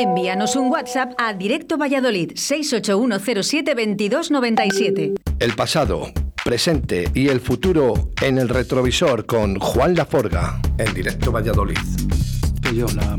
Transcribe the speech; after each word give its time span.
Envíanos 0.00 0.54
un 0.54 0.70
WhatsApp 0.70 1.14
a 1.18 1.32
Directo 1.32 1.76
Valladolid 1.76 2.34
681072297. 2.34 5.18
El 5.40 5.56
pasado, 5.56 6.12
presente 6.44 7.10
y 7.14 7.26
el 7.26 7.40
futuro 7.40 8.12
en 8.22 8.38
el 8.38 8.48
retrovisor 8.48 9.26
con 9.26 9.58
Juan 9.58 9.96
Laforga 9.96 10.60
en 10.78 10.94
Directo 10.94 11.32
Valladolid. 11.32 11.78
Yo, 12.72 12.86
la... 12.94 13.18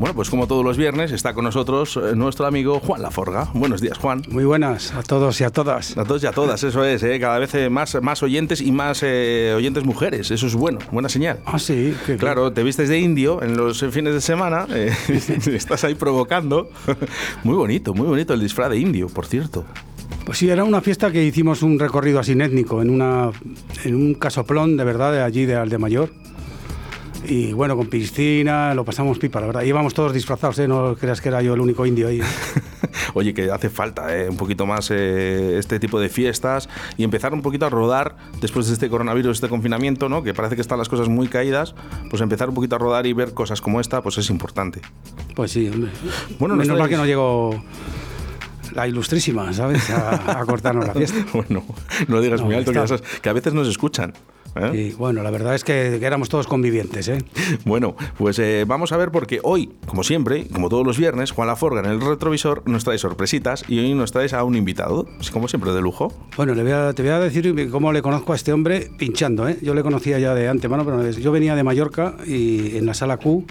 Bueno, 0.00 0.14
pues 0.14 0.30
como 0.30 0.46
todos 0.46 0.64
los 0.64 0.78
viernes 0.78 1.12
está 1.12 1.34
con 1.34 1.44
nosotros 1.44 1.98
eh, 1.98 2.16
nuestro 2.16 2.46
amigo 2.46 2.80
Juan 2.80 3.02
Laforga. 3.02 3.50
Buenos 3.52 3.82
días, 3.82 3.98
Juan. 3.98 4.22
Muy 4.30 4.44
buenas 4.44 4.94
a 4.94 5.02
todos 5.02 5.38
y 5.42 5.44
a 5.44 5.50
todas. 5.50 5.94
A 5.98 6.04
todos 6.06 6.22
y 6.22 6.26
a 6.26 6.32
todas, 6.32 6.64
eso 6.64 6.82
es, 6.86 7.02
¿eh? 7.02 7.20
cada 7.20 7.38
vez 7.38 7.54
eh, 7.54 7.68
más, 7.68 8.00
más 8.00 8.22
oyentes 8.22 8.62
y 8.62 8.72
más 8.72 9.02
eh, 9.02 9.52
oyentes 9.54 9.84
mujeres. 9.84 10.30
Eso 10.30 10.46
es 10.46 10.54
bueno, 10.54 10.78
buena 10.90 11.10
señal. 11.10 11.40
Ah, 11.44 11.58
sí. 11.58 11.94
qué- 12.06 12.16
Claro, 12.16 12.50
te 12.50 12.62
vistes 12.62 12.88
de 12.88 12.98
indio 12.98 13.42
en 13.42 13.58
los 13.58 13.84
fines 13.90 14.14
de 14.14 14.22
semana, 14.22 14.66
eh, 14.70 14.90
estás 15.52 15.84
ahí 15.84 15.94
provocando. 15.94 16.70
Muy 17.44 17.54
bonito, 17.56 17.92
muy 17.92 18.06
bonito 18.06 18.32
el 18.32 18.40
disfraz 18.40 18.70
de 18.70 18.78
indio, 18.78 19.08
por 19.08 19.26
cierto. 19.26 19.66
Pues 20.24 20.38
sí, 20.38 20.48
era 20.48 20.64
una 20.64 20.80
fiesta 20.80 21.10
que 21.10 21.22
hicimos 21.24 21.62
un 21.62 21.78
recorrido 21.78 22.20
así 22.20 22.32
étnico 22.32 22.80
en, 22.80 22.88
una, 22.90 23.30
en 23.84 23.94
un 23.94 24.14
casoplón 24.14 24.76
de 24.78 24.84
verdad 24.84 25.12
de 25.12 25.20
allí 25.22 25.44
de 25.44 25.56
Aldemayor. 25.56 26.10
Y 27.26 27.52
bueno, 27.52 27.76
con 27.76 27.86
piscina, 27.86 28.74
lo 28.74 28.84
pasamos 28.84 29.18
pipa, 29.18 29.40
la 29.40 29.46
verdad. 29.46 29.62
Íbamos 29.62 29.94
todos 29.94 30.12
disfrazados, 30.12 30.58
¿eh? 30.58 30.66
No 30.66 30.96
creas 30.96 31.20
que 31.20 31.28
era 31.28 31.42
yo 31.42 31.54
el 31.54 31.60
único 31.60 31.84
indio 31.86 32.08
ahí. 32.08 32.20
Oye, 33.14 33.34
que 33.34 33.50
hace 33.50 33.68
falta 33.70 34.16
eh, 34.16 34.28
un 34.28 34.36
poquito 34.36 34.66
más 34.66 34.90
eh, 34.90 35.56
este 35.58 35.78
tipo 35.78 36.00
de 36.00 36.08
fiestas 36.08 36.68
y 36.96 37.04
empezar 37.04 37.32
un 37.34 37.42
poquito 37.42 37.66
a 37.66 37.70
rodar 37.70 38.16
después 38.40 38.66
de 38.66 38.72
este 38.72 38.88
coronavirus, 38.88 39.36
este 39.36 39.48
confinamiento, 39.48 40.08
¿no? 40.08 40.22
Que 40.22 40.34
parece 40.34 40.54
que 40.56 40.62
están 40.62 40.78
las 40.78 40.88
cosas 40.88 41.08
muy 41.08 41.28
caídas, 41.28 41.74
pues 42.08 42.20
empezar 42.22 42.48
un 42.48 42.54
poquito 42.54 42.76
a 42.76 42.78
rodar 42.78 43.06
y 43.06 43.12
ver 43.12 43.32
cosas 43.34 43.60
como 43.60 43.80
esta, 43.80 44.00
pues 44.02 44.18
es 44.18 44.28
importante. 44.30 44.80
Pues 45.36 45.52
sí, 45.52 45.68
hombre. 45.68 45.90
Bueno, 46.38 46.56
Menos 46.56 46.68
nos 46.68 46.78
mal 46.78 46.88
que 46.88 46.96
no 46.96 47.06
llegó 47.06 47.62
la 48.72 48.88
ilustrísima, 48.88 49.52
¿sabes? 49.52 49.88
A, 49.90 50.40
a 50.40 50.44
cortarnos 50.46 50.86
la 50.86 50.94
fiesta. 50.94 51.18
bueno, 51.32 51.64
no 52.08 52.16
lo 52.16 52.22
digas 52.22 52.40
No, 52.40 52.46
muy 52.46 52.54
alto, 52.56 52.72
está- 52.72 52.98
que 53.20 53.28
a 53.28 53.32
veces 53.32 53.52
nos 53.54 53.68
escuchan. 53.68 54.14
¿Eh? 54.56 54.90
Y 54.90 54.92
bueno, 54.94 55.22
la 55.22 55.30
verdad 55.30 55.54
es 55.54 55.64
que, 55.64 55.96
que 56.00 56.04
éramos 56.06 56.28
todos 56.28 56.46
convivientes, 56.46 57.08
¿eh? 57.08 57.18
Bueno, 57.64 57.96
pues 58.18 58.38
eh, 58.38 58.64
vamos 58.66 58.92
a 58.92 58.96
ver 58.96 59.10
porque 59.10 59.40
hoy, 59.42 59.70
como 59.86 60.02
siempre, 60.04 60.46
como 60.52 60.68
todos 60.68 60.86
los 60.86 60.98
viernes, 60.98 61.30
Juan 61.30 61.48
Laforga 61.48 61.80
en 61.80 61.86
el 61.86 62.00
retrovisor 62.00 62.62
nos 62.66 62.84
trae 62.84 62.98
sorpresitas 62.98 63.64
y 63.68 63.78
hoy 63.78 63.94
nos 63.94 64.12
traes 64.12 64.32
a 64.32 64.44
un 64.44 64.56
invitado, 64.56 65.06
como 65.32 65.48
siempre, 65.48 65.72
de 65.72 65.80
lujo. 65.80 66.12
Bueno, 66.36 66.54
le 66.54 66.62
voy 66.62 66.72
a- 66.72 66.92
te 66.92 67.02
voy 67.02 67.10
a 67.12 67.18
decir 67.20 67.68
cómo 67.70 67.92
le 67.92 68.02
conozco 68.02 68.32
a 68.32 68.36
este 68.36 68.52
hombre 68.52 68.90
pinchando. 68.98 69.48
¿eh? 69.48 69.56
Yo 69.62 69.74
le 69.74 69.82
conocía 69.82 70.18
ya 70.18 70.34
de 70.34 70.48
antemano, 70.48 70.84
pero 70.84 71.08
yo 71.10 71.32
venía 71.32 71.54
de 71.54 71.62
Mallorca 71.62 72.16
y 72.26 72.76
en 72.76 72.86
la 72.86 72.94
sala 72.94 73.16
Q, 73.18 73.44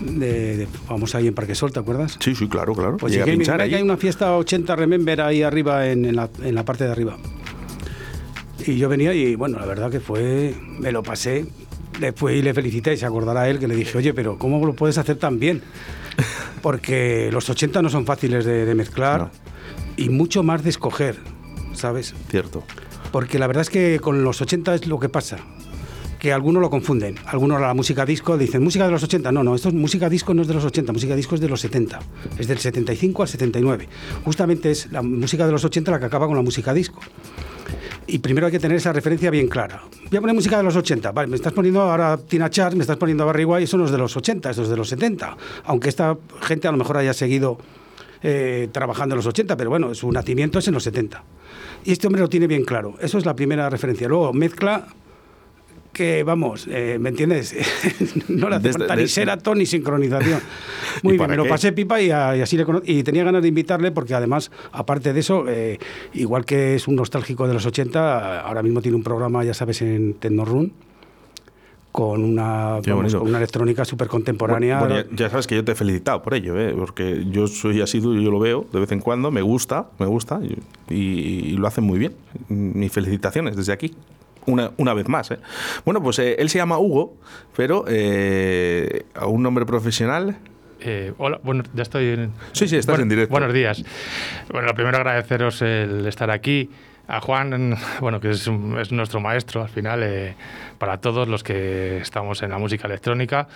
de, 0.00 0.56
de- 0.56 0.68
vamos 0.88 1.14
ahí 1.14 1.28
en 1.28 1.34
Parque 1.34 1.54
Sol, 1.54 1.72
¿te 1.72 1.78
acuerdas? 1.78 2.16
Sí, 2.20 2.34
sí, 2.34 2.48
claro, 2.48 2.74
claro. 2.74 2.96
Pues 2.96 3.12
Llega 3.12 3.24
a 3.24 3.26
pinchar 3.28 3.60
hay 3.60 3.74
una 3.82 3.96
fiesta 3.96 4.36
80 4.36 4.74
Remember 4.74 5.20
ahí 5.20 5.42
arriba 5.42 5.86
en, 5.88 6.04
en 6.04 6.16
la, 6.16 6.28
en 6.42 6.54
la 6.54 6.64
parte 6.64 6.84
de 6.84 6.90
arriba. 6.90 7.16
Y 8.66 8.76
yo 8.76 8.88
venía 8.88 9.12
y 9.14 9.34
bueno, 9.34 9.58
la 9.58 9.66
verdad 9.66 9.90
que 9.90 10.00
fue, 10.00 10.54
me 10.78 10.92
lo 10.92 11.02
pasé. 11.02 11.46
Después 12.00 12.34
y 12.36 12.42
le 12.42 12.54
felicité, 12.54 12.96
se 12.96 13.04
acordará 13.04 13.48
él, 13.50 13.58
que 13.58 13.68
le 13.68 13.76
dije, 13.76 13.98
oye, 13.98 14.14
pero 14.14 14.38
¿cómo 14.38 14.64
lo 14.64 14.74
puedes 14.74 14.96
hacer 14.98 15.16
tan 15.16 15.38
bien? 15.38 15.62
Porque 16.62 17.28
los 17.32 17.48
80 17.50 17.82
no 17.82 17.90
son 17.90 18.06
fáciles 18.06 18.44
de, 18.44 18.64
de 18.64 18.74
mezclar 18.74 19.20
No. 19.20 19.30
y 19.96 20.08
mucho 20.08 20.42
más 20.42 20.62
de 20.62 20.70
escoger, 20.70 21.16
¿sabes? 21.74 22.14
Cierto. 22.30 22.62
Porque 23.10 23.38
la 23.38 23.46
verdad 23.46 23.62
es 23.62 23.70
que 23.70 24.00
con 24.00 24.24
los 24.24 24.40
80 24.40 24.74
es 24.76 24.86
lo 24.86 24.98
que 24.98 25.08
pasa. 25.08 25.38
Que 26.18 26.32
algunos 26.32 26.62
lo 26.62 26.70
confunden. 26.70 27.16
Algunos 27.26 27.60
la 27.60 27.74
música 27.74 28.06
disco 28.06 28.38
dicen, 28.38 28.62
música 28.62 28.84
de 28.86 28.92
los 28.92 29.02
80. 29.02 29.32
No, 29.32 29.42
no, 29.42 29.56
esto 29.56 29.68
es 29.68 29.74
música 29.74 30.08
disco 30.08 30.32
no 30.34 30.42
es 30.42 30.48
de 30.48 30.54
los 30.54 30.64
80, 30.64 30.92
música 30.92 31.16
disco 31.16 31.34
es 31.34 31.40
de 31.40 31.48
los 31.48 31.60
70. 31.60 31.98
Es 32.38 32.46
del 32.46 32.58
75 32.58 33.22
al 33.22 33.28
79. 33.28 33.88
Justamente 34.24 34.70
es 34.70 34.90
la 34.92 35.02
música 35.02 35.44
de 35.46 35.52
los 35.52 35.64
80 35.64 35.90
la 35.90 35.98
que 35.98 36.04
acaba 36.06 36.26
con 36.28 36.36
la 36.36 36.42
música 36.42 36.72
disco. 36.72 37.00
Y 38.06 38.18
primero 38.18 38.46
hay 38.46 38.52
que 38.52 38.58
tener 38.58 38.76
esa 38.76 38.92
referencia 38.92 39.30
bien 39.30 39.48
clara. 39.48 39.82
Voy 40.10 40.18
a 40.18 40.20
poner 40.20 40.34
música 40.34 40.56
de 40.56 40.62
los 40.62 40.76
80. 40.76 41.12
Vale, 41.12 41.28
me 41.28 41.36
estás 41.36 41.52
poniendo 41.52 41.80
ahora 41.80 42.16
Tina 42.18 42.50
Charles, 42.50 42.76
me 42.76 42.82
estás 42.82 42.96
poniendo 42.96 43.24
a 43.24 43.26
Barry 43.26 43.44
White, 43.44 43.64
eso 43.64 43.78
no 43.78 43.84
es 43.84 43.90
de 43.90 43.98
los 43.98 44.16
80, 44.16 44.50
eso 44.50 44.62
es 44.62 44.68
de 44.68 44.76
los 44.76 44.88
70. 44.88 45.36
Aunque 45.64 45.88
esta 45.88 46.16
gente 46.40 46.68
a 46.68 46.72
lo 46.72 46.78
mejor 46.78 46.96
haya 46.96 47.14
seguido 47.14 47.58
eh, 48.22 48.68
trabajando 48.72 49.14
en 49.14 49.18
los 49.18 49.26
80, 49.26 49.56
pero 49.56 49.70
bueno, 49.70 49.94
su 49.94 50.10
nacimiento 50.10 50.58
es 50.58 50.68
en 50.68 50.74
los 50.74 50.82
70. 50.84 51.22
Y 51.84 51.92
este 51.92 52.06
hombre 52.06 52.22
lo 52.22 52.28
tiene 52.28 52.46
bien 52.46 52.64
claro. 52.64 52.94
Eso 53.00 53.18
es 53.18 53.26
la 53.26 53.34
primera 53.34 53.68
referencia. 53.70 54.08
Luego 54.08 54.32
mezcla 54.32 54.86
que, 55.92 56.22
vamos, 56.24 56.66
eh, 56.70 56.96
¿me 57.00 57.10
entiendes? 57.10 57.54
no 58.28 58.48
le 58.48 58.56
hace 58.56 58.68
Desde- 58.68 58.78
falta 58.78 58.96
ni 58.96 59.08
serato 59.08 59.54
ni 59.54 59.66
sincronización. 59.66 60.40
Muy 61.02 61.14
¿Y 61.14 61.18
bien, 61.18 61.30
me 61.30 61.36
lo 61.36 61.46
pasé 61.46 61.72
pipa 61.72 62.00
y, 62.00 62.10
a- 62.10 62.36
y 62.36 62.40
así 62.40 62.56
le 62.56 62.64
cono- 62.64 62.82
Y 62.84 63.02
tenía 63.02 63.24
ganas 63.24 63.42
de 63.42 63.48
invitarle 63.48 63.90
porque 63.92 64.14
además, 64.14 64.50
aparte 64.72 65.12
de 65.12 65.20
eso, 65.20 65.44
eh, 65.48 65.78
igual 66.14 66.44
que 66.44 66.74
es 66.74 66.88
un 66.88 66.96
nostálgico 66.96 67.46
de 67.46 67.54
los 67.54 67.66
80, 67.66 68.40
ahora 68.40 68.62
mismo 68.62 68.80
tiene 68.82 68.96
un 68.96 69.02
programa, 69.02 69.44
ya 69.44 69.54
sabes, 69.54 69.82
en 69.82 70.14
Tecnorun 70.14 70.72
con 71.92 72.24
una, 72.24 72.78
vamos, 72.86 73.14
con 73.14 73.28
una 73.28 73.36
electrónica 73.36 73.84
súper 73.84 74.08
contemporánea. 74.08 74.78
Bueno, 74.78 74.96
ya, 74.96 75.04
ya 75.14 75.28
sabes 75.28 75.46
que 75.46 75.56
yo 75.56 75.62
te 75.64 75.72
he 75.72 75.74
felicitado 75.74 76.22
por 76.22 76.32
ello, 76.32 76.58
¿eh? 76.58 76.72
porque 76.74 77.26
yo 77.30 77.46
soy 77.48 77.82
así, 77.82 78.00
yo 78.00 78.08
lo 78.12 78.38
veo 78.40 78.66
de 78.72 78.80
vez 78.80 78.92
en 78.92 79.00
cuando, 79.00 79.30
me 79.30 79.42
gusta, 79.42 79.88
me 79.98 80.06
gusta 80.06 80.40
y, 80.88 80.96
y 80.96 81.52
lo 81.58 81.66
hacen 81.66 81.84
muy 81.84 81.98
bien. 81.98 82.14
Mis 82.48 82.90
felicitaciones 82.90 83.56
desde 83.56 83.74
aquí. 83.74 83.94
Una, 84.46 84.72
una 84.76 84.92
vez 84.94 85.08
más. 85.08 85.30
¿eh? 85.30 85.38
Bueno, 85.84 86.02
pues 86.02 86.18
eh, 86.18 86.36
él 86.38 86.48
se 86.50 86.58
llama 86.58 86.78
Hugo, 86.78 87.16
pero 87.56 87.84
eh, 87.88 89.04
a 89.14 89.26
un 89.26 89.42
nombre 89.42 89.64
profesional. 89.66 90.36
Eh, 90.80 91.12
hola, 91.18 91.38
bueno, 91.44 91.62
ya 91.74 91.82
estoy 91.82 92.06
en... 92.08 92.32
Sí, 92.52 92.66
sí, 92.66 92.76
estás 92.76 92.92
Bueno, 92.94 93.04
en 93.04 93.08
directo. 93.08 93.30
Buenos 93.30 93.52
días. 93.54 93.84
Bueno, 94.50 94.66
lo 94.66 94.74
primero 94.74 94.96
agradeceros 94.96 95.62
el 95.62 96.06
estar 96.06 96.30
aquí. 96.30 96.70
A 97.08 97.20
Juan, 97.20 97.76
bueno, 98.00 98.20
que 98.20 98.30
es, 98.30 98.46
un- 98.46 98.78
es 98.80 98.90
nuestro 98.92 99.20
maestro 99.20 99.62
al 99.62 99.68
final, 99.68 100.02
eh, 100.04 100.34
para 100.78 100.98
todos 100.98 101.26
los 101.28 101.42
que 101.42 101.98
estamos 101.98 102.42
en 102.42 102.50
la 102.50 102.58
música 102.58 102.86
electrónica. 102.86 103.48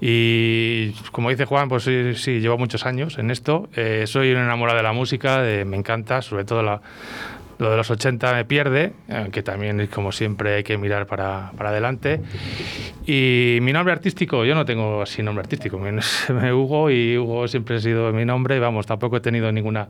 Y 0.00 0.92
como 1.12 1.30
dice 1.30 1.44
Juan, 1.44 1.68
pues 1.68 1.82
sí, 1.84 2.14
sí, 2.14 2.40
llevo 2.40 2.58
muchos 2.58 2.86
años 2.86 3.18
en 3.18 3.30
esto. 3.30 3.68
Eh, 3.74 4.04
soy 4.06 4.30
un 4.32 4.38
enamorado 4.38 4.76
de 4.76 4.82
la 4.84 4.92
música, 4.92 5.42
de- 5.42 5.64
me 5.64 5.76
encanta, 5.76 6.22
sobre 6.22 6.44
todo 6.44 6.62
la, 6.62 6.80
lo 7.60 7.70
de 7.70 7.76
los 7.76 7.90
80 7.90 8.32
me 8.34 8.44
pierde, 8.44 8.92
que 9.32 9.42
también, 9.42 9.86
como 9.88 10.12
siempre, 10.12 10.54
hay 10.56 10.62
que 10.64 10.78
mirar 10.78 11.06
para, 11.06 11.52
para 11.56 11.70
adelante. 11.70 12.20
Y 13.06 13.58
mi 13.62 13.72
nombre 13.72 13.92
artístico, 13.92 14.44
yo 14.44 14.54
no 14.54 14.64
tengo 14.64 15.02
así 15.02 15.22
nombre 15.22 15.42
artístico, 15.42 15.78
mi 15.78 15.98
es 15.98 16.28
Hugo 16.52 16.90
y 16.90 17.18
Hugo 17.18 17.48
siempre 17.48 17.76
ha 17.76 17.80
sido 17.80 18.12
mi 18.12 18.24
nombre 18.24 18.56
y 18.56 18.58
vamos, 18.58 18.86
tampoco 18.86 19.18
he 19.18 19.20
tenido 19.20 19.52
ninguna, 19.52 19.88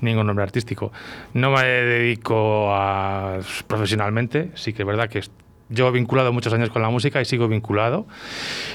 ningún 0.00 0.26
nombre 0.26 0.42
artístico. 0.42 0.92
No 1.34 1.50
me 1.52 1.64
dedico 1.64 2.74
a 2.74 3.38
profesionalmente, 3.66 4.50
sí 4.54 4.72
que 4.72 4.82
es 4.82 4.86
verdad 4.86 5.08
que 5.08 5.22
he 5.70 5.90
vinculado 5.90 6.32
muchos 6.32 6.52
años 6.52 6.70
con 6.70 6.80
la 6.82 6.88
música 6.90 7.20
y 7.20 7.24
sigo 7.24 7.46
vinculado 7.48 8.06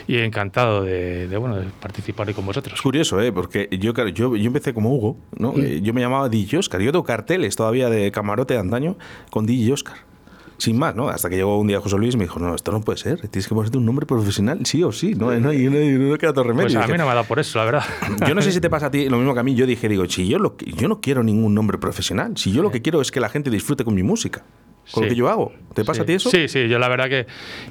y 0.08 0.18
encantado 0.20 0.84
de, 0.84 1.28
de, 1.28 1.38
bueno, 1.38 1.58
de 1.58 1.66
participar 1.82 2.28
hoy 2.28 2.34
con 2.34 2.46
vosotros. 2.46 2.76
Es 2.76 2.82
curioso, 2.82 3.20
¿eh? 3.22 3.32
porque 3.32 3.68
yo, 3.80 3.94
claro, 3.94 4.10
yo, 4.10 4.36
yo 4.36 4.48
empecé 4.48 4.74
como 4.74 4.94
Hugo, 4.94 5.18
¿no? 5.38 5.54
Eh, 5.58 5.82
yo 5.82 5.94
me 5.94 6.02
llamaba 6.02 6.30
DJ 6.30 6.60
Oscar. 6.60 6.82
Yo 6.82 6.92
tengo 6.92 7.04
carteles 7.04 7.56
todavía 7.56 7.90
de 7.90 8.12
camarote 8.12 8.54
de 8.54 8.60
antaño 8.60 8.96
con 9.32 9.46
DJ 9.46 9.74
Oscar. 9.74 9.96
Sin 10.60 10.78
más, 10.78 10.96
¿no? 10.96 11.10
Hasta 11.10 11.30
que 11.30 11.36
llegó 11.36 11.60
un 11.60 11.68
día 11.68 11.82
José 11.82 11.98
Luis 11.98 12.14
y 12.14 12.18
me 12.18 12.24
dijo, 12.26 12.40
no, 12.40 12.54
esto 12.56 12.72
no 12.72 12.80
puede 12.82 12.98
ser, 12.98 13.20
tienes 13.28 13.48
que 13.48 13.56
ponerte 13.56 13.78
un 13.78 13.86
nombre 13.86 14.06
profesional, 14.06 14.66
sí 14.66 14.82
o 14.84 14.92
sí, 14.94 15.14
no, 15.16 15.32
no, 15.32 15.52
no, 15.52 15.52
no 15.52 16.18
queda 16.18 16.30
otro 16.30 16.44
remedio. 16.44 16.68
Pues 16.68 16.76
a 16.76 16.80
Dije, 16.82 16.92
mí 16.94 16.98
no 17.00 17.06
me 17.06 17.12
ha 17.12 17.16
dado 17.16 17.28
por 17.28 17.40
eso, 17.40 17.58
la 17.60 17.66
verdad. 17.66 17.84
Yo 18.28 18.34
no 18.36 18.42
sé 18.42 18.52
si 18.52 18.62
te 18.62 18.70
pasa 18.70 18.86
a 18.86 18.92
ti 18.92 19.10
lo 19.10 19.18
mismo 19.18 19.34
que 19.34 19.40
a 19.42 19.44
mí. 19.44 19.56
Yo 19.56 19.66
dije, 19.66 19.90
digo, 19.90 20.06
si 20.08 20.28
yo, 20.28 20.38
lo, 20.40 20.56
que- 20.56 20.72
yo 20.72 20.88
no 20.88 21.02
quiero 21.02 21.22
ningún 21.24 21.54
nombre 21.56 21.80
profesional. 21.80 22.38
Si 22.38 22.52
yo 22.54 22.62
lo 22.62 22.72
que 22.72 22.82
quiero 22.82 23.02
es 23.02 23.12
que 23.12 23.20
la 23.20 23.28
gente 23.30 23.50
disfrute 23.50 23.84
con 23.84 23.96
mi 23.96 24.04
música, 24.04 24.44
con 24.92 25.04
lo 25.04 25.10
Sí. 25.10 25.16
que 25.16 25.20
yo 25.20 25.30
hago. 25.30 25.54
¿Te 25.74 25.84
pasa 25.84 26.00
Sí. 26.00 26.02
a 26.04 26.06
ti 26.06 26.14
eso? 26.14 26.30
Sí, 26.30 26.48
sí, 26.50 26.68
yo 26.68 26.78
la 26.78 26.88
verdad 26.88 27.10
que, 27.10 27.26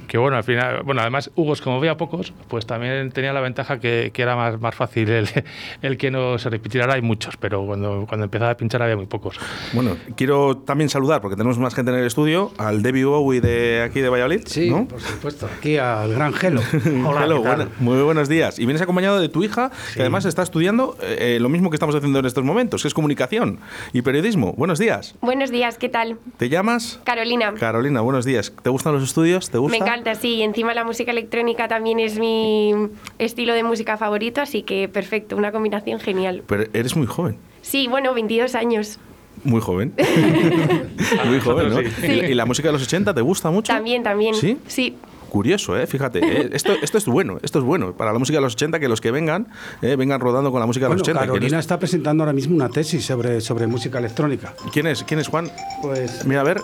que 0.09 0.17
bueno, 0.17 0.35
al 0.35 0.43
final, 0.43 0.83
bueno, 0.83 0.99
además, 0.99 1.31
Hugo, 1.35 1.53
como 1.63 1.79
veía 1.79 1.95
pocos, 1.95 2.33
pues 2.49 2.65
también 2.65 3.11
tenía 3.13 3.31
la 3.31 3.39
ventaja 3.39 3.79
que, 3.79 4.11
que 4.13 4.21
era 4.21 4.35
más, 4.35 4.59
más 4.59 4.75
fácil 4.75 5.09
el, 5.09 5.29
el 5.81 5.97
que 5.97 6.11
no 6.11 6.37
se 6.37 6.49
repitiera. 6.49 6.83
Ahora 6.83 6.95
hay 6.95 7.01
muchos, 7.01 7.37
pero 7.37 7.65
cuando, 7.65 8.05
cuando 8.07 8.25
empezaba 8.25 8.51
a 8.51 8.57
pinchar 8.57 8.81
había 8.81 8.97
muy 8.97 9.05
pocos. 9.05 9.39
Bueno, 9.71 9.95
quiero 10.17 10.57
también 10.57 10.89
saludar, 10.89 11.21
porque 11.21 11.37
tenemos 11.37 11.57
más 11.59 11.73
gente 11.75 11.91
en 11.91 11.99
el 11.99 12.05
estudio, 12.05 12.51
al 12.57 12.83
David 12.83 13.05
Bowie 13.05 13.39
de 13.39 13.83
aquí 13.83 14.01
de 14.01 14.09
Valladolid. 14.09 14.41
Sí, 14.47 14.69
¿no? 14.69 14.85
por 14.85 14.99
supuesto. 14.99 15.47
Aquí 15.57 15.77
al 15.77 16.11
gran 16.13 16.33
Gelo. 16.33 16.61
Hola, 17.07 17.23
Hello, 17.23 17.37
¿qué 17.41 17.47
tal? 17.47 17.55
buena- 17.55 17.71
muy 17.79 18.01
buenos 18.01 18.27
días. 18.27 18.59
Y 18.59 18.65
vienes 18.65 18.81
acompañado 18.81 19.21
de 19.21 19.29
tu 19.29 19.45
hija, 19.45 19.71
que 19.93 20.01
además 20.01 20.25
está 20.25 20.43
estudiando 20.43 20.97
eh, 21.01 21.35
eh, 21.35 21.39
lo 21.39 21.47
mismo 21.47 21.69
que 21.69 21.77
estamos 21.77 21.95
haciendo 21.95 22.19
en 22.19 22.25
estos 22.25 22.43
momentos, 22.43 22.81
que 22.81 22.89
es 22.89 22.93
comunicación 22.93 23.59
y 23.93 24.01
periodismo. 24.01 24.51
Buenos 24.57 24.77
días. 24.77 25.15
Buenos 25.21 25.51
días, 25.51 25.77
¿qué 25.77 25.87
tal? 25.87 26.17
¿Te 26.35 26.49
llamas? 26.49 26.99
Carolina. 27.03 27.53
Carolina, 27.59 28.01
buenos 28.01 28.25
días. 28.25 28.53
¿Te 28.63 28.69
gustan 28.69 28.93
los 28.93 29.03
estudios? 29.03 29.49
¿Te 29.49 29.57
gusta? 29.57 29.77
Me 29.77 29.83
encanta, 29.83 30.15
sí. 30.15 30.35
y 30.35 30.41
Encima 30.43 30.73
la 30.73 30.83
música 30.83 31.11
electrónica 31.11 31.67
también 31.67 31.99
es 31.99 32.17
mi 32.17 32.73
estilo 33.19 33.53
de 33.53 33.63
música 33.63 33.97
favorito, 33.97 34.41
así 34.41 34.63
que 34.63 34.87
perfecto, 34.87 35.35
una 35.35 35.51
combinación 35.51 35.99
genial. 35.99 36.43
Pero 36.47 36.63
eres 36.73 36.95
muy 36.95 37.07
joven. 37.07 37.37
Sí, 37.61 37.87
bueno, 37.87 38.13
22 38.13 38.55
años. 38.55 38.99
Muy 39.43 39.59
joven. 39.61 39.93
muy 41.25 41.39
joven, 41.39 41.69
¿no? 41.69 41.81
nosotros 41.81 42.03
¿Y, 42.03 42.07
la- 42.15 42.29
y 42.29 42.33
la 42.33 42.45
música 42.45 42.67
de 42.69 42.73
los 42.73 42.83
80 42.83 43.13
te 43.13 43.21
gusta 43.21 43.49
mucho? 43.51 43.73
También, 43.73 44.03
también. 44.03 44.35
¿Sí? 44.35 44.57
Sí. 44.67 44.95
Curioso, 45.33 45.75
¿eh? 45.77 45.87
fíjate. 45.87 46.19
¿eh? 46.19 46.49
Esto, 46.53 46.73
esto 46.81 46.97
es 46.99 47.05
bueno, 47.07 47.39
esto 47.41 47.57
es 47.59 47.65
bueno 47.65 47.93
para 47.97 48.13
la 48.13 48.19
música 48.19 48.37
de 48.37 48.43
los 48.43 48.53
80, 48.53 48.79
que 48.79 48.87
los 48.87 49.01
que 49.01 49.11
vengan, 49.11 49.47
¿eh? 49.81 49.95
vengan 49.97 50.21
rodando 50.21 50.51
con 50.51 50.59
la 50.59 50.65
música 50.67 50.85
de 50.87 50.93
los 50.93 51.01
80. 51.01 51.19
que 51.21 51.27
no 51.27 51.33
Carolina 51.33 51.57
es- 51.57 51.63
está 51.65 51.79
presentando 51.79 52.23
ahora 52.23 52.33
mismo 52.33 52.55
una 52.55 52.69
tesis 52.69 53.03
sobre, 53.03 53.41
sobre 53.41 53.65
música 53.67 53.97
electrónica. 53.97 54.53
¿Quién 54.71 54.87
es? 54.87 55.03
¿Quién 55.03 55.19
es 55.19 55.27
Juan? 55.27 55.51
Pues 55.81 56.23
Mira, 56.25 56.41
a 56.41 56.43
ver, 56.43 56.61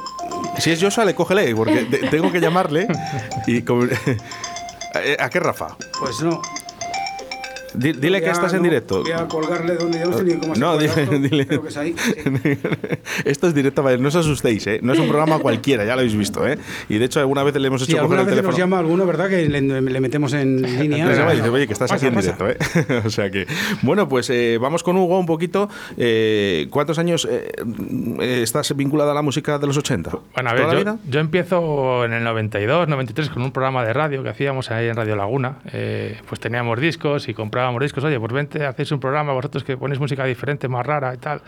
si 0.60 0.70
es 0.72 0.82
Joshua, 0.82 1.04
le 1.04 1.16
cógele, 1.16 1.54
porque 1.56 1.86
te- 1.86 1.98
tengo 2.10 2.32
que 2.32 2.40
llamarle 2.40 2.88
y... 3.48 3.64
¿A 5.20 5.30
qué, 5.30 5.40
Rafa? 5.40 5.76
Pues 6.00 6.22
no. 6.22 6.42
Di- 7.74 7.94
Dile 7.94 8.18
Voy 8.20 8.26
que 8.26 8.30
estás 8.32 8.54
en 8.54 8.60
no, 8.60 8.64
directo. 8.64 9.04
Voy 9.04 9.12
a 9.12 9.28
colgarle 9.28 9.76
donde 9.76 10.00
yo 10.00 10.06
no 10.10 10.18
sé 10.18 10.24
ni 10.24 10.34
cómo 10.36 10.56
se 10.56 10.62
No, 10.62 10.78
dile- 10.78 10.86
esto, 11.04 11.20
dile. 11.20 11.48
Creo 11.48 11.62
que 11.64 11.70
es 11.70 11.78
ahí. 11.78 11.96
sí. 11.98 12.14
Esto 13.26 13.48
es 13.48 13.54
directo, 13.54 13.84
vale, 13.84 13.98
no 13.98 14.08
os 14.08 14.16
asustéis, 14.16 14.66
¿eh? 14.68 14.80
no 14.82 14.94
es 14.94 15.00
un 15.00 15.08
programa 15.08 15.40
cualquiera, 15.40 15.84
ya 15.86 15.94
lo 15.96 16.00
habéis 16.02 16.16
visto. 16.16 16.48
¿eh? 16.48 16.58
Y 16.90 16.98
de 16.98 17.06
hecho, 17.06 17.20
alguna 17.20 17.44
vez 17.44 17.56
le 17.56 17.68
hemos 17.68 17.82
Sí, 17.84 17.92
hecho 17.92 18.02
coger 18.02 18.20
alguna 18.20 18.22
el 18.22 18.26
vez 18.26 18.36
nos 18.36 18.56
teléfono. 18.56 18.58
llama 18.58 18.80
alguno, 18.80 19.06
¿verdad? 19.06 19.30
Que 19.30 19.48
le, 19.48 19.62
le 19.62 20.00
metemos 20.02 20.34
en 20.34 20.62
línea. 20.80 21.06
Les 21.08 21.18
llama 21.18 21.34
y 21.34 21.38
dice, 21.38 21.50
oye, 21.50 21.68
que 21.68 21.74
estás 21.74 21.90
Pasa, 21.92 22.08
aquí 22.08 22.08
en 22.08 22.16
pasa. 22.16 22.36
directo, 22.38 22.94
¿eh? 22.94 23.02
o 23.06 23.10
sea 23.10 23.30
que, 23.30 23.46
bueno, 23.82 24.08
pues 24.08 24.30
eh, 24.30 24.58
vamos 24.60 24.84
con 24.84 24.98
Hugo 24.98 25.20
un 25.20 25.26
poquito. 25.26 25.70
Eh, 25.98 26.68
¿Cuántos 26.70 27.00
años 27.00 27.28
eh, 27.30 27.52
eh, 28.22 28.40
estás 28.44 28.76
vinculada 28.76 29.12
a 29.12 29.16
la 29.16 29.22
música 29.22 29.58
de 29.60 29.68
los 29.68 29.78
80? 29.78 30.12
Bueno, 30.34 30.50
a 30.50 30.54
ver, 30.54 30.62
¿Toda 30.64 30.74
la 30.74 30.80
yo, 30.80 30.86
vida? 30.86 30.98
yo 31.10 31.20
empiezo 31.20 32.06
en 32.06 32.14
el 32.14 32.24
92, 32.24 32.88
93 32.88 33.30
con 33.30 33.44
un 33.44 33.52
programa 33.52 33.84
de 33.86 33.94
radio 33.94 34.24
que 34.24 34.30
hacíamos 34.30 34.72
ahí 34.72 34.88
en 34.88 34.96
Radio 34.96 35.16
Laguna. 35.16 35.60
Eh, 35.74 36.18
pues 36.28 36.40
teníamos 36.40 36.80
discos 36.80 37.28
y 37.30 37.34
comprábamos 37.60 37.82
discos. 37.82 38.04
Oye, 38.06 38.20
pues 38.20 38.32
vente, 38.32 38.66
hacéis 38.66 38.92
un 38.92 39.00
programa 39.00 39.34
vosotros 39.34 39.64
que 39.66 39.76
ponéis 39.76 40.00
música 40.00 40.24
diferente, 40.24 40.70
más 40.70 40.86
rara 40.86 41.14
y 41.14 41.18
tal. 41.18 41.42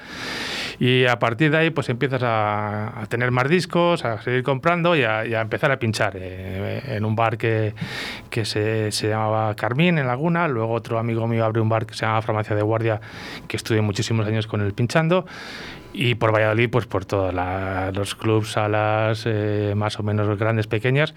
Y 0.77 1.05
a 1.05 1.17
partir 1.19 1.51
de 1.51 1.57
ahí 1.57 1.69
pues 1.69 1.87
empiezas 1.89 2.21
a, 2.23 3.01
a 3.01 3.05
tener 3.05 3.31
más 3.31 3.47
discos, 3.47 4.03
a 4.03 4.21
seguir 4.21 4.43
comprando 4.43 4.95
y 4.95 5.03
a, 5.03 5.25
y 5.25 5.33
a 5.33 5.41
empezar 5.41 5.71
a 5.71 5.79
pinchar 5.79 6.13
eh, 6.17 6.81
en 6.85 7.05
un 7.05 7.15
bar 7.15 7.37
que, 7.37 7.73
que 8.29 8.43
se, 8.43 8.91
se 8.91 9.07
llamaba 9.07 9.55
Carmín 9.55 9.99
en 9.99 10.07
Laguna. 10.07 10.47
Luego 10.49 10.73
otro 10.73 10.99
amigo 10.99 11.27
mío 11.27 11.45
abrió 11.45 11.63
un 11.63 11.69
bar 11.69 11.85
que 11.85 11.93
se 11.93 12.05
llama 12.05 12.21
Farmacia 12.21 12.55
de 12.55 12.61
Guardia 12.61 12.99
que 13.47 13.55
estuve 13.55 13.79
muchísimos 13.81 14.27
años 14.27 14.47
con 14.47 14.59
él 14.61 14.73
pinchando. 14.73 15.25
Y 15.93 16.15
por 16.15 16.33
Valladolid, 16.33 16.69
pues 16.69 16.85
por 16.85 17.05
todos 17.05 17.33
los 17.33 18.15
clubs, 18.15 18.51
salas 18.53 19.23
eh, 19.25 19.73
más 19.75 19.99
o 19.99 20.03
menos 20.03 20.38
grandes, 20.39 20.67
pequeñas, 20.67 21.13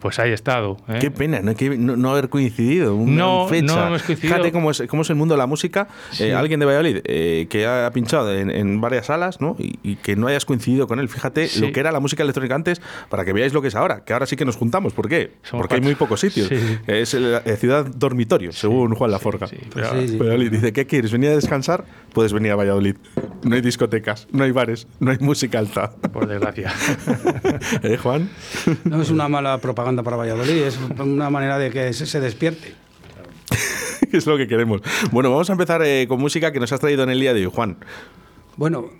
pues 0.00 0.18
ahí 0.18 0.30
he 0.30 0.34
estado. 0.34 0.76
¿eh? 0.88 0.98
Qué 1.00 1.10
pena 1.10 1.40
¿no? 1.40 1.54
Que 1.54 1.76
no, 1.76 1.96
no 1.96 2.10
haber 2.10 2.28
coincidido. 2.28 2.94
Una 2.96 3.16
No, 3.16 3.46
fecha. 3.48 3.66
no 3.66 3.86
hemos 3.86 4.02
coincidido. 4.02 4.34
Fíjate 4.34 4.52
cómo 4.52 4.70
es, 4.70 4.82
cómo 4.88 5.02
es 5.02 5.10
el 5.10 5.16
mundo 5.16 5.34
de 5.34 5.38
la 5.38 5.46
música. 5.46 5.88
Eh, 6.18 6.34
alguien 6.34 6.60
de 6.60 6.66
Valladolid 6.66 6.98
eh, 7.04 7.46
que 7.48 7.66
ha 7.66 7.90
pinchado 7.92 8.32
en, 8.34 8.50
en 8.50 8.80
varias 8.80 9.06
salas 9.06 9.40
¿no? 9.40 9.56
y, 9.58 9.78
y 9.82 9.96
que 9.96 10.16
no 10.16 10.26
hayas 10.26 10.44
coincidido 10.44 10.86
con 10.86 10.98
él. 11.00 11.08
Fíjate 11.08 11.46
Sí. 11.48 11.60
lo 11.60 11.72
que 11.72 11.80
era 11.80 11.92
la 11.92 12.00
música 12.00 12.22
electrónica 12.22 12.54
antes 12.54 12.80
para 13.08 13.24
que 13.24 13.32
veáis 13.32 13.52
lo 13.52 13.62
que 13.62 13.68
es 13.68 13.74
ahora. 13.74 14.04
Que 14.04 14.12
ahora 14.12 14.26
sí 14.26 14.36
que 14.36 14.44
nos 14.44 14.56
juntamos. 14.56 14.92
¿Por 14.92 15.08
qué? 15.08 15.32
Somos 15.42 15.62
Porque 15.62 15.76
hay 15.76 15.80
muy 15.80 15.94
pocos 15.94 16.20
sitios. 16.20 16.48
Sí. 16.48 16.78
Es 16.86 17.14
la 17.14 17.40
ciudad 17.56 17.86
dormitorio, 17.86 18.52
según 18.52 18.94
Juan 18.94 19.10
Laforga. 19.10 19.46
sí, 19.46 19.56
Pues 19.72 19.86
pero- 19.88 20.00
sí, 20.00 20.08
sí. 20.08 20.16
Valladolid 20.18 20.50
dice, 20.50 20.72
¿qué 20.72 20.86
quieres? 20.86 21.12
¿Venir 21.12 21.30
a 21.30 21.34
descansar? 21.36 21.84
Puedes 22.12 22.32
venir 22.32 22.52
a 22.52 22.56
Valladolid. 22.56 22.96
No 23.44 23.54
hay 23.54 23.60
discotecas, 24.16 24.34
no 24.34 24.44
hay 24.44 24.50
bares, 24.50 24.86
no 25.00 25.10
hay 25.10 25.18
música 25.18 25.58
alta. 25.58 25.90
Por 25.90 26.26
desgracia. 26.26 26.72
¿Eh, 27.82 27.96
Juan? 27.96 28.30
No 28.84 29.02
es 29.02 29.10
una 29.10 29.28
mala 29.28 29.58
propaganda 29.58 30.02
para 30.02 30.16
Valladolid, 30.16 30.62
es 30.62 30.78
una 30.98 31.30
manera 31.30 31.58
de 31.58 31.70
que 31.70 31.92
se, 31.92 32.06
se 32.06 32.20
despierte. 32.20 32.74
es 34.12 34.26
lo 34.26 34.36
que 34.36 34.48
queremos. 34.48 34.82
Bueno, 35.12 35.30
vamos 35.30 35.48
a 35.50 35.52
empezar 35.52 35.82
eh, 35.82 36.06
con 36.08 36.20
música 36.20 36.52
que 36.52 36.60
nos 36.60 36.72
has 36.72 36.80
traído 36.80 37.02
en 37.02 37.10
el 37.10 37.20
día 37.20 37.34
de 37.34 37.46
hoy, 37.46 37.52
Juan. 37.54 37.76
Bueno, 38.56 38.90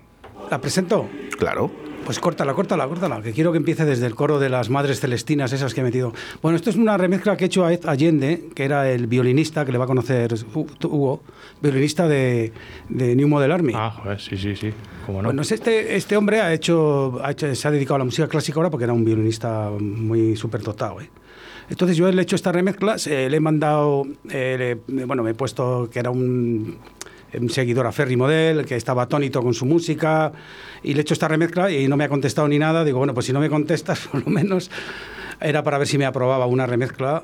¿la 0.49 0.61
presento? 0.61 1.09
Claro. 1.37 1.86
Pues 2.07 2.21
córtala, 2.21 2.53
córtala, 2.53 2.87
córtala, 2.87 3.21
que 3.21 3.33
quiero 3.33 3.51
que 3.51 3.57
empiece 3.57 3.83
desde 3.83 4.05
el 4.05 4.15
coro 4.15 4.39
de 4.39 4.47
las 4.47 4.69
Madres 4.69 5.01
Celestinas, 5.01 5.51
esas 5.51 5.73
que 5.73 5.81
he 5.81 5.83
metido. 5.83 6.13
Bueno, 6.41 6.55
esto 6.55 6.69
es 6.69 6.77
una 6.77 6.95
remezcla 6.97 7.35
que 7.35 7.43
he 7.43 7.47
hecho 7.47 7.65
a 7.65 7.73
Ed 7.73 7.85
Allende, 7.85 8.45
que 8.55 8.63
era 8.63 8.89
el 8.89 9.07
violinista, 9.07 9.65
que 9.65 9.73
le 9.73 9.77
va 9.77 9.83
a 9.83 9.87
conocer 9.87 10.31
Hu- 10.33 10.85
Hugo, 10.85 11.21
violinista 11.61 12.07
de, 12.07 12.53
de 12.87 13.13
New 13.13 13.27
Model 13.27 13.51
Army. 13.51 13.73
ah, 13.75 13.91
joder, 13.91 14.21
sí, 14.21 14.37
sí, 14.37 14.55
sí. 14.55 14.71
¿Cómo 15.05 15.21
no? 15.21 15.27
Bueno, 15.27 15.41
es 15.41 15.51
este, 15.51 15.97
este 15.97 16.15
hombre 16.15 16.39
ha 16.39 16.53
hecho, 16.53 17.19
ha 17.21 17.31
hecho- 17.31 17.53
se 17.53 17.67
ha 17.67 17.71
dedicado 17.71 17.95
a 17.95 17.99
la 17.99 18.05
música 18.05 18.29
clásica 18.29 18.55
ahora 18.57 18.69
porque 18.69 18.85
era 18.85 18.93
un 18.93 19.03
violinista 19.03 19.69
muy 19.77 20.37
súper 20.37 20.61
dotado. 20.61 21.01
¿eh? 21.01 21.09
Entonces 21.69 21.97
yo 21.97 22.09
le 22.09 22.19
he 22.19 22.23
hecho 22.23 22.37
esta 22.37 22.53
remezcla, 22.53 22.95
le 23.05 23.35
he 23.35 23.39
mandado, 23.41 24.07
eh, 24.31 24.79
le- 24.87 25.05
bueno, 25.05 25.23
me 25.23 25.31
he 25.31 25.33
puesto 25.35 25.89
que 25.91 25.99
era 25.99 26.09
un 26.09 26.77
seguidor 27.49 27.85
a 27.87 27.91
Ferry 27.91 28.15
Model, 28.17 28.65
que 28.65 28.75
estaba 28.75 29.03
atónito 29.03 29.41
con 29.41 29.53
su 29.53 29.65
música, 29.65 30.31
y 30.83 30.93
le 30.93 30.99
he 30.99 31.01
hecho 31.01 31.13
esta 31.13 31.27
remezcla 31.27 31.71
y 31.71 31.87
no 31.87 31.97
me 31.97 32.03
ha 32.03 32.09
contestado 32.09 32.47
ni 32.47 32.59
nada. 32.59 32.83
Digo, 32.83 32.97
bueno, 32.97 33.13
pues 33.13 33.25
si 33.25 33.33
no 33.33 33.39
me 33.39 33.49
contestas, 33.49 34.07
por 34.11 34.23
lo 34.23 34.29
menos 34.31 34.69
era 35.41 35.63
para 35.63 35.77
ver 35.77 35.87
si 35.87 35.97
me 35.97 36.05
aprobaba 36.05 36.45
una 36.45 36.65
remezcla. 36.65 37.23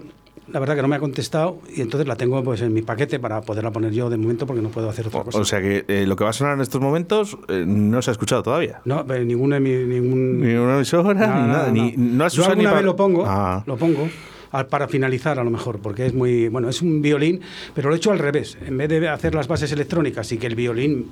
La 0.51 0.60
verdad 0.60 0.75
que 0.75 0.81
no 0.81 0.89
me 0.89 0.98
ha 0.98 1.00
contestado 1.00 1.60
y 1.74 1.80
entonces 1.80 2.06
la 2.06 2.18
tengo 2.18 2.44
pues 2.44 2.62
en 2.62 2.74
mi 2.74 2.81
paquete 2.81 3.18
para 3.18 3.39
poderla 3.42 3.71
poner 3.71 3.94
yo 3.94 4.10
de 4.10 4.18
momento 4.18 4.45
porque 4.45 4.62
no 4.62 4.68
puedo 4.69 4.89
hacer 4.89 5.07
otra 5.07 5.24
cosa. 5.24 5.39
o 5.39 5.45
sea 5.45 5.62
que 5.62 5.86
eh, 5.88 6.06
lo 6.06 6.18
que 6.18 6.25
va 6.25 6.31
a 6.31 6.33
sonar 6.33 6.56
en 6.56 6.62
estos 6.62 6.81
momentos 6.81 7.38
eh, 7.48 7.63
no 7.65 8.01
se 8.01 8.12
ha 8.12 8.13
escuchado 8.13 8.44
todavía. 8.44 8.81
no, 8.83 9.04
ningún, 9.06 9.51
emi- 9.51 9.88
ningún 9.88 10.42
Ni 10.42 10.54
una 10.56 10.75
emisora, 10.75 11.13
Nada, 11.13 11.36
ni 11.42 11.48
nada. 11.48 11.48
nada, 11.48 11.71
Ni, 11.71 11.80
nada. 11.92 11.94
no 11.98 12.25
has 12.25 12.33
Yo 12.33 12.42
usado 12.42 12.56
ni 12.57 12.65
alguna 12.65 12.71
pa- 12.71 12.75
vez 12.75 12.86
lo 12.86 12.95
pongo, 12.98 13.24
Ah. 13.25 13.63
lo 13.65 13.77
pongo 13.77 14.10
para 14.67 14.88
finalizar 14.88 15.39
a 15.39 15.44
lo 15.44 15.50
mejor, 15.50 15.79
porque 15.79 16.05
es 16.05 16.13
muy, 16.13 16.47
bueno, 16.50 16.69
es 16.69 16.81
un 16.81 17.01
violín, 17.01 17.41
pero 17.73 17.89
lo 17.89 17.95
he 17.95 17.97
hecho 17.97 18.11
al 18.11 18.19
revés. 18.19 18.57
En 18.65 18.77
vez 18.77 18.89
de 18.89 19.07
hacer 19.09 19.33
las 19.35 19.47
bases 19.47 19.71
electrónicas 19.71 20.31
y 20.31 20.38
que 20.38 20.47
el 20.47 20.55
violín 20.55 21.07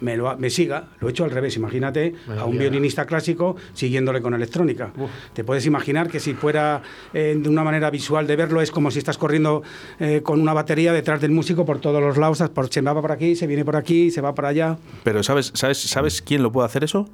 me, 0.00 0.16
lo, 0.16 0.28
ha- 0.28 0.36
me 0.36 0.50
siga, 0.50 0.88
lo 1.00 1.06
he 1.06 1.10
hecho 1.12 1.22
al 1.24 1.30
revés. 1.30 1.56
Imagínate 1.56 2.14
a 2.28 2.44
un 2.44 2.58
violinista 2.58 3.04
clásico 3.06 3.54
siguiéndole 3.72 4.20
con 4.20 4.34
electrónica. 4.34 4.92
Te 5.32 5.44
puedes 5.44 5.64
imaginar 5.64 6.08
que 6.08 6.18
si 6.18 6.34
fuera 6.34 6.82
eh, 7.14 7.36
de 7.40 7.48
una 7.48 7.62
manera 7.62 7.88
visual 7.88 8.26
de 8.26 8.34
verlo, 8.36 8.60
es 8.60 8.70
como 8.72 8.90
si 8.90 8.98
estás 8.98 9.16
corriendo 9.16 9.62
eh, 10.00 10.20
con 10.24 10.40
una 10.40 10.52
batería 10.52 10.92
detrás 10.92 11.20
del 11.20 11.30
músico 11.30 11.64
por 11.64 11.78
todos 11.78 12.02
los 12.02 12.16
lados, 12.18 12.42
por, 12.52 12.68
se 12.68 12.80
va 12.80 13.00
por 13.00 13.12
aquí, 13.12 13.36
se 13.36 13.46
viene 13.46 13.64
por 13.64 13.76
aquí, 13.76 14.10
se 14.10 14.20
va 14.20 14.34
para 14.34 14.48
allá. 14.48 14.76
Pero 15.04 15.22
¿sabes, 15.22 15.52
sabes, 15.54 15.78
¿sabes 15.78 16.20
quién 16.20 16.42
lo 16.42 16.50
puede 16.50 16.66
hacer 16.66 16.82
eso? 16.84 17.08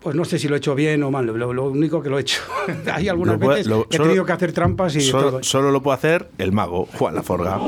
Pues 0.00 0.16
no 0.16 0.24
sé 0.24 0.38
si 0.38 0.48
lo 0.48 0.54
he 0.54 0.58
hecho 0.58 0.74
bien 0.74 1.02
o 1.02 1.10
mal, 1.10 1.26
lo, 1.26 1.52
lo 1.52 1.64
único 1.68 2.02
que 2.02 2.08
lo 2.08 2.18
he 2.18 2.22
hecho. 2.22 2.40
Hay 2.92 3.08
algunas 3.08 3.38
Lo 3.38 3.48
veces 3.48 3.66
lo- 3.66 3.86
que 3.86 3.96
he 3.96 4.00
tenido 4.00 4.24
que 4.24 4.32
hacer 4.32 4.52
trampas 4.52 4.96
y 4.96 5.00
Solo, 5.02 5.30
todo. 5.30 5.42
solo 5.42 5.70
lo 5.70 5.82
puede 5.82 5.96
hacer 5.96 6.30
el 6.38 6.52
mago, 6.52 6.86
Juan 6.94 7.14
Laforga. 7.14 7.58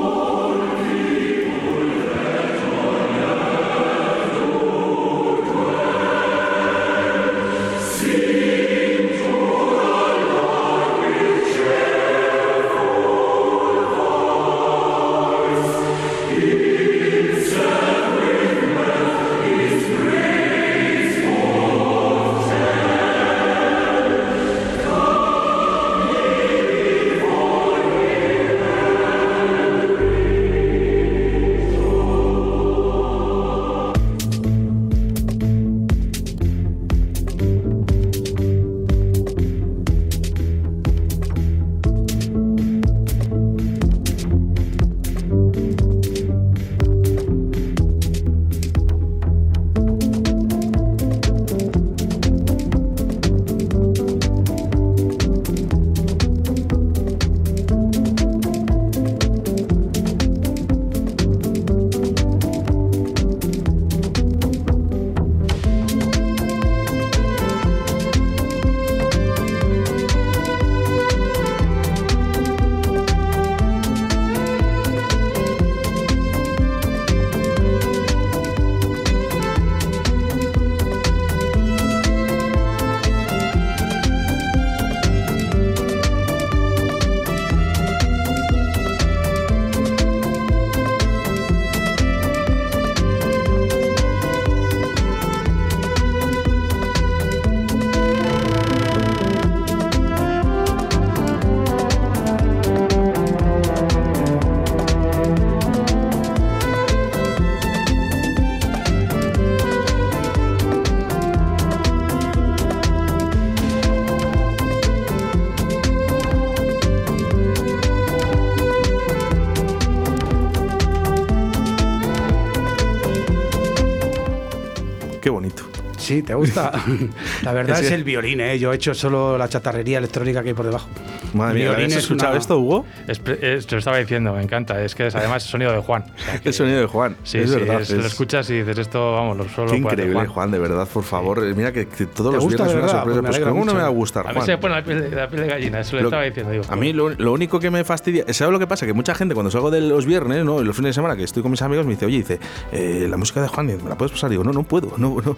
Sí, 126.02 126.22
¿te 126.22 126.34
gusta? 126.34 126.72
La 127.42 127.52
verdad 127.52 127.82
es 127.82 127.92
el 127.92 128.02
violín, 128.02 128.40
¿eh? 128.40 128.58
Yo 128.58 128.72
he 128.72 128.76
hecho 128.76 128.92
solo 128.92 129.38
la 129.38 129.48
chatarrería 129.48 129.98
electrónica 129.98 130.42
que 130.42 130.48
hay 130.48 130.54
por 130.54 130.66
debajo. 130.66 130.88
Madre 131.32 131.60
mía, 131.60 131.72
¿habías 131.72 131.92
es 131.92 131.98
escuchado 131.98 132.32
una- 132.32 132.40
esto, 132.40 132.58
Hugo? 132.58 132.86
Es, 133.08 133.20
es- 133.40 133.66
te 133.66 133.74
lo 133.74 133.78
estaba 133.78 133.98
diciendo, 133.98 134.32
me 134.34 134.42
encanta. 134.42 134.82
Es 134.82 134.94
que 134.94 135.06
es 135.06 135.14
además 135.14 135.44
el 135.44 135.50
sonido 135.50 135.72
de 135.72 135.78
Juan. 135.80 136.04
O 136.14 136.18
sea, 136.18 136.38
que- 136.40 136.48
El 136.52 136.54
sonido 136.54 136.80
de 136.80 136.86
Juan. 136.86 137.16
Sí, 137.24 137.38
es 137.38 137.50
sí, 137.50 137.56
verdad. 137.56 137.80
es- 137.80 137.90
lo 137.90 138.00
es- 138.00 138.06
escuchas 138.06 138.48
y 138.50 138.58
dices 138.60 138.78
esto, 138.78 139.12
vamos, 139.12 139.36
lo 139.36 139.48
solo 139.48 139.70
Qué 139.72 139.78
increíble, 139.78 140.26
Juan. 140.26 140.50
de 140.50 140.58
verdad, 140.58 140.86
por 140.92 141.04
favor. 141.04 141.44
Eh, 141.44 141.54
Mira 141.54 141.72
que, 141.72 141.86
que 141.88 142.06
todos 142.06 142.30
¿Te 142.32 142.36
los 142.36 142.48
viernes 142.48 142.68
de 142.72 142.78
una 142.78 142.88
sorpresa. 142.88 143.04
Pues 143.04 143.16
Pues 143.18 143.28
alegra 143.36 143.50
¿cómo 143.50 143.64
no 143.64 143.74
me 143.74 143.80
va 143.80 143.86
a 143.86 143.90
gustar, 143.90 144.26
A 144.26 144.28
mí 144.30 144.34
Juan? 144.34 144.46
se 144.46 144.52
me 144.52 144.58
pone 144.58 144.74
la 144.74 144.84
piel, 144.84 145.10
de- 145.10 145.16
la 145.16 145.28
piel 145.28 145.42
de 145.42 145.48
gallina, 145.48 145.80
eso 145.80 145.96
Lo- 145.96 146.04
estaba 146.04 146.22
diciendo. 146.22 146.52
Digo, 146.52 146.64
A 146.68 146.76
mí 146.76 146.92
lo, 146.92 147.10
lo 147.10 147.32
único 147.32 147.58
que 147.60 147.70
me 147.70 147.84
fastidia, 147.84 148.24
¿sabes 148.32 148.52
lo 148.52 148.58
que 148.58 148.66
pasa? 148.66 148.86
Que 148.86 148.92
mucha 148.92 149.14
gente 149.14 149.34
cuando 149.34 149.50
salgo 149.50 149.70
de 149.70 149.80
los 149.80 150.06
viernes, 150.06 150.44
¿no? 150.44 150.62
Los 150.62 150.76
fines 150.76 150.90
de 150.90 150.94
semana 150.94 151.16
que 151.16 151.22
estoy 151.24 151.42
con 151.42 151.50
mis 151.50 151.62
amigos 151.62 151.86
me 151.86 151.92
dice, 151.92 152.06
oye, 152.06 152.18
dice, 152.18 152.40
eh, 152.72 153.06
la 153.08 153.16
música 153.16 153.40
de 153.42 153.48
Juan, 153.48 153.66
¿me 153.66 153.76
la 153.88 153.96
puedes 153.96 154.12
pasar? 154.12 154.30
Digo, 154.30 154.44
no, 154.44 154.52
no 154.52 154.62
puedo. 154.64 154.92
No, 154.98 155.16
no. 155.24 155.36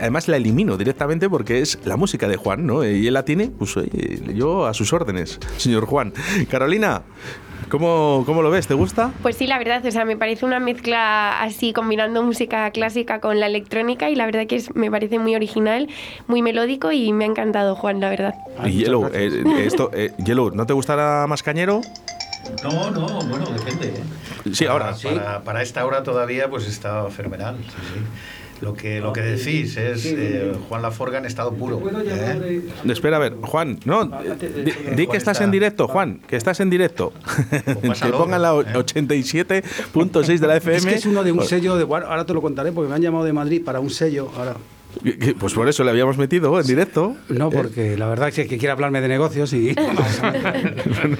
Además 0.00 0.28
la 0.28 0.36
elimino 0.36 0.76
directamente 0.76 1.28
porque 1.30 1.60
es 1.60 1.78
la 1.84 1.96
música 1.96 2.28
de 2.28 2.36
Juan, 2.36 2.66
¿no? 2.66 2.84
Y 2.84 3.06
él 3.06 3.14
la 3.14 3.24
tiene, 3.24 3.50
pues 3.56 3.74
yo 4.34 4.66
a 4.66 4.74
sus 4.74 4.92
órdenes, 4.92 5.21
señor 5.26 5.86
Juan. 5.86 6.12
Carolina, 6.50 7.02
¿cómo, 7.68 8.22
cómo 8.26 8.42
lo 8.42 8.50
ves? 8.50 8.66
¿Te 8.66 8.74
gusta? 8.74 9.12
Pues 9.22 9.36
sí, 9.36 9.46
la 9.46 9.58
verdad, 9.58 9.84
o 9.84 9.90
sea, 9.90 10.04
me 10.04 10.16
parece 10.16 10.44
una 10.44 10.60
mezcla 10.60 11.40
así 11.42 11.72
combinando 11.72 12.22
música 12.22 12.70
clásica 12.70 13.20
con 13.20 13.40
la 13.40 13.46
electrónica 13.46 14.10
y 14.10 14.14
la 14.14 14.26
verdad 14.26 14.46
que 14.46 14.56
es, 14.56 14.74
me 14.74 14.90
parece 14.90 15.18
muy 15.18 15.34
original, 15.34 15.88
muy 16.26 16.42
melódico 16.42 16.92
y 16.92 17.12
me 17.12 17.24
ha 17.24 17.28
encantado 17.28 17.74
Juan, 17.74 18.00
la 18.00 18.10
verdad. 18.10 18.34
Ay, 18.58 18.72
y 18.76 18.84
Yellow, 18.84 19.02
gracias. 19.02 19.32
eh, 19.34 19.66
esto, 19.66 19.90
eh, 19.94 20.12
Yellow, 20.24 20.50
¿no 20.52 20.66
te 20.66 20.72
gustará 20.72 21.26
más 21.26 21.42
cañero? 21.42 21.80
No, 22.64 22.90
no, 22.90 23.06
bueno, 23.22 23.46
depende. 23.46 23.88
¿eh? 23.88 24.02
Sí, 24.52 24.64
Para- 24.64 24.90
ahora. 24.90 24.96
Para, 25.02 25.40
para 25.42 25.62
esta 25.62 25.86
hora 25.86 26.02
todavía 26.02 26.50
pues 26.50 26.66
está 26.66 27.08
fenomenal. 27.10 27.56
sí, 27.58 27.70
sí. 27.94 28.00
Lo 28.62 28.74
que, 28.74 29.00
lo 29.00 29.12
que 29.12 29.22
decís 29.22 29.76
es 29.76 30.06
eh, 30.06 30.52
Juan 30.68 30.82
Laforga 30.82 31.18
en 31.18 31.26
estado 31.26 31.52
puro. 31.52 31.82
¿eh? 32.06 32.62
Espera, 32.84 33.16
a 33.16 33.20
ver, 33.20 33.34
Juan, 33.42 33.80
no, 33.84 34.04
di, 34.04 34.94
di 34.94 35.06
que 35.08 35.16
estás 35.16 35.40
en 35.40 35.50
directo, 35.50 35.88
Juan, 35.88 36.20
que 36.28 36.36
estás 36.36 36.60
en 36.60 36.70
directo. 36.70 37.12
que 37.50 37.88
pásalo, 37.88 38.18
pongan 38.18 38.40
la 38.40 38.50
¿eh? 38.50 38.74
87.6 38.74 40.38
de 40.38 40.46
la 40.46 40.56
FM. 40.58 40.76
Es 40.76 40.86
que 40.86 40.94
es 40.94 41.06
uno 41.06 41.24
de 41.24 41.32
un 41.32 41.42
sello 41.44 41.76
de. 41.76 41.82
bueno, 41.82 42.06
ahora 42.06 42.24
te 42.24 42.32
lo 42.34 42.40
contaré 42.40 42.70
porque 42.70 42.88
me 42.88 42.94
han 42.94 43.02
llamado 43.02 43.24
de 43.24 43.32
Madrid 43.32 43.64
para 43.64 43.80
un 43.80 43.90
sello. 43.90 44.30
Ahora. 44.36 44.54
Pues 45.38 45.52
por 45.54 45.68
eso 45.68 45.82
le 45.84 45.90
habíamos 45.90 46.16
metido 46.18 46.58
en 46.60 46.66
directo. 46.66 47.16
No, 47.28 47.50
porque 47.50 47.96
la 47.96 48.08
verdad 48.08 48.28
es 48.28 48.34
que 48.34 48.46
quiere 48.46 48.70
hablarme 48.70 49.00
de 49.00 49.08
negocios 49.08 49.52
y. 49.52 49.74
No 49.74 49.82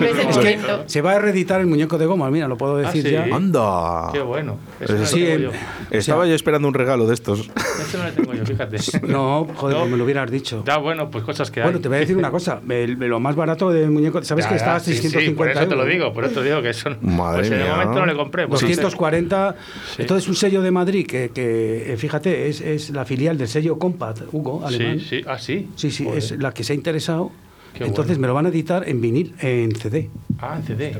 es 0.06 0.36
el 0.36 0.42
que 0.42 0.58
se 0.86 1.00
va 1.02 1.12
a 1.12 1.18
reeditar 1.18 1.60
el 1.60 1.66
muñeco 1.66 1.98
de 1.98 2.06
goma, 2.06 2.30
mira, 2.30 2.48
lo 2.48 2.56
puedo 2.56 2.76
decir 2.76 3.02
sí? 3.04 3.10
ya. 3.12 3.24
¡Anda! 3.32 4.10
Qué 4.12 4.20
bueno. 4.20 4.58
Eso 4.80 4.94
Pues 4.96 5.00
no 5.00 5.06
sí, 5.06 5.20
lo 5.20 5.26
tengo 5.26 5.36
en- 5.36 5.42
yo. 5.42 5.50
Estaba 5.90 6.26
yo 6.26 6.34
esperando 6.34 6.68
un 6.68 6.74
regalo 6.74 7.06
de 7.06 7.14
estos. 7.14 7.40
Eso 7.40 7.98
no 7.98 8.04
lo 8.04 8.12
tengo 8.12 8.34
yo, 8.34 8.44
fíjate. 8.46 8.76
No, 9.06 9.46
joder, 9.56 9.76
No. 9.76 9.80
pues 9.82 9.90
me 9.92 9.96
lo 9.98 10.04
hubieras 10.04 10.30
dicho. 10.30 10.62
Ya, 10.66 10.78
bueno, 10.78 11.10
pues 11.10 11.24
cosas 11.24 11.50
que 11.50 11.60
hay. 11.60 11.64
Bueno, 11.64 11.80
te 11.80 11.88
voy 11.88 11.96
a 11.98 12.00
decir 12.00 12.16
una 12.16 12.30
cosa. 12.30 12.60
el- 12.68 12.92
lo 12.98 13.20
más 13.20 13.34
barato 13.36 13.70
del 13.70 13.90
muñeco, 13.90 14.22
¿sabes 14.22 14.44
Ya, 14.44 14.48
que 14.50 14.56
está 14.56 14.74
a 14.76 14.78
ya, 14.78 14.84
sí, 14.84 14.92
650 14.94 15.30
sí, 15.30 15.36
por 15.36 15.48
eso 15.50 15.68
te 15.68 15.76
lo 15.76 15.84
digo, 15.84 16.12
por 16.12 16.24
eso 16.24 16.40
te 16.40 16.46
digo 16.46 16.62
que 16.62 16.72
son. 16.72 16.98
Madre 17.02 17.38
pues 17.40 17.48
en 17.48 17.54
el 17.54 17.62
mía. 17.64 17.72
momento 17.72 18.00
no 18.00 18.06
le 18.06 18.14
compré. 18.16 18.46
pues, 18.48 18.60
240. 18.60 19.56
Sí. 19.96 20.02
Entonces, 20.02 20.28
un 20.28 20.34
sello 20.36 20.62
de 20.62 20.70
Madrid 20.70 21.06
que, 21.06 21.30
que, 21.34 21.92
eh, 21.92 21.96
fíjate, 21.96 22.48
es, 22.48 22.60
es 22.60 22.90
la 22.90 23.04
filial 23.04 23.36
del 23.36 23.48
sello 23.48 23.71
Compact, 23.78 24.22
Hugo, 24.32 24.64
alemán. 24.66 24.98
Sí, 25.00 25.06
sí, 25.08 25.22
ah, 25.26 25.38
sí. 25.38 25.68
Sí, 25.76 25.90
sí, 25.90 26.04
Joder. 26.04 26.18
es 26.18 26.30
la 26.38 26.52
que 26.52 26.64
se 26.64 26.72
ha 26.72 26.76
interesado. 26.76 27.30
Qué 27.74 27.84
Entonces 27.84 28.16
bueno. 28.18 28.20
me 28.22 28.26
lo 28.28 28.34
van 28.34 28.46
a 28.46 28.48
editar 28.50 28.88
en 28.88 29.00
vinil, 29.00 29.34
en 29.40 29.74
CD. 29.74 30.10
Ah, 30.38 30.56
en 30.58 30.64
CD. 30.64 30.96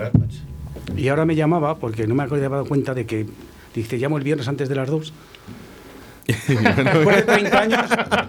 Y 0.97 1.09
ahora 1.09 1.25
me 1.27 1.35
llamaba, 1.35 1.77
porque 1.77 2.07
no 2.07 2.15
me 2.15 2.23
había 2.23 2.49
dado 2.49 2.65
cuenta 2.65 2.95
de 2.95 3.05
que, 3.07 3.27
dice, 3.75 3.99
llamo 3.99 4.17
el 4.19 4.25
viernes 4.25 4.49
antes 4.49 4.69
de 4.69 4.75
las 4.75 4.89
2. 4.89 5.13
después 6.27 7.17
de 7.17 7.23
30 7.23 7.61
años, 7.61 7.81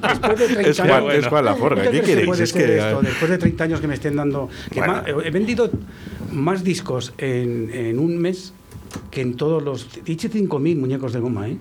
después 0.02 0.40
de 0.40 0.46
30 0.48 0.70
Es 0.70 0.80
años, 0.80 1.14
es 1.14 1.28
Juan 1.28 1.46
Laforga. 1.46 1.84
¿Tú 1.86 1.92
¿Qué 1.92 2.02
queréis? 2.02 2.40
Es 2.40 2.52
que. 2.54 2.78
esto? 2.78 3.02
después 3.02 3.32
de 3.32 3.38
30 3.38 3.64
años 3.64 3.80
que 3.82 3.88
me 3.88 3.94
estén 3.94 4.16
dando... 4.16 4.50
que 4.72 4.80
Bueno. 4.80 4.94
más- 4.94 5.04
he 5.26 5.30
vendido 5.30 5.70
más 6.32 6.64
discos 6.64 7.14
en, 7.20 7.70
en 7.74 8.00
un 8.00 8.18
mes 8.18 8.54
que 9.12 9.22
en 9.22 9.36
todos 9.36 9.62
los... 9.62 9.88
Dice 10.04 10.30
5.000 10.30 10.76
muñecos 10.78 11.14
de 11.14 11.20
goma, 11.20 11.48
¿eh? 11.48 11.58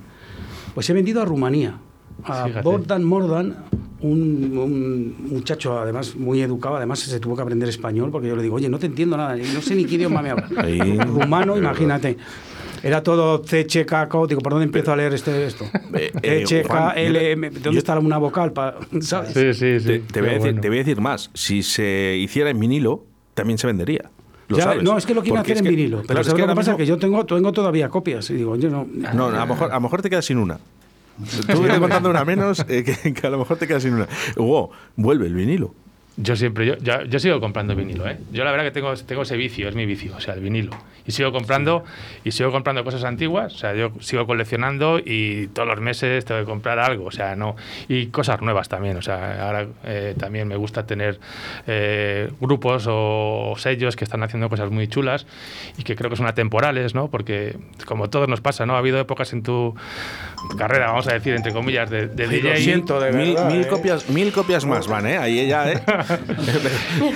Pues 0.75 0.89
he 0.89 0.95
vendido 0.95 1.21
a 1.21 1.25
Rumanía, 1.27 1.77
a 2.25 2.45
Fíjate. 2.47 2.63
Bogdan 2.63 3.05
Mordan, 3.05 3.57
un, 4.01 4.59
un 4.59 5.29
muchacho 5.31 5.79
además 5.79 6.17
muy 6.17 6.41
educado, 6.43 6.77
además 6.77 6.99
se 7.01 7.21
tuvo 7.21 7.37
que 7.37 7.43
aprender 7.43 7.69
español 7.69 8.11
porque 8.11 8.29
yo 8.29 8.37
le 8.37 8.43
digo, 8.43 8.57
oye, 8.57 8.69
no 8.69 8.79
te 8.79 8.87
entiendo 8.87 9.17
nada, 9.17 9.37
no 9.37 9.61
sé 9.63 9.75
ni 9.75 9.85
qué 9.85 9.95
idioma 9.97 10.23
me 10.23 10.31
habla. 10.31 10.49
Ahí. 10.57 10.79
Rumano, 10.99 11.57
imagínate. 11.57 12.17
Era 12.83 13.01
todo 13.01 13.45
C, 13.45 13.65
Ch, 13.65 13.85
K, 13.87 14.09
K, 14.09 14.19
digo, 14.29 14.41
¿por 14.41 14.51
dónde 14.55 14.65
empiezo 14.65 14.93
a 14.93 14.97
leer 14.97 15.15
este, 15.15 15.47
esto? 15.47 15.65
Eh, 15.95 16.11
C, 16.13 16.21
eh, 16.23 16.45
Ch, 16.45 16.67
K, 16.67 16.91
L, 16.97 17.31
M, 17.31 17.51
¿dónde 17.51 17.71
yo- 17.75 17.79
está 17.79 17.97
una 17.97 18.19
vocal? 18.19 18.53
Pa- 18.53 18.75
¿Sabes? 19.01 19.33
Sí, 19.35 19.55
sí, 19.55 19.79
sí. 19.79 19.87
Te, 19.87 19.99
te 20.01 20.21
voy 20.21 20.31
a 20.31 20.33
decir, 20.33 20.47
bueno. 20.49 20.61
te 20.63 20.69
voy 20.69 20.79
a 20.79 20.81
decir 20.81 21.01
más. 21.01 21.31
Si 21.33 21.63
se 21.63 22.17
hiciera 22.17 22.51
en 22.51 22.59
vinilo, 22.59 23.05
también 23.35 23.57
se 23.59 23.69
vendería. 23.69 24.11
Lo 24.49 24.57
Ya, 24.57 24.65
sabes. 24.65 24.83
no, 24.83 24.99
es 24.99 25.07
que 25.07 25.15
lo 25.15 25.23
Porque 25.23 25.39
hacer 25.39 25.53
es 25.53 25.59
en 25.61 25.65
que- 25.65 25.71
vinilo. 25.71 25.97
Pero 25.99 26.07
claro, 26.09 26.21
es 26.23 26.27
¿sabes 26.27 26.41
lo 26.41 26.47
que 26.49 26.55
pasa? 26.57 26.71
mismo- 26.73 26.79
Que 26.79 26.87
yo 26.87 26.99
tengo, 26.99 27.25
tengo 27.25 27.53
todavía 27.53 27.89
copias. 27.89 28.29
Y 28.31 28.35
digo, 28.35 28.57
yo 28.57 28.69
no. 28.69 28.85
No, 29.15 29.27
a 29.29 29.31
lo 29.33 29.47
mejor, 29.47 29.71
a 29.71 29.75
lo 29.77 29.81
mejor 29.81 30.03
te 30.03 30.11
quedas 30.11 30.25
sin 30.25 30.39
una. 30.39 30.59
Tú 31.51 31.63
me 31.63 31.79
contando 31.79 32.11
una 32.11 32.25
menos, 32.25 32.65
eh, 32.69 32.85
que, 32.85 33.13
que 33.13 33.27
a 33.27 33.31
lo 33.31 33.39
mejor 33.39 33.59
te 33.59 33.67
quedas 33.67 33.83
sin 33.83 33.95
una. 33.95 34.09
Hugo, 34.37 34.71
vuelve 34.97 35.27
el 35.27 35.35
vinilo. 35.35 35.75
Yo 36.19 36.37
siempre, 36.37 36.67
yo, 36.67 36.77
ya- 36.77 37.05
yo 37.05 37.19
sigo 37.19 37.41
comprando 37.41 37.75
vinilo, 37.75 38.07
¿eh? 38.07 38.19
Yo 38.33 38.45
la 38.45 38.51
verdad 38.51 38.65
que 38.67 38.71
tengo, 38.71 38.95
tengo 38.95 39.23
ese 39.23 39.37
vicio, 39.37 39.69
es 39.69 39.75
mi 39.75 39.87
vicio, 39.87 40.15
o 40.15 40.21
sea, 40.21 40.35
el 40.35 40.41
vinilo. 40.41 40.71
Y 41.07 41.11
sigo 41.13 41.33
comprando, 41.33 41.85
y 42.23 42.31
sigo 42.33 42.53
comprando 42.53 42.85
cosas 42.85 43.03
antiguas, 43.05 43.55
o 43.55 43.59
sea, 43.59 43.75
yo 43.75 43.91
sigo 44.01 44.25
coleccionando 44.27 45.01
y 45.05 45.49
todos 45.49 45.67
los 45.67 45.81
meses 45.81 46.25
tengo 46.25 46.41
que 46.43 46.47
comprar 46.47 46.79
algo, 46.79 47.07
o 47.07 47.11
sea, 47.11 47.35
no. 47.35 47.57
Y 47.89 48.07
cosas 48.09 48.41
nuevas 48.43 48.69
también, 48.69 48.97
o 48.99 49.03
sea, 49.03 49.47
ahora 49.47 49.67
eh, 49.85 50.15
también 50.19 50.47
me 50.47 50.55
gusta 50.57 50.87
tener 50.87 51.19
eh, 51.67 52.31
grupos 52.41 52.85
o 52.89 53.55
sellos 53.57 53.97
que 53.97 54.05
están 54.05 54.23
haciendo 54.23 54.49
cosas 54.49 54.71
muy 54.71 54.87
chulas 54.89 55.27
y 55.79 55.83
que 55.83 55.97
creo 55.97 56.09
que 56.11 56.17
son 56.17 56.27
atemporales, 56.27 56.95
¿no? 56.95 57.09
Porque 57.09 57.57
como 57.87 58.11
todos 58.11 58.29
nos 58.29 58.41
pasa, 58.43 58.65
¿no? 58.67 58.75
Ha 58.75 58.79
habido 58.79 59.01
épocas 59.01 59.33
en 59.33 59.43
tu 59.43 59.75
carrera, 60.59 60.89
vamos 60.89 61.09
a 61.09 61.15
decir, 61.15 61.35
entre 61.35 61.53
comillas, 61.53 61.89
de, 61.91 62.07
de 62.07 62.25
Ay, 62.25 62.41
lo 62.43 62.49
DJ. 62.51 62.57
siento, 62.59 63.01
de 63.01 63.13
mil, 63.13 63.35
verdad, 63.35 63.51
mil 63.51 63.63
¿eh? 63.63 63.67
copias, 63.69 64.09
mil 64.09 64.31
copias 64.33 64.67
más 64.67 64.87
van, 64.87 65.07
¿eh? 65.07 65.17
Ahí 65.19 65.41
ella, 65.41 65.73
¿eh? 65.73 65.83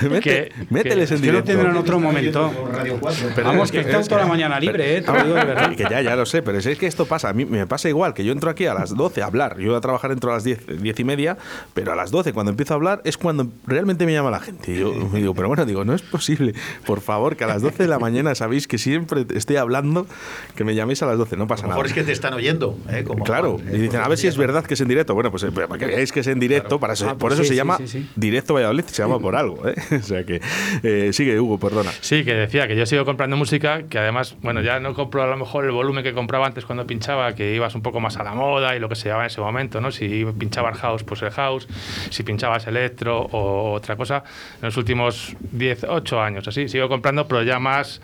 Mete- 0.09 0.21
Que- 0.21 0.52
mételes 0.71 1.11
en 1.11 1.16
Es 1.16 1.21
que 1.21 1.26
lo 1.28 1.33
directo. 1.33 1.52
tendrán 1.52 1.76
otro 1.76 1.99
momento. 2.00 2.52
Radio 2.73 2.99
4. 3.00 3.28
Pero 3.35 3.47
Vamos, 3.49 3.71
que 3.71 3.81
está 3.81 4.00
es 4.00 4.09
toda 4.09 4.23
la 4.23 4.26
mañana 4.26 4.59
libre, 4.61 4.97
¿eh? 4.97 5.02
Te 5.02 5.12
lo 5.12 5.23
digo 5.25 5.35
de 5.35 5.45
verdad. 5.45 5.71
Que 5.76 5.85
ya, 5.90 6.00
ya 6.02 6.16
lo 6.16 6.26
sé, 6.26 6.43
pero 6.43 6.59
es 6.59 6.66
que 6.78 6.87
esto 6.87 7.07
pasa. 7.07 7.28
A 7.28 7.33
mí 7.33 7.45
me 7.45 7.66
pasa 7.66 7.88
igual, 7.88 8.14
que 8.14 8.25
yo 8.25 8.33
entro 8.33 8.50
aquí 8.50 8.66
a 8.66 8.75
las 8.75 8.95
12 8.97 9.23
a 9.23 9.26
hablar. 9.26 9.59
Yo 9.59 9.69
voy 9.69 9.76
a 9.76 9.81
trabajar 9.81 10.12
entro 10.12 10.31
a 10.31 10.35
las 10.35 10.45
10, 10.45 10.81
10 10.81 11.00
y 11.00 11.05
media, 11.05 11.37
pero 11.75 11.93
a 11.93 11.97
las 11.97 12.11
12, 12.11 12.33
cuando 12.33 12.50
empiezo 12.50 12.75
a 12.75 12.76
hablar, 12.76 13.00
es 13.05 13.16
cuando 13.19 13.49
realmente 13.66 14.07
me 14.07 14.12
llama 14.12 14.31
la 14.31 14.40
gente. 14.40 14.73
Y 14.73 14.78
yo 14.81 14.93
me 14.95 15.19
digo, 15.21 15.35
pero 15.35 15.49
bueno, 15.49 15.64
digo, 15.66 15.85
no 15.85 15.95
es 15.95 16.02
posible. 16.02 16.55
Por 16.87 17.00
favor, 17.00 17.37
que 17.37 17.45
a 17.45 17.47
las 17.47 17.62
12 17.62 17.83
de 17.85 17.88
la 17.88 17.99
mañana 17.99 18.35
sabéis 18.35 18.66
que 18.69 18.78
siempre 18.78 19.26
estoy 19.35 19.57
hablando, 19.57 20.07
que 20.55 20.64
me 20.64 20.75
llaméis 20.75 21.02
a 21.02 21.07
las 21.07 21.19
12, 21.19 21.37
no 21.37 21.47
pasa 21.47 21.62
A 21.62 21.66
lo 21.66 21.69
nada. 21.71 21.76
mejor 21.76 21.87
es 21.87 21.93
que 21.93 22.02
te 22.05 22.12
están 22.12 22.35
oyendo. 22.35 22.78
¿eh? 22.90 23.05
Como 23.07 23.25
Claro, 23.25 23.55
Juan, 23.59 23.69
¿eh? 23.69 23.76
y 23.76 23.81
dicen, 23.83 24.00
a 24.00 24.09
ver 24.09 24.19
si 24.19 24.26
es 24.26 24.37
verdad 24.37 24.64
que 24.64 24.75
es 24.75 24.81
en 24.81 24.88
directo. 24.88 25.14
Bueno, 25.14 25.31
pues 25.31 25.43
eh, 25.45 25.50
para 25.52 25.78
que 25.78 25.87
veáis 25.87 26.12
que 26.12 26.21
es 26.21 26.26
en 26.26 26.38
directo, 26.40 26.78
para 26.81 26.93
eso, 26.95 27.07
Ah, 27.09 27.12
por 27.12 27.28
pues 27.31 27.35
eso 27.35 27.43
sí, 27.43 27.49
se 27.49 27.55
sí, 27.55 27.57
llama 27.57 27.76
sí, 27.78 27.87
sí. 27.88 28.11
Directo 28.16 28.55
Valladolid, 28.55 28.75
se 28.83 29.02
llama 29.02 29.18
por 29.18 29.37
algo. 29.37 29.68
¿eh? 29.68 29.75
O 29.92 30.02
sea 30.02 30.25
que 30.25 30.40
eh, 30.83 31.12
sigue, 31.12 31.38
Hugo, 31.38 31.59
perdona. 31.59 31.90
Sí, 32.00 32.25
que 32.25 32.35
decía 32.35 32.66
que 32.68 32.76
yo 32.76 32.87
sigo 32.87 33.04
comprando 33.04 33.37
música, 33.37 33.85
que 33.88 33.99
además, 33.99 34.37
bueno, 34.42 34.61
ya 34.62 34.80
no 34.80 34.95
compro 34.95 35.23
a 35.23 35.26
lo 35.26 35.37
mejor 35.37 35.64
el 35.64 35.73
volumen 35.73 36.02
que 36.04 36.12
compraba 36.12 36.47
antes 36.47 36.64
cuando 36.64 36.87
pinchaba, 36.87 37.35
que 37.35 37.54
ibas 37.54 37.75
un 37.75 37.83
poco 37.83 38.00
más 38.00 38.16
a 38.16 38.23
la 38.25 38.35
moda 38.35 38.76
y 38.76 38.78
lo 38.78 38.88
que 38.88 38.97
se 38.97 39.04
llevaba 39.04 39.25
en 39.25 39.28
ese 39.28 39.40
momento, 39.40 39.80
¿no? 39.80 39.90
Si 39.90 40.25
pinchabas 40.38 40.78
house, 40.78 41.04
pues 41.04 41.23
el 41.23 41.30
house, 41.30 41.68
si 42.11 42.23
pinchabas 42.23 42.66
electro 42.66 43.21
o 43.21 43.73
otra 43.73 43.97
cosa. 43.97 44.25
En 44.61 44.66
los 44.66 44.76
últimos 44.76 45.37
10, 45.52 45.85
8 45.85 46.21
años, 46.21 46.49
así, 46.49 46.68
sigo 46.68 46.88
comprando, 46.88 47.26
pero 47.26 47.42
ya 47.42 47.59
más 47.59 48.00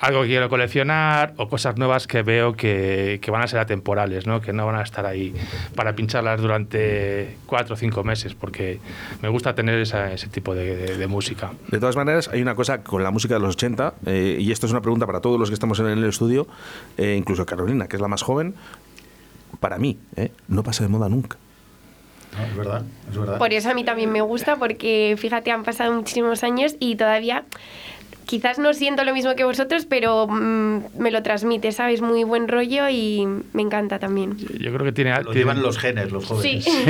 algo 0.00 0.22
que 0.22 0.28
quiero 0.28 0.48
coleccionar 0.48 1.34
o 1.38 1.48
cosas 1.48 1.76
nuevas 1.76 2.06
que 2.06 2.22
veo 2.22 2.54
que, 2.54 3.18
que 3.20 3.30
van 3.32 3.42
a 3.42 3.48
ser 3.48 3.58
atemporales, 3.58 4.26
¿no? 4.26 4.40
que 4.40 4.52
no 4.52 4.64
van 4.64 4.76
a 4.76 4.82
estar 4.82 5.04
ahí 5.06 5.34
para 5.74 5.94
pincharlas 5.96 6.40
durante 6.40 7.36
cuatro 7.46 7.74
o 7.74 7.76
cinco 7.76 8.04
meses, 8.04 8.34
porque 8.34 8.78
me 9.22 9.28
gusta 9.28 9.54
tener 9.56 9.78
esa- 9.80 10.12
ese 10.12 10.28
tipo 10.28 10.54
de- 10.54 10.76
de- 10.76 10.96
de 10.96 11.06
música. 11.08 11.50
De 11.68 11.80
todas 11.80 11.96
maneras, 11.96 12.28
hay 12.32 12.40
una 12.42 12.54
cosa 12.54 12.82
con 12.84 13.02
la 13.02 13.10
música 13.10 13.34
de 13.34 13.40
los 13.40 13.54
80, 13.56 13.94
eh, 14.06 14.36
y 14.38 14.52
esto 14.52 14.66
es 14.66 14.72
una 14.72 14.82
pregunta 14.82 15.04
para 15.06 15.20
todos 15.20 15.38
los 15.40 15.50
que 15.50 15.54
estamos 15.54 15.80
en 15.80 15.86
el 15.86 16.04
estudio, 16.04 16.46
eh, 16.96 17.16
incluso 17.18 17.44
Carolina, 17.44 17.88
que 17.88 17.96
es 17.96 18.02
la 18.02 18.08
más 18.08 18.22
joven, 18.22 18.54
para 19.58 19.78
mí, 19.78 19.98
eh, 20.16 20.30
no 20.46 20.62
pasa 20.62 20.84
de 20.84 20.90
moda 20.90 21.08
nunca. 21.08 21.36
No, 22.38 22.44
es 22.44 22.56
verdad, 22.56 22.82
es 23.10 23.16
verdad. 23.18 23.38
Por 23.38 23.52
eso 23.52 23.70
a 23.70 23.74
mí 23.74 23.82
también 23.84 24.12
me 24.12 24.20
gusta, 24.20 24.56
porque 24.56 25.16
fíjate, 25.18 25.50
han 25.50 25.64
pasado 25.64 25.92
muchísimos 25.92 26.44
años 26.44 26.76
y 26.78 26.94
todavía 26.94 27.44
quizás 28.28 28.58
no 28.58 28.74
siento 28.74 29.04
lo 29.04 29.14
mismo 29.14 29.34
que 29.34 29.44
vosotros, 29.44 29.86
pero 29.86 30.26
mm, 30.28 30.98
me 30.98 31.10
lo 31.10 31.22
transmite, 31.22 31.72
¿sabes? 31.72 32.02
Muy 32.02 32.24
buen 32.24 32.46
rollo 32.46 32.86
y 32.90 33.26
me 33.54 33.62
encanta 33.62 33.98
también. 33.98 34.36
Yo 34.36 34.70
creo 34.70 34.84
que 34.84 34.92
tiene... 34.92 35.10
Lo 35.16 35.22
tiene- 35.30 35.38
llevan 35.38 35.62
los 35.62 35.78
genes, 35.78 36.12
los 36.12 36.26
jóvenes. 36.26 36.62
Sí. 36.62 36.70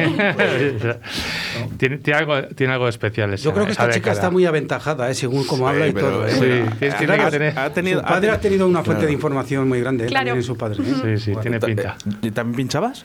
tiene, 1.79 1.99
tiene 1.99 2.19
algo, 2.19 2.43
tiene 2.57 2.73
algo 2.73 2.89
especial. 2.89 3.33
esa- 3.35 3.45
Yo 3.45 3.53
creo 3.55 3.67
que 3.67 3.73
esta 3.73 3.89
chica 3.91 4.11
está 4.13 4.31
muy 4.31 4.47
aventajada, 4.47 5.09
¿eh? 5.11 5.15
según 5.15 5.45
cómo 5.45 5.69
habla 5.69 5.87
y 5.87 5.93
pero- 5.93 6.09
todo. 6.09 6.27
¿eh? 6.27 6.31
Sí, 6.33 6.39
tiene- 6.41 6.69
tiene 6.79 6.97
que 6.99 7.05
Además, 7.13 7.31
tener- 7.31 7.59
ha 7.59 7.73
tenido, 7.73 8.01
su 8.01 8.07
padre 8.07 8.31
ha 8.31 8.41
tenido 8.41 8.67
una 8.67 8.83
fuente 8.83 8.99
Claro. 9.03 9.07
de 9.07 9.13
información 9.13 9.69
muy 9.69 9.81
grande, 9.81 10.05
¿eh? 10.05 10.09
Claro. 10.09 10.27
también 10.27 10.37
en 10.39 10.43
su 10.43 10.57
padre. 10.57 10.83
¿eh? 10.83 11.19
Sí, 11.19 11.25
sí, 11.33 11.39
tiene 11.41 11.61
pinta. 11.61 11.97
Eh, 12.23 12.31
¿También 12.33 12.57
pinchabas? 12.57 13.05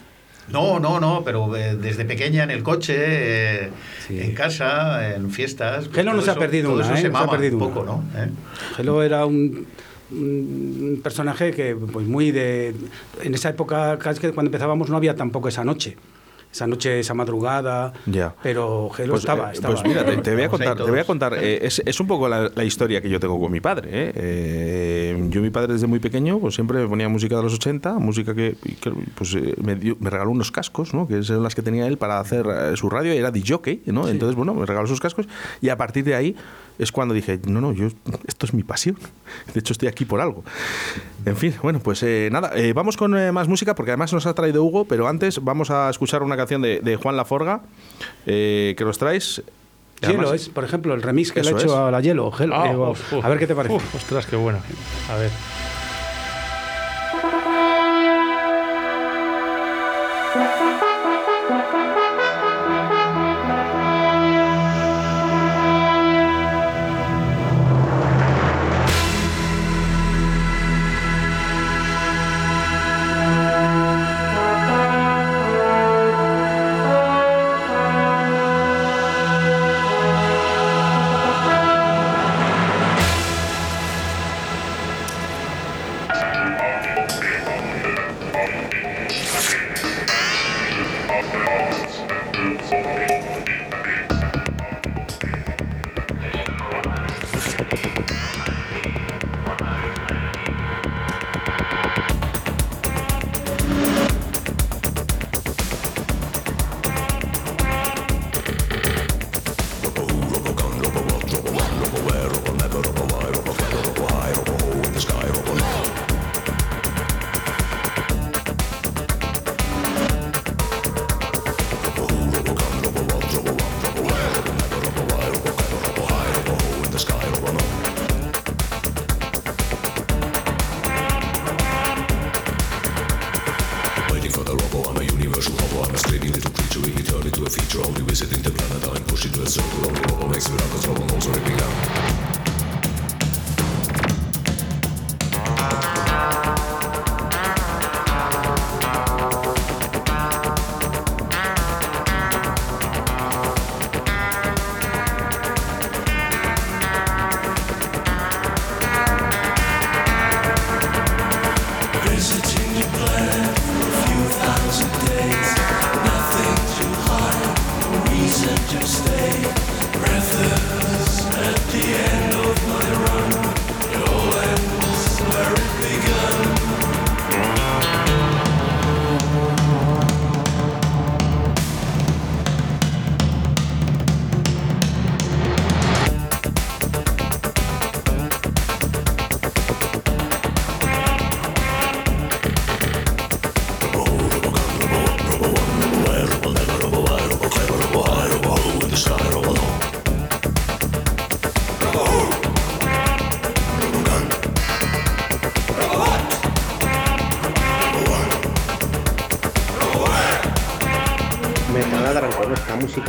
No, 0.52 0.80
no, 0.80 1.00
no, 1.00 1.24
pero 1.24 1.56
eh, 1.56 1.76
desde 1.76 2.06
pequeña 2.06 2.44
en 2.44 2.52
el 2.52 2.64
coche, 2.64 2.96
eh, 2.98 3.70
Sí. 4.08 4.20
en 4.20 4.34
casa, 4.34 5.16
en 5.16 5.32
fiestas. 5.32 5.90
Gelo 5.94 6.14
no 6.14 6.22
se 6.22 6.30
ha 6.30 6.34
eso- 6.34 6.40
perdido 6.40 6.74
una, 6.74 6.84
eso 6.84 6.94
¿eh? 6.94 6.98
se 6.98 7.04
No 7.10 7.12
se 7.12 7.18
ha 7.18 7.20
mama 7.26 7.32
perdido 7.32 7.58
un 7.58 7.64
una. 7.64 7.74
poco, 7.74 7.86
¿no? 7.86 8.04
¿Eh? 8.22 8.30
Gelo 8.76 9.02
era 9.04 9.26
un, 9.26 9.66
un 10.12 11.00
personaje 11.04 11.52
que, 11.52 11.76
pues 11.76 12.06
muy 12.08 12.32
de. 12.32 12.76
En 13.22 13.34
esa 13.34 13.50
época, 13.50 13.98
casi 14.00 14.20
que 14.20 14.32
cuando 14.32 14.50
empezábamos, 14.50 14.90
no 14.90 14.98
había 14.98 15.16
tampoco 15.16 15.48
esa 15.48 15.64
noche. 15.64 15.96
Esa 16.54 16.68
noche, 16.68 17.00
esa 17.00 17.16
madrugada. 17.16 17.94
Ya. 18.06 18.36
Pero 18.44 18.90
Gelo 18.92 19.14
Pues, 19.14 19.24
estaba, 19.24 19.50
eh, 19.50 19.54
estaba. 19.54 19.74
pues 19.74 19.88
mira, 19.88 20.06
te, 20.06 20.18
te 20.18 20.34
voy 20.36 20.44
a 20.44 20.50
contar, 20.50 20.78
te 20.78 20.84
voy 20.92 21.00
a 21.00 21.04
contar 21.04 21.34
eh, 21.42 21.60
es, 21.66 21.82
es 21.84 22.00
un 22.00 22.06
poco 22.06 22.30
la, 22.30 22.52
la 22.54 22.64
historia 22.64 23.02
que 23.02 23.10
yo 23.10 23.20
tengo 23.20 23.40
con 23.40 23.52
mi 23.52 23.60
padre. 23.60 23.90
¿eh? 23.92 24.12
Eh, 24.16 25.28
yo, 25.30 25.42
mi 25.42 25.50
padre, 25.50 25.74
desde 25.74 25.88
muy 25.88 25.98
pequeño, 26.00 26.38
pues 26.40 26.54
siempre 26.56 26.78
me 26.80 26.88
ponía 26.88 27.10
música 27.10 27.36
de 27.38 27.42
los 27.44 27.56
80, 27.56 27.94
música 27.96 28.36
que, 28.36 28.56
que, 28.80 28.92
pues, 29.16 29.34
eh, 29.34 29.56
me, 29.64 29.76
dio- 29.76 29.98
me 30.00 30.12
regaló 30.12 30.30
unos 30.30 30.52
cascos, 30.52 30.94
¿no? 30.94 31.08
que 31.08 31.16
eran 31.16 31.42
las 31.42 31.56
que 31.56 31.64
tenía 31.64 31.88
él 31.88 31.98
para 31.98 32.20
hacer 32.20 32.46
eh, 32.48 32.78
su 32.78 32.88
radio, 32.90 33.14
y 33.14 33.18
era 33.18 33.32
DJ, 33.32 33.82
¿no? 33.88 34.08
Entonces, 34.08 34.36
bueno, 34.36 34.54
me 34.54 34.66
regaló 34.68 34.86
sus 34.88 35.00
cascos, 35.00 35.28
y 35.60 35.70
a 35.70 35.78
partir 35.78 36.04
de 36.04 36.14
ahí 36.14 36.36
es 36.78 36.92
cuando 36.92 37.14
dije, 37.16 37.40
no, 37.48 37.62
no, 37.62 37.72
yo, 37.72 37.88
esto 38.28 38.46
es 38.46 38.54
mi 38.54 38.62
pasión. 38.64 38.98
De 39.54 39.60
hecho, 39.60 39.74
estoy 39.74 39.88
aquí 39.90 40.06
por 40.06 40.22
algo. 40.22 40.44
En 41.26 41.38
fin, 41.38 41.54
bueno, 41.62 41.80
pues 41.80 42.04
eh, 42.04 42.30
nada, 42.32 42.52
eh, 42.56 42.74
vamos 42.74 42.98
con 42.98 43.18
eh, 43.18 43.32
más 43.32 43.48
música, 43.48 43.76
porque 43.76 43.92
además 43.92 44.12
nos 44.14 44.26
ha 44.26 44.34
traído 44.34 44.64
Hugo, 44.64 44.86
pero 44.86 45.08
antes 45.08 45.44
vamos 45.44 45.70
a 45.72 45.90
escuchar 45.90 46.24
una 46.24 46.36
canción 46.38 46.62
de, 46.62 46.80
de 46.82 46.96
Juan 46.98 47.16
Laforga, 47.16 47.62
eh, 48.26 48.76
que 48.78 48.84
nos 48.86 48.98
traes. 48.98 49.42
Hielo 50.02 50.20
además- 50.24 50.34
es, 50.42 50.50
por 50.50 50.64
ejemplo, 50.66 50.94
el 50.94 51.02
remix 51.02 51.32
que 51.32 51.42
le 51.42 51.50
ha 51.50 51.52
hecho 51.52 51.66
es. 51.68 51.72
a 51.72 51.92
la 51.92 52.02
Hielo. 52.02 52.32
Ah, 52.52 52.68
digo, 52.70 52.92
uf, 52.92 53.14
uf. 53.14 53.24
a 53.26 53.30
ver 53.30 53.40
qué 53.40 53.48
te 53.48 53.56
parece. 53.56 53.76
Uf, 53.76 53.96
ostras, 53.96 54.26
qué 54.26 54.36
bueno. 54.36 54.60
A 55.10 55.16
ver. 55.16 55.32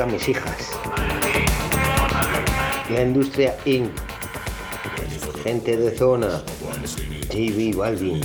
Mis 0.07 0.29
hijas. 0.29 0.71
La 2.91 3.03
industria 3.03 3.57
Inc. 3.65 3.91
Gente 5.43 5.77
de 5.77 5.97
zona. 5.97 6.43
JB 7.31 7.77
Balvin. 7.77 8.21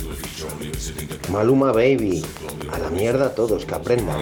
Maluma 1.30 1.72
Baby. 1.72 2.24
A 2.72 2.78
la 2.78 2.90
mierda 2.90 3.34
todos, 3.34 3.64
que 3.64 3.74
aprendan. 3.74 4.20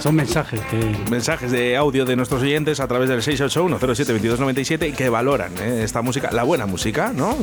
Son 0.00 0.14
mensajes 0.14 0.60
que. 0.70 0.96
mensajes 1.10 1.50
de 1.50 1.76
audio 1.76 2.04
de 2.04 2.14
nuestros 2.14 2.40
oyentes 2.42 2.78
a 2.78 2.86
través 2.86 3.08
del 3.08 3.20
681-07-2297 3.20 4.94
que 4.94 5.08
valoran 5.08 5.50
¿eh? 5.60 5.82
esta 5.82 6.02
música, 6.02 6.30
la 6.30 6.44
buena 6.44 6.66
música, 6.66 7.12
¿no? 7.14 7.36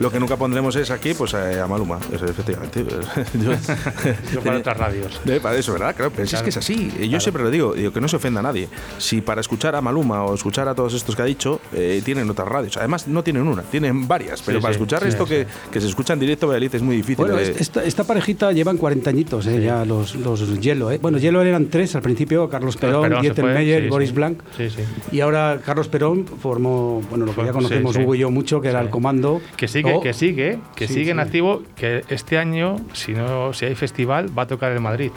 Lo 0.00 0.10
que 0.10 0.18
nunca 0.18 0.36
pondremos 0.36 0.74
es 0.74 0.90
aquí, 0.90 1.14
pues 1.14 1.34
eh, 1.34 1.60
a 1.60 1.68
Maluma, 1.68 2.00
eso, 2.12 2.24
efectivamente. 2.26 2.84
Yo 4.32 4.40
para 4.42 4.58
otras 4.58 4.76
radios. 4.76 5.20
Eh, 5.24 5.38
para 5.40 5.56
eso, 5.56 5.72
¿verdad? 5.72 5.94
Claro, 5.94 6.10
pero 6.14 6.26
si 6.26 6.34
es 6.34 6.42
que 6.42 6.48
es 6.50 6.56
así. 6.56 6.92
Yo 7.08 7.20
siempre 7.20 7.44
lo 7.44 7.50
digo, 7.50 7.74
digo, 7.74 7.92
que 7.92 8.00
no 8.00 8.08
se 8.08 8.16
ofenda 8.16 8.40
a 8.40 8.42
nadie. 8.42 8.68
Si 8.98 9.20
para 9.20 9.40
escuchar 9.40 9.76
a 9.76 9.80
Maluma 9.80 10.24
o 10.24 10.34
escuchar 10.34 10.66
a 10.68 10.74
todos 10.74 10.94
estos 10.94 11.14
que 11.14 11.22
ha 11.22 11.26
dicho, 11.26 11.60
eh, 11.72 12.02
tienen 12.04 12.28
otras 12.28 12.48
radios. 12.48 12.76
Además, 12.76 13.06
no 13.06 13.22
tienen 13.22 13.46
una, 13.46 13.62
tienen 13.62 14.08
varias. 14.08 14.42
Pero 14.42 14.58
Sí, 14.58 14.62
para 14.62 14.74
sí, 14.74 14.76
escuchar 14.78 15.02
sí, 15.02 15.08
esto 15.08 15.26
sí. 15.26 15.30
Que, 15.34 15.46
que 15.70 15.80
se 15.80 15.86
escucha 15.86 16.12
en 16.14 16.18
directo, 16.20 16.48
Valladolid, 16.48 16.74
es 16.74 16.82
muy 16.82 16.96
difícil. 16.96 17.16
Bueno, 17.24 17.36
de- 17.36 17.52
es- 17.52 17.60
esta, 17.60 17.84
esta 17.84 18.02
parejita 18.02 18.50
llevan 18.50 18.78
40 18.78 19.10
añitos, 19.10 19.46
eh, 19.46 19.60
ya 19.62 19.84
los, 19.84 20.16
los 20.16 20.60
Hielo. 20.60 20.90
Eh. 20.90 20.98
Bueno, 21.00 21.18
Hielo 21.18 21.40
eran 21.42 21.66
tres 21.68 21.83
al 21.94 22.02
principio: 22.02 22.48
Carlos 22.48 22.76
Perón, 22.76 23.02
Perón 23.02 23.22
Dieter 23.22 23.82
sí, 23.82 23.88
Boris 23.88 24.08
sí. 24.10 24.14
Blanc. 24.14 24.42
Sí. 24.56 24.68
Y 25.12 25.20
ahora 25.20 25.60
Carlos 25.64 25.88
Perón 25.88 26.26
formó, 26.26 27.02
bueno, 27.10 27.26
lo 27.26 27.34
que 27.34 27.44
ya 27.44 27.52
conocemos. 27.52 27.96
Hugo 27.96 28.14
y 28.14 28.18
yo 28.18 28.30
mucho, 28.30 28.60
que 28.60 28.68
era 28.68 28.80
el 28.80 28.90
comando. 28.90 29.40
Que 29.56 29.68
sigue, 29.68 29.94
Oh, 29.94 30.00
que 30.00 30.12
sigue, 30.12 30.58
que 30.74 30.88
sigue 30.88 31.10
en 31.10 31.20
activo, 31.20 31.62
que 31.76 32.04
este 32.08 32.38
año, 32.38 32.76
si 32.92 33.12
no, 33.12 33.52
si 33.52 33.66
hay 33.66 33.74
festival, 33.74 34.36
va 34.36 34.42
a 34.42 34.46
tocar 34.46 34.72
en 34.72 34.82
Madrid. 34.82 35.10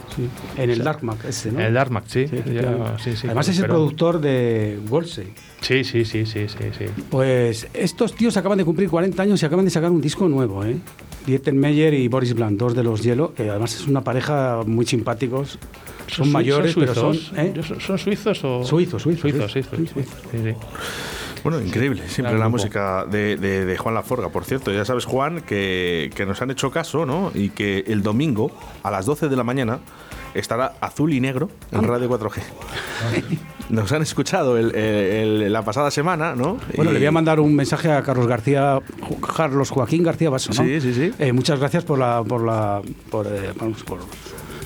en 0.56 0.70
el 0.70 0.82
Darkmark, 0.82 1.24
ese, 1.26 1.52
¿no? 1.52 1.60
En 1.60 1.66
el 1.66 1.74
Darkmark, 1.74 2.06
sí. 2.08 2.26
Además 3.24 3.48
es 3.48 3.58
el 3.58 3.66
productor 3.66 4.20
de 4.20 4.78
Wolsey. 4.88 5.32
Sí, 5.60 5.84
sí, 5.84 6.04
sí, 6.04 6.24
sí, 6.24 6.46
sí, 6.48 6.64
sí. 6.78 6.84
Pues 7.10 7.68
estos 7.74 8.14
tíos 8.14 8.36
acaban 8.36 8.58
de 8.58 8.64
cumplir 8.64 8.88
40 8.88 9.22
años 9.22 9.42
y 9.42 9.46
acaban 9.46 9.64
de 9.64 9.70
sacar 9.70 9.90
un 9.90 10.00
disco 10.00 10.28
nuevo, 10.28 10.64
¿eh? 10.64 10.76
Dieter 11.28 11.54
Meyer 11.54 11.94
y 11.94 12.08
Boris 12.08 12.34
Blanc, 12.34 12.58
dos 12.58 12.74
de 12.74 12.82
los 12.82 13.02
Hielo, 13.02 13.34
que 13.34 13.48
además 13.50 13.74
es 13.74 13.86
una 13.86 14.02
pareja 14.02 14.60
muy 14.66 14.86
simpáticos. 14.86 15.58
Son, 16.06 16.32
mayores, 16.32 16.74
pero 16.74 16.94
son... 16.94 17.14
suizos? 17.14 17.38
¿eh? 17.38 17.54
¿Son 17.80 17.98
suizos 17.98 18.44
o...? 18.44 18.64
Suizos, 18.64 19.02
suizos, 19.02 19.20
Suizos, 19.52 19.52
suizos, 19.52 19.52
sí, 19.52 19.62
sí, 19.94 20.04
sí, 20.32 20.38
sí. 20.42 20.54
Bueno, 21.44 21.60
increíble, 21.60 22.02
siempre 22.08 22.32
la 22.34 22.46
grupo. 22.46 22.56
música 22.56 23.04
de, 23.04 23.36
de- 23.36 23.64
de 23.64 23.76
Juan 23.78 23.94
Laforga. 23.94 24.28
Por 24.30 24.44
cierto, 24.44 24.72
ya 24.72 24.84
sabes, 24.84 25.04
Juan, 25.04 25.40
que, 25.42 26.10
que 26.16 26.26
nos 26.26 26.42
han 26.42 26.50
hecho 26.50 26.70
caso, 26.70 27.06
¿no? 27.06 27.30
Y 27.34 27.50
que 27.50 27.84
el 27.86 28.02
domingo, 28.02 28.50
a 28.82 28.90
las 28.90 29.06
12 29.06 29.28
de 29.28 29.36
la 29.36 29.44
mañana, 29.44 29.78
estará 30.34 30.74
azul 30.80 31.12
y 31.12 31.20
negro 31.20 31.48
en 31.70 31.84
Radio 31.84 32.08
4G. 32.10 32.40
Nos 33.70 33.92
han 33.92 34.02
escuchado 34.02 34.56
el- 34.56 34.74
el- 34.74 35.42
el- 35.42 35.52
la 35.52 35.62
pasada 35.62 35.90
semana, 35.90 36.34
¿no? 36.34 36.58
Bueno, 36.76 36.90
Y- 36.90 36.94
le 36.94 37.00
voy 37.00 37.06
a 37.08 37.12
mandar 37.12 37.38
un 37.40 37.54
mensaje 37.54 37.90
a 37.92 38.02
Carlos 38.02 38.26
García, 38.26 38.80
Carlos 39.36 39.70
Joaquín 39.70 40.02
García 40.02 40.30
Basso, 40.30 40.52
¿no? 40.54 40.62
Sí, 40.64 40.80
sí, 40.80 40.94
sí. 40.94 41.12
Eh, 41.18 41.32
muchas 41.32 41.58
gracias 41.58 41.84
por 41.84 41.98
la, 41.98 42.22
por 42.26 42.44
la, 42.44 42.80
por, 43.10 43.26
eh, 43.26 43.52
vamos, 43.60 43.82
por, 43.84 43.98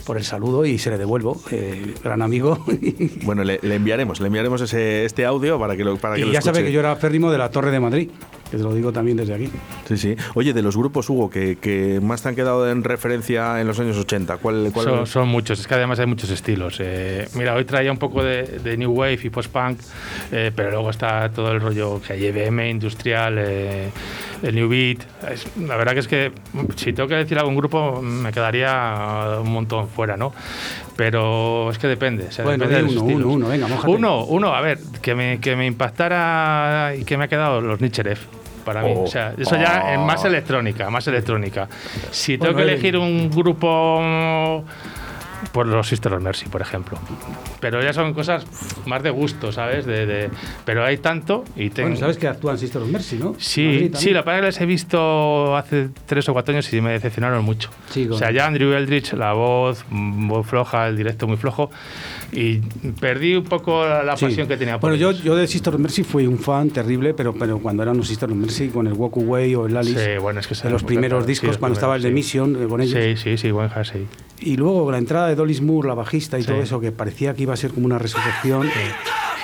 por 0.07 0.17
el 0.17 0.25
saludo 0.25 0.65
y 0.67 0.79
se 0.79 0.91
le 0.91 0.99
devuelvo, 0.99 1.41
eh, 1.51 1.95
gran 2.03 2.23
amigo. 2.23 2.65
Bueno, 3.25 3.45
le, 3.45 3.59
le 3.63 3.75
enviaremos, 3.77 4.21
le 4.21 4.27
enviaremos 4.29 4.61
ese, 4.61 5.05
este 5.05 5.25
audio 5.27 5.59
para 5.59 5.77
que 5.77 5.85
lo, 5.85 5.97
para 5.97 6.15
que 6.17 6.21
y 6.23 6.25
lo 6.25 6.33
ya 6.33 6.41
sabe 6.43 6.63
que 6.65 6.73
yo 6.73 6.81
era 6.81 6.95
férrimo 6.97 7.31
de 7.31 7.39
la 7.39 7.51
Torre 7.51 7.71
de 7.71 7.81
Madrid, 7.81 8.11
que 8.53 8.59
te 8.59 8.63
lo 8.63 8.75
digo 8.75 8.93
también 8.93 9.17
desde 9.17 9.35
aquí. 9.35 9.49
Sí, 9.89 9.97
sí. 9.97 10.15
Oye, 10.35 10.53
de 10.53 10.61
los 10.63 10.77
grupos, 10.77 11.09
Hugo, 11.09 11.31
que, 11.31 11.57
que 11.57 11.99
más 12.03 12.23
te 12.23 12.29
han 12.29 12.35
quedado 12.37 12.71
en 12.71 12.85
referencia 12.85 13.61
en 13.61 13.67
los 13.67 13.81
años 13.81 13.97
80, 13.97 14.37
¿cuál, 14.37 14.71
cuál 14.75 14.85
Son, 14.87 15.07
son 15.07 15.29
muchos, 15.29 15.59
es 15.59 15.67
que 15.67 15.75
además 15.75 15.99
hay 15.99 16.07
muchos 16.07 16.29
estilos. 16.31 16.77
Eh, 16.79 17.27
mira, 17.35 17.55
hoy 17.55 17.65
traía 17.65 17.91
un 17.91 17.97
poco 17.99 18.23
de, 18.23 18.43
de 18.63 18.77
New 18.77 18.93
Wave 18.93 19.19
y 19.25 19.31
post-punk, 19.31 19.79
eh, 20.33 20.53
pero 20.55 20.71
luego 20.71 20.91
está 20.91 21.31
todo 21.31 21.51
el 21.51 21.61
rollo 21.63 22.01
que 22.07 22.13
hay 22.13 22.27
EBM, 22.27 22.69
industrial, 22.69 23.37
eh, 23.39 23.89
el 24.43 24.55
New 24.55 24.69
Beat. 24.69 24.99
Es- 25.31 25.47
la 25.57 25.77
verdad 25.77 25.95
que 25.95 26.01
es 26.01 26.09
que 26.09 26.33
si 26.77 26.93
tengo 26.93 27.09
que 27.09 27.15
decir 27.15 27.39
algún 27.39 27.57
grupo 27.57 28.03
me 28.03 28.33
quedaría 28.33 29.39
un 29.43 29.51
montón 29.51 29.89
fuera, 29.89 30.17
¿no? 30.19 30.35
Pero 30.97 31.71
es 31.71 31.79
que 31.79 31.87
depende. 31.87 32.27
o 32.29 32.33
sea, 32.33 32.45
Bueno, 32.45 32.67
depende 32.67 32.93
de 32.93 33.01
uno, 33.01 33.15
uno, 33.15 33.29
uno, 33.29 33.49
venga, 33.49 33.67
mójate. 33.67 33.91
Uno, 33.91 34.25
uno, 34.27 34.55
a 34.55 34.61
ver, 34.61 34.79
que 35.01 35.15
me, 35.15 35.41
que 35.41 35.57
me 35.57 35.67
impactara 35.67 36.95
y 36.99 37.05
que 37.05 37.17
me 37.17 37.25
ha 37.25 37.29
quedado 37.29 37.61
los 37.63 37.81
Nicherev. 37.81 38.19
Para 38.65 38.83
mí, 38.83 38.93
Oh. 38.95 39.03
o 39.03 39.07
sea, 39.07 39.35
eso 39.37 39.57
ya 39.57 39.93
es 39.95 39.99
más 39.99 40.25
Oh. 40.25 40.29
electrónica, 40.29 40.89
más 40.91 41.07
electrónica. 41.09 41.69
Si 42.11 42.39
tengo 42.39 42.53
Bueno, 42.53 42.67
que 42.67 42.73
elegir 42.73 42.97
un 42.97 43.31
grupo 43.31 44.65
por 45.53 45.67
los 45.67 45.89
Sister 45.89 46.13
of 46.15 46.23
Mercy, 46.23 46.49
por 46.49 46.63
ejemplo. 46.63 46.97
Pero 47.59 47.83
ya 47.83 47.93
son 47.93 48.15
cosas 48.15 48.47
más 48.87 49.03
de 49.03 49.11
gusto, 49.11 49.51
¿sabes? 49.51 49.85
De, 49.85 50.07
de- 50.07 50.31
pero 50.65 50.85
hay 50.85 50.99
tanto 50.99 51.45
y 51.57 51.69
tengo... 51.71 51.89
Bueno, 51.89 51.99
sabes 52.01 52.17
que 52.17 52.29
actúan 52.29 52.57
Sister 52.59 52.81
of 52.81 52.89
Mercy, 52.89 53.17
¿no? 53.17 53.35
Sí, 53.39 53.91
sí, 53.95 54.11
la 54.11 54.23
verdad 54.23 54.41
que 54.41 54.47
les 54.47 54.61
he 54.61 54.67
visto 54.67 55.57
hace 55.57 55.89
tres 56.07 56.29
o 56.29 56.33
cuatro 56.33 56.53
años 56.55 56.73
y 56.73 56.81
me 56.81 56.93
decepcionaron 56.93 57.45
mucho. 57.45 57.71
Sí, 57.91 58.09
o 58.09 58.17
sea, 58.17 58.31
ya 58.31 58.47
Andrew 58.47 58.73
Eldridge, 58.73 59.15
la 59.15 59.33
voz 59.33 59.85
muy 59.91 60.45
floja, 60.45 60.87
el 60.87 60.97
directo 60.97 61.27
muy 61.27 61.37
flojo, 61.37 61.71
y 62.33 62.57
perdí 62.99 63.35
un 63.37 63.45
poco 63.45 63.87
la, 63.87 64.17
Sí. 64.17 64.25
pasión 64.25 64.49
que 64.49 64.57
tenía 64.57 64.81
por 64.81 64.91
Bueno, 64.91 64.97
yo, 64.97 65.11
ellos. 65.11 65.23
yo 65.23 65.37
de 65.37 65.47
Sister 65.47 65.75
of 65.75 65.81
Mercy 65.81 66.03
fui 66.03 66.27
un 66.27 66.39
fan 66.39 66.71
terrible, 66.71 67.13
pero, 67.15 67.35
pero 67.35 67.59
cuando 67.59 67.83
eran 67.83 67.97
los 67.97 68.09
Sister 68.09 68.31
of 68.31 68.37
Mercy 68.37 68.69
con 68.69 68.87
el 68.87 68.95
Walk 68.95 69.17
Away 69.19 69.55
o 69.55 69.67
el 69.67 69.77
Alice, 69.77 70.15
Sí, 70.15 70.19
bueno, 70.19 70.41
es 70.41 70.47
que 70.47 70.55
de 70.55 70.71
los 70.71 70.83
primeros 70.83 71.25
sí, 71.25 71.29
discos, 71.29 71.49
los 71.49 71.59
cuando 71.59 71.75
estaba 71.75 71.95
el 71.97 72.03
de 72.03 72.09
primeros, 72.09 72.31
sí. 72.31 72.39
Mission 72.39 72.63
eh, 72.65 72.69
con 72.69 72.81
ellos. 72.81 72.99
Sí, 73.03 73.17
sí, 73.17 73.37
sí, 73.37 73.51
buen 73.51 73.69
sí. 73.85 74.07
Y 74.41 74.57
luego 74.57 74.91
la 74.91 74.99
entrada 74.99 75.29
de 75.29 75.35
Dolly 75.35 75.61
Moore, 75.61 75.89
la 75.89 75.95
bajista 75.95 76.39
y 76.39 76.43
Sí. 76.43 76.49
todo 76.49 76.63
eso, 76.63 76.81
que 76.81 76.91
parecía 76.91 77.35
que 77.35 77.43
iba 77.43 77.53
a 77.55 77.57
ser 77.57 77.71
como 77.73 77.85
una 77.87 77.99
resurrección. 77.99 78.67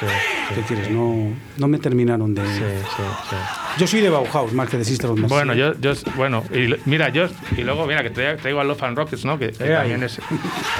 Sí, 0.01 0.07
¿Qué 0.55 0.63
quieres? 0.63 0.91
No, 0.91 1.33
no 1.57 1.69
me 1.69 1.79
terminaron 1.79 2.33
de... 2.35 2.43
sí, 2.47 2.53
sí, 2.97 3.03
sí. 3.31 3.37
Yo 3.79 3.87
soy 3.87 4.01
de 4.01 4.09
Bauhaus 4.09 4.53
más 4.53 4.69
que 4.71 4.79
de 4.79 4.85
Sister 4.85 5.11
of 5.11 5.19
Mercy. 5.19 5.35
Bueno, 5.35 5.55
yo, 5.55 5.75
yo, 5.81 5.93
bueno, 6.17 6.45
y 6.55 6.73
mira, 6.89 7.09
yo, 7.11 7.27
y 7.57 7.63
luego, 7.63 7.85
mira, 7.87 8.03
que 8.05 8.11
traigo, 8.11 8.41
traigo 8.41 8.61
a 8.61 8.65
Love 8.65 8.83
and 8.85 8.97
Rockets, 8.97 9.25
¿no? 9.25 9.39
Que, 9.39 9.49
también 9.49 10.03
es 10.05 10.19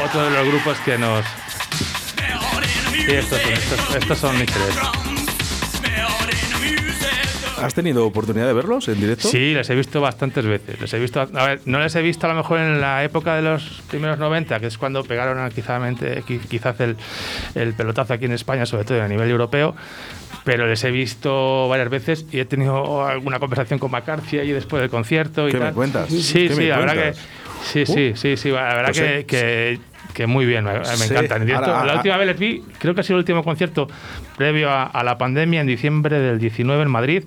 otro 0.05 0.23
de 0.23 0.31
los 0.31 0.47
grupos 0.49 0.79
que 0.85 0.97
nos. 0.99 1.25
Sí, 3.09 3.15
estos 3.15 3.41
son, 3.41 3.53
estos, 3.53 3.97
estos 3.97 4.19
son 4.19 4.39
mis 4.39 4.47
tres. 4.47 4.79
¿Has 7.63 7.75
tenido 7.75 8.07
oportunidad 8.07 8.47
de 8.47 8.53
verlos 8.53 8.87
en 8.89 9.01
directo? 9.01 9.29
Sí, 9.29 9.53
les 9.55 9.69
he 9.71 9.75
visto 9.75 10.01
bastantes 10.01 10.45
veces. 10.45 10.81
Les 10.81 10.93
he 10.93 10.99
visto, 10.99 11.21
a 11.21 11.47
ver, 11.47 11.61
no 11.65 11.81
les 11.81 11.95
he 11.97 12.03
visto 12.03 12.27
a 12.27 12.31
lo 12.31 12.37
mejor 12.37 12.61
en 12.61 12.81
la 12.81 13.03
época 13.03 13.35
de 13.35 13.43
los 13.43 13.83
primeros 13.89 14.19
90, 14.19 14.61
que 14.61 14.67
es 14.67 14.79
cuando 14.79 15.03
pegaron 15.03 15.39
a- 15.41 15.51
quizá, 15.51 15.79
qui- 15.81 16.39
quizás 16.49 16.79
el, 16.81 16.97
el 17.57 17.73
pelotazo 17.75 18.13
aquí 18.13 18.27
en 18.27 18.33
España, 18.33 18.65
sobre 18.67 18.85
todo 18.85 19.03
a 19.03 19.09
nivel 19.09 19.29
europeo. 19.31 19.75
Pero 20.45 20.67
les 20.69 20.85
he 20.85 20.91
visto 20.91 21.67
varias 21.69 21.89
veces 21.91 22.27
y 22.31 22.39
he 22.41 22.45
tenido 22.45 23.05
alguna 23.07 23.39
conversación 23.41 23.79
con 23.81 23.91
McCarthy 23.91 24.39
ahí 24.39 24.53
después 24.53 24.81
del 24.81 24.91
concierto 24.91 25.49
y 25.49 25.53
¿Qué 25.53 25.59
me 25.59 25.65
tal. 25.67 25.75
cuentas? 25.75 26.09
Sí, 26.11 26.47
¿Qué 26.49 26.55
sí, 26.55 26.61
me 26.61 26.69
la 26.69 26.79
verdad 26.79 26.95
que 26.95 27.13
sí, 27.65 27.85
sí, 27.87 28.13
sí, 28.15 28.37
sí, 28.37 28.51
la 28.51 28.75
verdad 28.75 28.85
Pues, 28.85 28.99
que, 28.99 29.19
eh, 29.19 29.25
que, 29.25 29.81
que 30.19 30.27
muy 30.27 30.47
bien, 30.47 30.65
me, 30.65 30.85
Sí, 30.85 31.13
encantan. 31.13 31.43
En 31.43 31.47
directo, 31.47 31.71
ahora, 31.71 31.87
la 31.87 31.93
ah, 31.93 31.97
última 31.99 32.17
vez 32.17 32.27
les 32.27 32.39
vi, 32.41 32.65
creo 32.81 32.93
que 32.93 33.03
ha 33.03 33.05
sido 33.05 33.19
el 33.19 33.21
último 33.21 33.45
concierto 33.45 33.87
previo 34.37 34.69
a, 34.69 34.83
a 34.83 35.05
la 35.05 35.17
pandemia 35.17 35.61
en 35.61 35.69
diciembre 35.69 36.19
del 36.19 36.41
19 36.41 36.83
en 36.83 36.91
Madrid. 36.91 37.23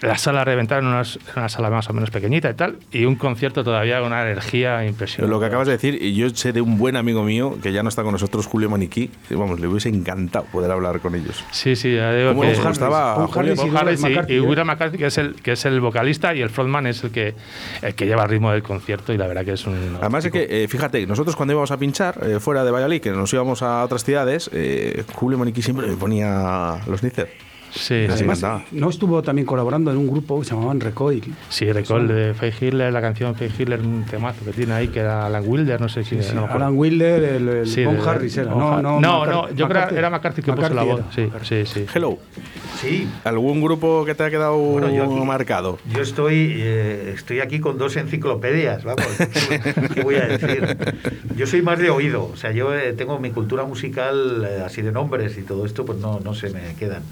La 0.00 0.16
sala 0.16 0.44
reventaron, 0.44 0.86
una, 0.86 1.02
una 1.36 1.48
sala 1.48 1.70
más 1.70 1.88
o 1.90 1.92
menos 1.92 2.10
pequeñita 2.10 2.50
y 2.50 2.54
tal, 2.54 2.76
y 2.92 3.04
un 3.04 3.16
concierto 3.16 3.64
todavía 3.64 3.98
con 3.98 4.08
una 4.08 4.22
energía 4.22 4.84
impresionante. 4.86 5.28
Lo 5.32 5.40
que 5.40 5.46
acabas 5.46 5.66
de 5.66 5.72
decir, 5.72 5.98
y 6.00 6.14
yo 6.14 6.30
sé 6.30 6.52
de 6.52 6.60
un 6.60 6.78
buen 6.78 6.94
amigo 6.96 7.24
mío 7.24 7.58
que 7.62 7.72
ya 7.72 7.82
no 7.82 7.88
está 7.88 8.02
con 8.04 8.12
nosotros, 8.12 8.46
Julio 8.46 8.70
Maniquí. 8.70 9.10
y 9.28 9.34
Vamos, 9.34 9.58
le 9.58 9.66
hubiese 9.66 9.88
encantado 9.88 10.44
poder 10.52 10.70
hablar 10.70 11.00
con 11.00 11.14
ellos. 11.14 11.44
Sí, 11.50 11.74
sí, 11.74 11.96
ya 11.96 12.12
digo 12.14 12.30
¿Cómo 12.30 12.42
que 12.42 12.48
les 12.48 12.62
gustaba 12.64 13.14
Paul 13.16 13.24
a 13.24 13.26
Julio? 13.28 13.52
Harris 13.52 13.58
Paul 13.60 13.72
y 13.72 13.76
Harris 13.76 14.00
y- 14.00 14.02
McCarthy, 14.04 14.32
y 14.34 14.36
¿eh? 14.36 14.64
McCarthy, 14.64 14.98
que 14.98 15.06
es, 15.06 15.18
el, 15.18 15.34
que 15.34 15.52
es 15.52 15.64
el 15.64 15.80
vocalista, 15.80 16.34
y 16.34 16.42
el 16.42 16.50
frontman 16.50 16.86
es 16.86 17.02
el 17.02 17.10
que, 17.10 17.34
el 17.82 17.94
que 17.94 18.06
lleva 18.06 18.22
el 18.22 18.28
ritmo 18.30 18.52
del 18.52 18.62
concierto, 18.62 19.12
y 19.12 19.18
la 19.18 19.26
verdad 19.26 19.44
que 19.44 19.52
es 19.54 19.66
un. 19.66 19.96
Además 20.00 20.24
es 20.24 20.30
que, 20.32 20.46
eh, 20.64 20.68
fíjate, 20.68 21.06
nosotros 21.06 21.34
cuando 21.34 21.52
íbamos 21.54 21.70
a 21.72 21.76
pinchar 21.76 22.18
eh, 22.22 22.38
fuera 22.40 22.62
de 22.64 22.70
Valladolid, 22.70 23.00
que 23.00 23.10
nos 23.10 23.32
íbamos 23.32 23.62
a 23.62 23.82
otras 23.82 24.04
ciudades, 24.04 24.48
eh, 24.52 25.02
Julio 25.14 25.38
Maniquí 25.38 25.60
siempre 25.62 25.86
me 25.88 25.96
ponía 25.96 26.78
los 26.86 27.02
Nícer. 27.02 27.47
Sí, 27.70 28.06
sí. 28.06 28.06
Además, 28.10 28.44
no 28.72 28.88
estuvo 28.90 29.22
también 29.22 29.46
colaborando 29.46 29.90
en 29.90 29.96
un 29.98 30.06
grupo 30.08 30.38
que 30.40 30.44
se 30.46 30.54
llamaban 30.54 30.80
Recoil. 30.80 31.22
Sí, 31.48 31.70
recuerdo 31.72 32.14
de 32.14 32.34
Faye 32.34 32.54
Hitler, 32.68 32.92
la 32.92 33.00
canción 33.00 33.34
Faye 33.34 33.52
Hitler, 33.58 33.80
un 33.80 34.04
temazo 34.04 34.44
que 34.44 34.52
tiene 34.52 34.72
ahí, 34.72 34.88
que 34.88 35.00
era 35.00 35.26
Alan 35.26 35.42
Wilder, 35.46 35.80
no 35.80 35.88
sé 35.88 36.04
si. 36.04 36.22
Sí, 36.22 36.30
no 36.34 36.42
me 36.42 36.46
acuerdo. 36.48 36.66
Alan 36.66 36.78
Wilder, 36.78 37.24
el, 37.24 37.48
el 37.48 37.66
Sí, 37.66 37.84
Bon 37.84 37.96
de- 37.96 38.08
Harris 38.08 38.36
era. 38.36 38.50
No, 38.50 38.80
no, 38.82 39.00
no, 39.00 39.24
McCarthy- 39.24 39.30
no, 39.30 39.50
yo 39.54 39.68
creo 39.68 39.88
que 39.88 39.94
era 39.96 40.10
McCarthy 40.10 40.42
que 40.42 40.52
puso 40.52 40.68
la 40.74 40.82
voz. 40.82 41.00
Sí, 41.14 41.22
McCarthy. 41.22 41.64
sí, 41.66 41.66
sí. 41.66 41.86
Hello. 41.94 42.18
Sí, 42.80 43.08
¿Algún 43.24 43.60
grupo 43.60 44.04
que 44.04 44.14
te 44.14 44.22
ha 44.22 44.30
quedado 44.30 44.56
Bueno, 44.56 44.90
yo 44.90 45.04
aquí- 45.04 45.26
marcado? 45.26 45.78
Yo 45.92 46.00
estoy, 46.00 46.52
eh, 46.56 47.12
estoy 47.16 47.40
aquí 47.40 47.58
con 47.60 47.76
dos 47.76 47.96
enciclopedias, 47.96 48.84
vamos, 48.84 49.04
¿qué 49.94 50.02
voy 50.02 50.14
a 50.14 50.26
decir? 50.28 50.76
Yo 51.36 51.46
soy 51.46 51.60
más 51.62 51.78
de 51.80 51.90
oído, 51.90 52.30
o 52.32 52.36
sea, 52.36 52.52
yo 52.52 52.72
eh, 52.74 52.92
tengo 52.92 53.18
mi 53.18 53.30
cultura 53.30 53.64
musical 53.64 54.46
eh, 54.48 54.62
así 54.64 54.82
de 54.82 54.92
nombres 54.92 55.36
y 55.38 55.42
todo 55.42 55.66
esto, 55.66 55.84
pues 55.84 55.98
no, 55.98 56.20
no 56.20 56.34
se 56.34 56.50
me 56.50 56.74
quedan. 56.78 57.02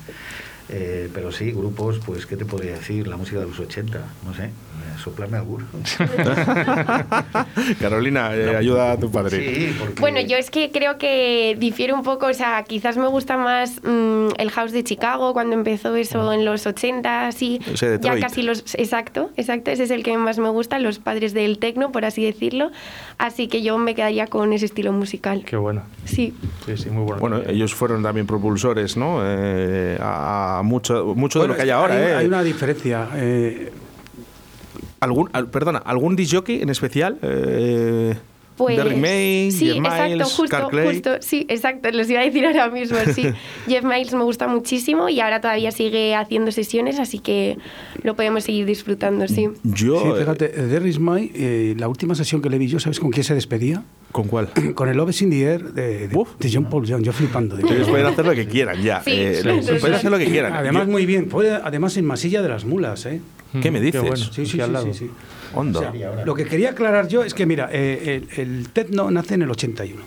Eh, 0.69 1.09
pero 1.15 1.31
sí, 1.31 1.53
grupos, 1.53 2.01
pues, 2.05 2.27
¿qué 2.27 2.37
te 2.37 2.45
podría 2.45 2.73
decir? 2.73 3.07
La 3.07 3.17
música 3.17 3.39
de 3.41 3.47
los 3.47 3.59
80, 3.59 4.05
no 4.25 4.35
sé, 4.35 4.51
soplarme 4.97 5.37
alguno. 5.39 5.67
Carolina, 7.81 8.35
eh, 8.35 8.57
ayuda 8.57 8.93
a 8.93 8.97
tu 8.99 9.11
padre. 9.11 9.55
Sí, 9.55 9.77
porque... 9.79 10.01
Bueno, 10.01 10.21
yo 10.21 10.37
es 10.37 10.51
que 10.51 10.71
creo 10.71 10.99
que 10.99 11.57
difiere 11.59 11.93
un 11.93 12.03
poco, 12.03 12.27
o 12.27 12.35
sea, 12.35 12.65
quizás 12.65 12.97
me 12.97 13.07
gusta 13.09 13.37
más 13.37 13.81
mm, 13.83 14.29
el 14.39 14.51
house 14.51 14.73
de 14.73 14.85
Chicago 14.85 15.33
cuando 15.33 15.55
empezó 15.55 15.95
eso 15.97 16.33
en 16.33 16.45
los 16.45 16.67
80, 16.67 17.27
así. 17.27 17.61
Ese 17.73 17.99
ya 18.01 18.19
casi 18.19 18.43
los. 18.43 18.75
Exacto, 18.75 19.31
exacto, 19.37 19.71
ese 19.71 19.85
es 19.85 19.91
el 19.91 20.03
que 20.03 20.17
más 20.17 20.39
me 20.39 20.49
gusta, 20.49 20.79
los 20.79 20.99
padres 20.99 21.33
del 21.35 21.59
techno, 21.59 21.93
por 21.93 22.05
así 22.05 22.25
decirlo. 22.25 22.71
Así 23.19 23.49
que 23.49 23.63
yo 23.63 23.79
me 23.79 23.95
quedaría 23.95 24.27
con 24.27 24.53
ese 24.53 24.67
estilo 24.67 24.93
musical. 24.93 25.45
Qué 25.47 25.57
bueno. 25.57 25.83
Sí. 26.05 26.35
Sí, 26.67 26.77
sí, 26.77 26.91
muy 26.91 27.05
bueno. 27.05 27.21
Bueno, 27.21 27.41
ellos 27.47 27.75
fueron 27.75 28.03
también 28.03 28.27
propulsores, 28.27 28.97
¿no? 28.97 29.21
Eh, 29.25 29.99
a, 30.01 30.59
a 30.59 30.63
mucho, 30.63 31.15
mucho 31.15 31.41
de 31.41 31.49
lo 31.49 31.57
que 31.57 31.63
hay 31.63 31.71
ahora, 31.71 31.95
hay, 31.95 32.03
¿eh? 32.03 32.15
hay 32.15 32.27
una 32.27 32.43
diferencia. 32.43 33.09
eh, 33.15 33.73
¿Algún, 35.07 35.31
al- 35.33 35.49
perdona, 35.49 35.79
¿algún 35.79 36.17
disc 36.17 36.35
jockey 36.35 36.61
en 36.63 36.69
especial? 36.69 37.19
Eh, 37.23 38.15
Pues, 38.57 38.75
Derrick 38.79 38.97
May, 38.97 39.51
sí, 39.51 39.67
Jeff 39.67 39.77
exacto, 39.77 40.09
Miles, 40.09 40.33
justo, 40.33 40.57
Carl 40.57 40.71
Clay. 40.71 40.87
justo, 40.89 41.11
sí, 41.21 41.45
exacto, 41.51 41.91
les 41.91 42.09
iba 42.09 42.21
a 42.21 42.25
decir 42.25 42.47
ahora 42.47 42.71
mismo, 42.71 42.97
sí. 43.15 43.27
Jeff 43.69 43.85
Miles 43.85 44.15
me 44.15 44.25
gusta 44.25 44.49
muchísimo 44.49 45.11
y 45.11 45.21
ahora 45.21 45.43
todavía 45.43 45.71
sigue 45.73 46.15
haciendo 46.15 46.51
sesiones, 46.51 46.99
así 46.99 47.19
que 47.19 47.59
lo 48.03 48.17
podemos 48.17 48.45
seguir 48.45 48.65
disfrutando, 48.65 49.29
sí. 49.29 49.49
Yo, 49.63 50.01
sí, 50.01 50.09
eh, 50.09 50.15
fíjate, 50.21 50.89
Is 50.89 50.99
My, 50.99 51.31
eh, 51.35 51.75
la 51.79 51.87
última 51.89 52.15
sesión 52.15 52.41
que 52.41 52.49
le 52.49 52.57
vi 52.57 52.67
yo, 52.69 52.81
¿sabes 52.81 52.99
con 52.99 53.11
quién 53.11 53.25
se 53.25 53.35
despedía? 53.35 53.83
¿con 54.11 54.27
cuál? 54.29 54.49
Con 54.75 54.89
el 54.89 54.97
Love 54.97 55.21
in 55.21 55.29
the 55.29 55.43
Air 55.43 55.63
de, 55.75 56.09
de, 56.09 56.25
de 56.39 56.51
John 56.51 56.65
Paul 56.71 56.87
Young, 56.87 57.03
yo 57.03 57.13
flipando. 57.13 57.59
Ellos 57.59 57.87
pueden 57.91 58.07
hacer 58.07 58.25
lo 58.25 58.33
que 58.35 58.47
quieran 58.47 58.81
ya. 58.83 59.03
Sí, 59.03 59.11
Eh, 59.13 59.35
sí, 59.43 59.43
pueden 59.43 59.81
sí. 59.81 59.87
hacer 59.93 60.11
lo 60.11 60.17
que 60.17 60.25
quieran. 60.31 60.55
Además, 60.55 60.87
Yo- 60.87 60.93
muy 60.93 61.05
bien. 61.05 61.29
Además 61.63 61.95
en 61.99 62.07
Masilla 62.07 62.41
de 62.41 62.49
las 62.49 62.65
Mulas, 62.65 63.05
¿eh? 63.05 63.21
¿Qué 63.63 63.71
me 63.71 63.79
Qué 63.81 63.87
dices? 63.87 64.01
bueno. 64.03 64.17
Sí, 64.17 64.31
sí, 64.33 64.47
sí, 64.47 64.51
sí, 64.53 64.57
lado. 64.59 64.93
sí. 64.95 65.11
Hondo. 65.55 65.79
O 65.79 65.83
sea, 65.83 66.25
lo 66.25 66.35
que 66.35 66.45
quería 66.45 66.71
aclarar 66.71 67.09
yo 67.09 67.23
es 67.25 67.35
que, 67.35 67.47
mira, 67.47 67.69
eh, 67.73 68.23
el, 68.37 68.49
el 68.49 68.69
techno 68.71 69.11
nace 69.11 69.35
en 69.35 69.43
el 69.43 69.51
81. 69.51 70.03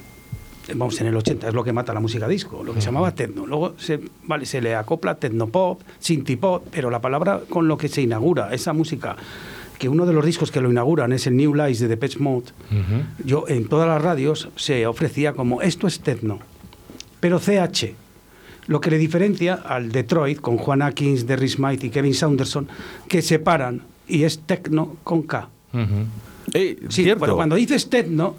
Eh, 0.67 0.73
Vamos, 0.75 0.99
en 1.01 1.07
el 1.07 1.15
80, 1.15 1.47
es 1.47 1.53
lo 1.53 1.63
que 1.63 1.73
mata 1.73 1.93
la 1.93 1.99
música 1.99 2.27
disco, 2.27 2.63
lo 2.63 2.73
que 2.73 2.81
se 2.81 2.87
llamaba 2.87 3.13
techno. 3.15 3.47
Luego 3.47 3.73
se, 3.77 3.99
vale, 4.25 4.45
se 4.45 4.61
le 4.61 4.75
acopla 4.75 5.15
technopop, 5.15 5.81
synthpop, 5.99 6.67
pero 6.71 6.89
la 6.91 7.01
palabra 7.01 7.41
con 7.49 7.67
lo 7.67 7.77
que 7.77 7.87
se 7.87 8.01
inaugura 8.01 8.53
esa 8.53 8.71
música, 8.73 9.15
que 9.79 9.89
uno 9.89 10.05
de 10.05 10.13
los 10.13 10.23
discos 10.25 10.51
que 10.51 10.61
lo 10.61 10.69
inauguran 10.69 11.11
es 11.13 11.25
el 11.25 11.37
New 11.37 11.55
Lies 11.55 11.79
de 11.79 11.87
Depeche 11.87 12.19
Mode, 12.19 12.47
Ujú. 12.71 13.03
yo 13.25 13.45
en 13.47 13.67
todas 13.67 13.87
las 13.87 14.01
radios 14.01 14.49
se 14.57 14.85
ofrecía 14.85 15.33
como 15.33 15.61
esto 15.63 15.87
es 15.87 16.01
techno, 16.01 16.39
pero 17.19 17.39
CH. 17.39 17.95
Lo 18.69 18.79
que 18.79 18.91
le 18.91 18.99
diferencia 18.99 19.55
al 19.55 19.91
Detroit 19.91 20.39
con 20.39 20.57
Juan 20.57 20.83
Atkins, 20.83 21.25
Derry 21.25 21.49
Smythe 21.49 21.87
y 21.87 21.89
Kevin 21.89 22.13
Saunderson, 22.13 22.67
que 23.07 23.23
separan 23.23 23.81
y 24.07 24.23
es 24.23 24.39
techno 24.45 24.97
con 25.03 25.23
K. 25.23 25.49
Eh, 26.53 26.77
Sí, 26.87 27.03
cierto. 27.03 27.19
bueno, 27.19 27.35
cuando 27.35 27.55
dices 27.55 27.89
techno, 27.89 28.35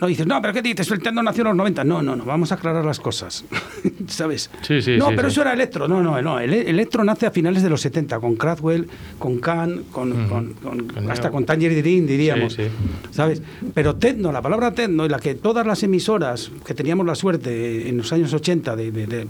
no 0.00 0.06
dices, 0.08 0.26
no, 0.26 0.40
pero 0.42 0.52
¿qué 0.52 0.62
dices? 0.62 0.90
El 0.90 1.00
techno 1.00 1.22
nació 1.22 1.42
en 1.42 1.48
los 1.48 1.56
90. 1.56 1.84
No, 1.84 2.02
no, 2.02 2.16
no, 2.16 2.24
vamos 2.24 2.50
a 2.50 2.56
aclarar 2.56 2.84
las 2.84 2.98
cosas. 2.98 3.44
¿Sabes? 4.08 4.50
Sí, 4.62 4.82
sí, 4.82 4.96
No, 4.98 5.10
sí, 5.10 5.12
pero 5.16 5.28
sí. 5.28 5.32
eso 5.34 5.42
era 5.42 5.52
electro. 5.52 5.86
No, 5.86 6.02
no, 6.02 6.20
no. 6.20 6.40
El 6.40 6.52
el 6.52 6.66
electro 6.68 7.04
nace 7.04 7.26
a 7.26 7.30
finales 7.30 7.62
de 7.62 7.70
los 7.70 7.80
70, 7.82 8.18
con 8.18 8.34
Cradwell, 8.36 8.88
con 9.18 9.38
Can, 9.38 9.84
con, 9.92 10.10
Ujú. 10.12 10.28
con- 10.28 10.52
con- 10.54 10.86
Con 10.88 11.10
hasta 11.10 11.30
con 11.30 11.44
Tangerine, 11.44 12.06
diríamos. 12.06 12.54
Sí, 12.54 12.64
sí. 12.64 12.68
¿Sabes? 13.12 13.42
Pero 13.74 13.94
techno, 13.96 14.32
la 14.32 14.42
palabra 14.42 14.72
techno, 14.72 15.06
y 15.06 15.08
la 15.08 15.18
que 15.20 15.34
todas 15.36 15.64
las 15.66 15.82
emisoras 15.84 16.50
que 16.66 16.74
teníamos 16.74 17.06
la 17.06 17.14
suerte 17.14 17.88
en 17.88 17.98
los 17.98 18.12
años 18.12 18.32
80, 18.34 18.74
de, 18.74 18.90
de- 18.90 19.06
de- 19.06 19.26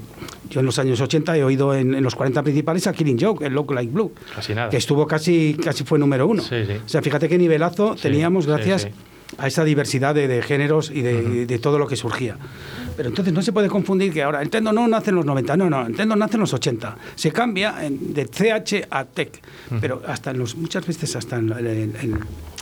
yo 0.48 0.60
en 0.60 0.66
los 0.66 0.78
años 0.78 1.00
80 1.00 1.36
he 1.36 1.44
oído 1.44 1.74
en, 1.74 1.94
en 1.94 2.02
los 2.02 2.14
40 2.14 2.42
principales 2.42 2.86
a 2.86 2.92
Killing 2.92 3.18
Joke, 3.20 3.44
el 3.44 3.52
Look 3.52 3.72
Like 3.72 3.92
Blue, 3.92 4.12
Casi 4.34 4.54
nada. 4.54 4.70
que 4.70 4.76
estuvo 4.78 5.06
casi, 5.06 5.54
casi 5.62 5.84
fue 5.84 5.98
número 5.98 6.26
uno. 6.26 6.42
Sí, 6.42 6.56
sí. 6.66 6.72
O 6.84 6.88
sea, 6.88 7.02
fíjate 7.02 7.28
qué 7.28 7.36
nivelazo 7.38 7.94
teníamos 8.00 8.46
gracias. 8.46 8.88
A 9.38 9.46
esa 9.46 9.64
diversidad 9.64 10.14
de, 10.14 10.28
de 10.28 10.42
géneros 10.42 10.90
y 10.90 11.02
de, 11.02 11.46
de 11.46 11.58
todo 11.58 11.78
lo 11.78 11.86
que 11.86 11.96
surgía. 11.96 12.36
Pero 12.96 13.08
entonces 13.08 13.32
no 13.32 13.40
se 13.42 13.52
puede 13.52 13.68
confundir 13.68 14.12
que 14.12 14.22
ahora 14.22 14.44
techno 14.44 14.72
no 14.72 14.86
nace 14.86 15.10
en 15.10 15.16
los 15.16 15.24
90, 15.24 15.56
no, 15.56 15.70
no, 15.70 15.86
techno 15.92 16.14
nace 16.16 16.34
en 16.34 16.40
los 16.40 16.52
80. 16.52 16.96
Se 17.14 17.32
cambia 17.32 17.84
en- 17.86 18.12
de 18.12 18.26
CH 18.26 18.86
a 18.90 19.04
TEC, 19.06 19.40
pero 19.80 20.02
hasta 20.06 20.30
en 20.32 20.38
los, 20.38 20.56
muchas 20.56 20.86
veces 20.86 21.16
hasta 21.16 21.36
en, 21.36 21.52
en- 21.52 22.18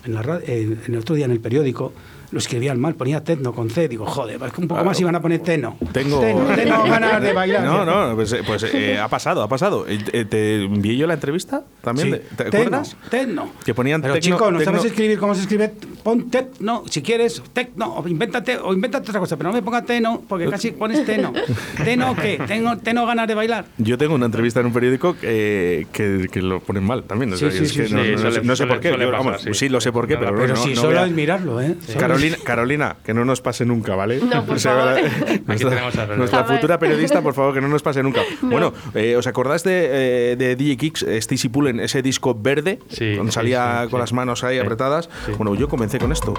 la 0.06 0.22
el 0.46 0.96
otro 0.98 1.14
día 1.14 1.26
en 1.26 1.32
el 1.32 1.40
periódico 1.40 1.92
lo 2.32 2.38
escribían 2.38 2.78
mal, 2.80 2.94
ponía 2.94 3.24
techno 3.24 3.52
con 3.52 3.68
C, 3.70 3.88
digo, 3.88 4.06
joder, 4.06 4.36
es 4.36 4.52
que 4.52 4.60
un 4.60 4.68
poco 4.68 4.76
Claro. 4.76 4.84
más 4.84 5.00
iban 5.00 5.16
a 5.16 5.20
poner 5.20 5.40
techno. 5.40 5.76
Tengo. 5.92 6.20
Ganas 6.20 7.20
de 7.20 7.32
bailar. 7.34 7.64
No, 7.64 7.84
no, 7.84 8.14
pues, 8.14 8.32
eh, 8.32 8.42
pues, 8.46 8.62
eh, 8.72 8.96
ha 8.98 9.08
pasado, 9.08 9.42
ha 9.42 9.48
pasado. 9.48 9.84
Eh, 9.88 9.98
eh, 10.12 10.24
¿Te 10.24 10.62
envié 10.62 10.96
yo 10.96 11.08
la 11.08 11.14
entrevista 11.14 11.64
también? 11.82 12.06
Sí. 12.08 12.12
de- 12.12 12.50
¿Te 12.50 12.56
acuerdas? 12.58 12.96
techno. 13.10 13.52
Que 13.64 13.74
ponían 13.74 14.00
Pero 14.02 14.14
tecno- 14.14 14.20
chico, 14.20 14.50
no 14.50 14.58
tecno- 14.58 14.64
sabes 14.64 14.84
escribir 14.86 15.18
cómo 15.18 15.34
se 15.34 15.42
escribe. 15.42 15.72
Pon 16.02 16.30
techno, 16.30 16.84
si 16.88 17.02
quieres, 17.02 17.42
techno, 17.52 17.94
o 17.96 18.08
invéntate, 18.08 18.56
o 18.58 18.72
invéntate 18.72 19.08
otra 19.10 19.20
cosa, 19.20 19.36
pero 19.36 19.50
no 19.50 19.54
me 19.54 19.62
pongas 19.62 19.84
teno, 19.86 20.22
porque 20.28 20.48
casi 20.48 20.70
pones 20.70 21.04
teno. 21.04 21.32
¿Teno 21.84 22.14
qué? 22.16 22.40
¿Tengo, 22.46 22.76
tengo 22.78 23.06
ganas 23.06 23.26
de 23.28 23.34
bailar? 23.34 23.64
Yo 23.78 23.98
tengo 23.98 24.14
una 24.14 24.26
entrevista 24.26 24.60
en 24.60 24.66
un 24.66 24.72
periódico 24.72 25.16
que, 25.16 25.86
que, 25.92 26.28
que 26.30 26.42
lo 26.42 26.60
ponen 26.60 26.84
mal 26.84 27.04
también. 27.04 27.36
Sí, 27.36 27.50
sí, 27.50 27.66
sí, 27.66 27.86
sí. 27.86 27.94
no, 27.94 28.02
Sí, 28.04 28.10
no 28.42 28.56
sé, 28.56 28.64
no 28.64 28.68
por 28.72 28.80
qué. 28.80 28.90
pasar, 28.90 29.10
vamos, 29.10 29.42
sí. 29.42 29.54
sí. 29.54 29.68
lo 29.68 29.80
sé 29.80 29.92
por 29.92 30.06
qué, 30.06 30.14
Nada, 30.14 30.26
pero, 30.28 30.38
Pero 30.40 30.54
no, 30.54 30.62
si 30.62 30.74
no 30.74 30.80
solo 30.80 31.00
a- 31.00 31.06
es 31.06 31.12
mirarlo, 31.12 31.60
¿eh? 31.60 31.76
Carolina, 31.98 32.36
Carolina, 32.44 32.96
que 33.04 33.14
no 33.14 33.24
nos 33.24 33.40
pase 33.40 33.64
nunca, 33.66 33.94
¿vale? 33.94 34.20
No, 34.20 34.44
por 34.44 34.56
O 34.56 34.58
sea, 34.58 34.74
favor. 34.74 36.18
Nuestra, 36.18 36.40
a 36.40 36.44
futura 36.44 36.78
periodista, 36.78 37.20
por 37.22 37.34
favor, 37.34 37.54
que 37.54 37.60
no 37.60 37.68
nos 37.68 37.82
pase 37.82 38.02
nunca. 38.02 38.22
No. 38.42 38.50
Bueno, 38.50 38.72
eh, 38.94 39.16
¿os 39.16 39.26
acordáis 39.26 39.62
de, 39.64 40.32
eh, 40.32 40.36
de 40.36 40.56
DJ 40.56 40.76
Kicks, 40.76 41.02
Stacy 41.02 41.48
Ese 41.78 42.02
disco 42.02 42.34
verde? 42.34 42.80
Sí, 42.88 43.12
Cuando 43.14 43.30
salía 43.32 43.82
sí, 43.84 43.90
con 43.90 44.00
las 44.00 44.12
manos 44.12 44.42
ahí 44.42 44.58
apretadas. 44.58 45.08
Bueno, 45.36 45.54
yo 45.54 45.68
comencé 45.68 45.98
con 45.98 46.10
esto. 46.10 46.34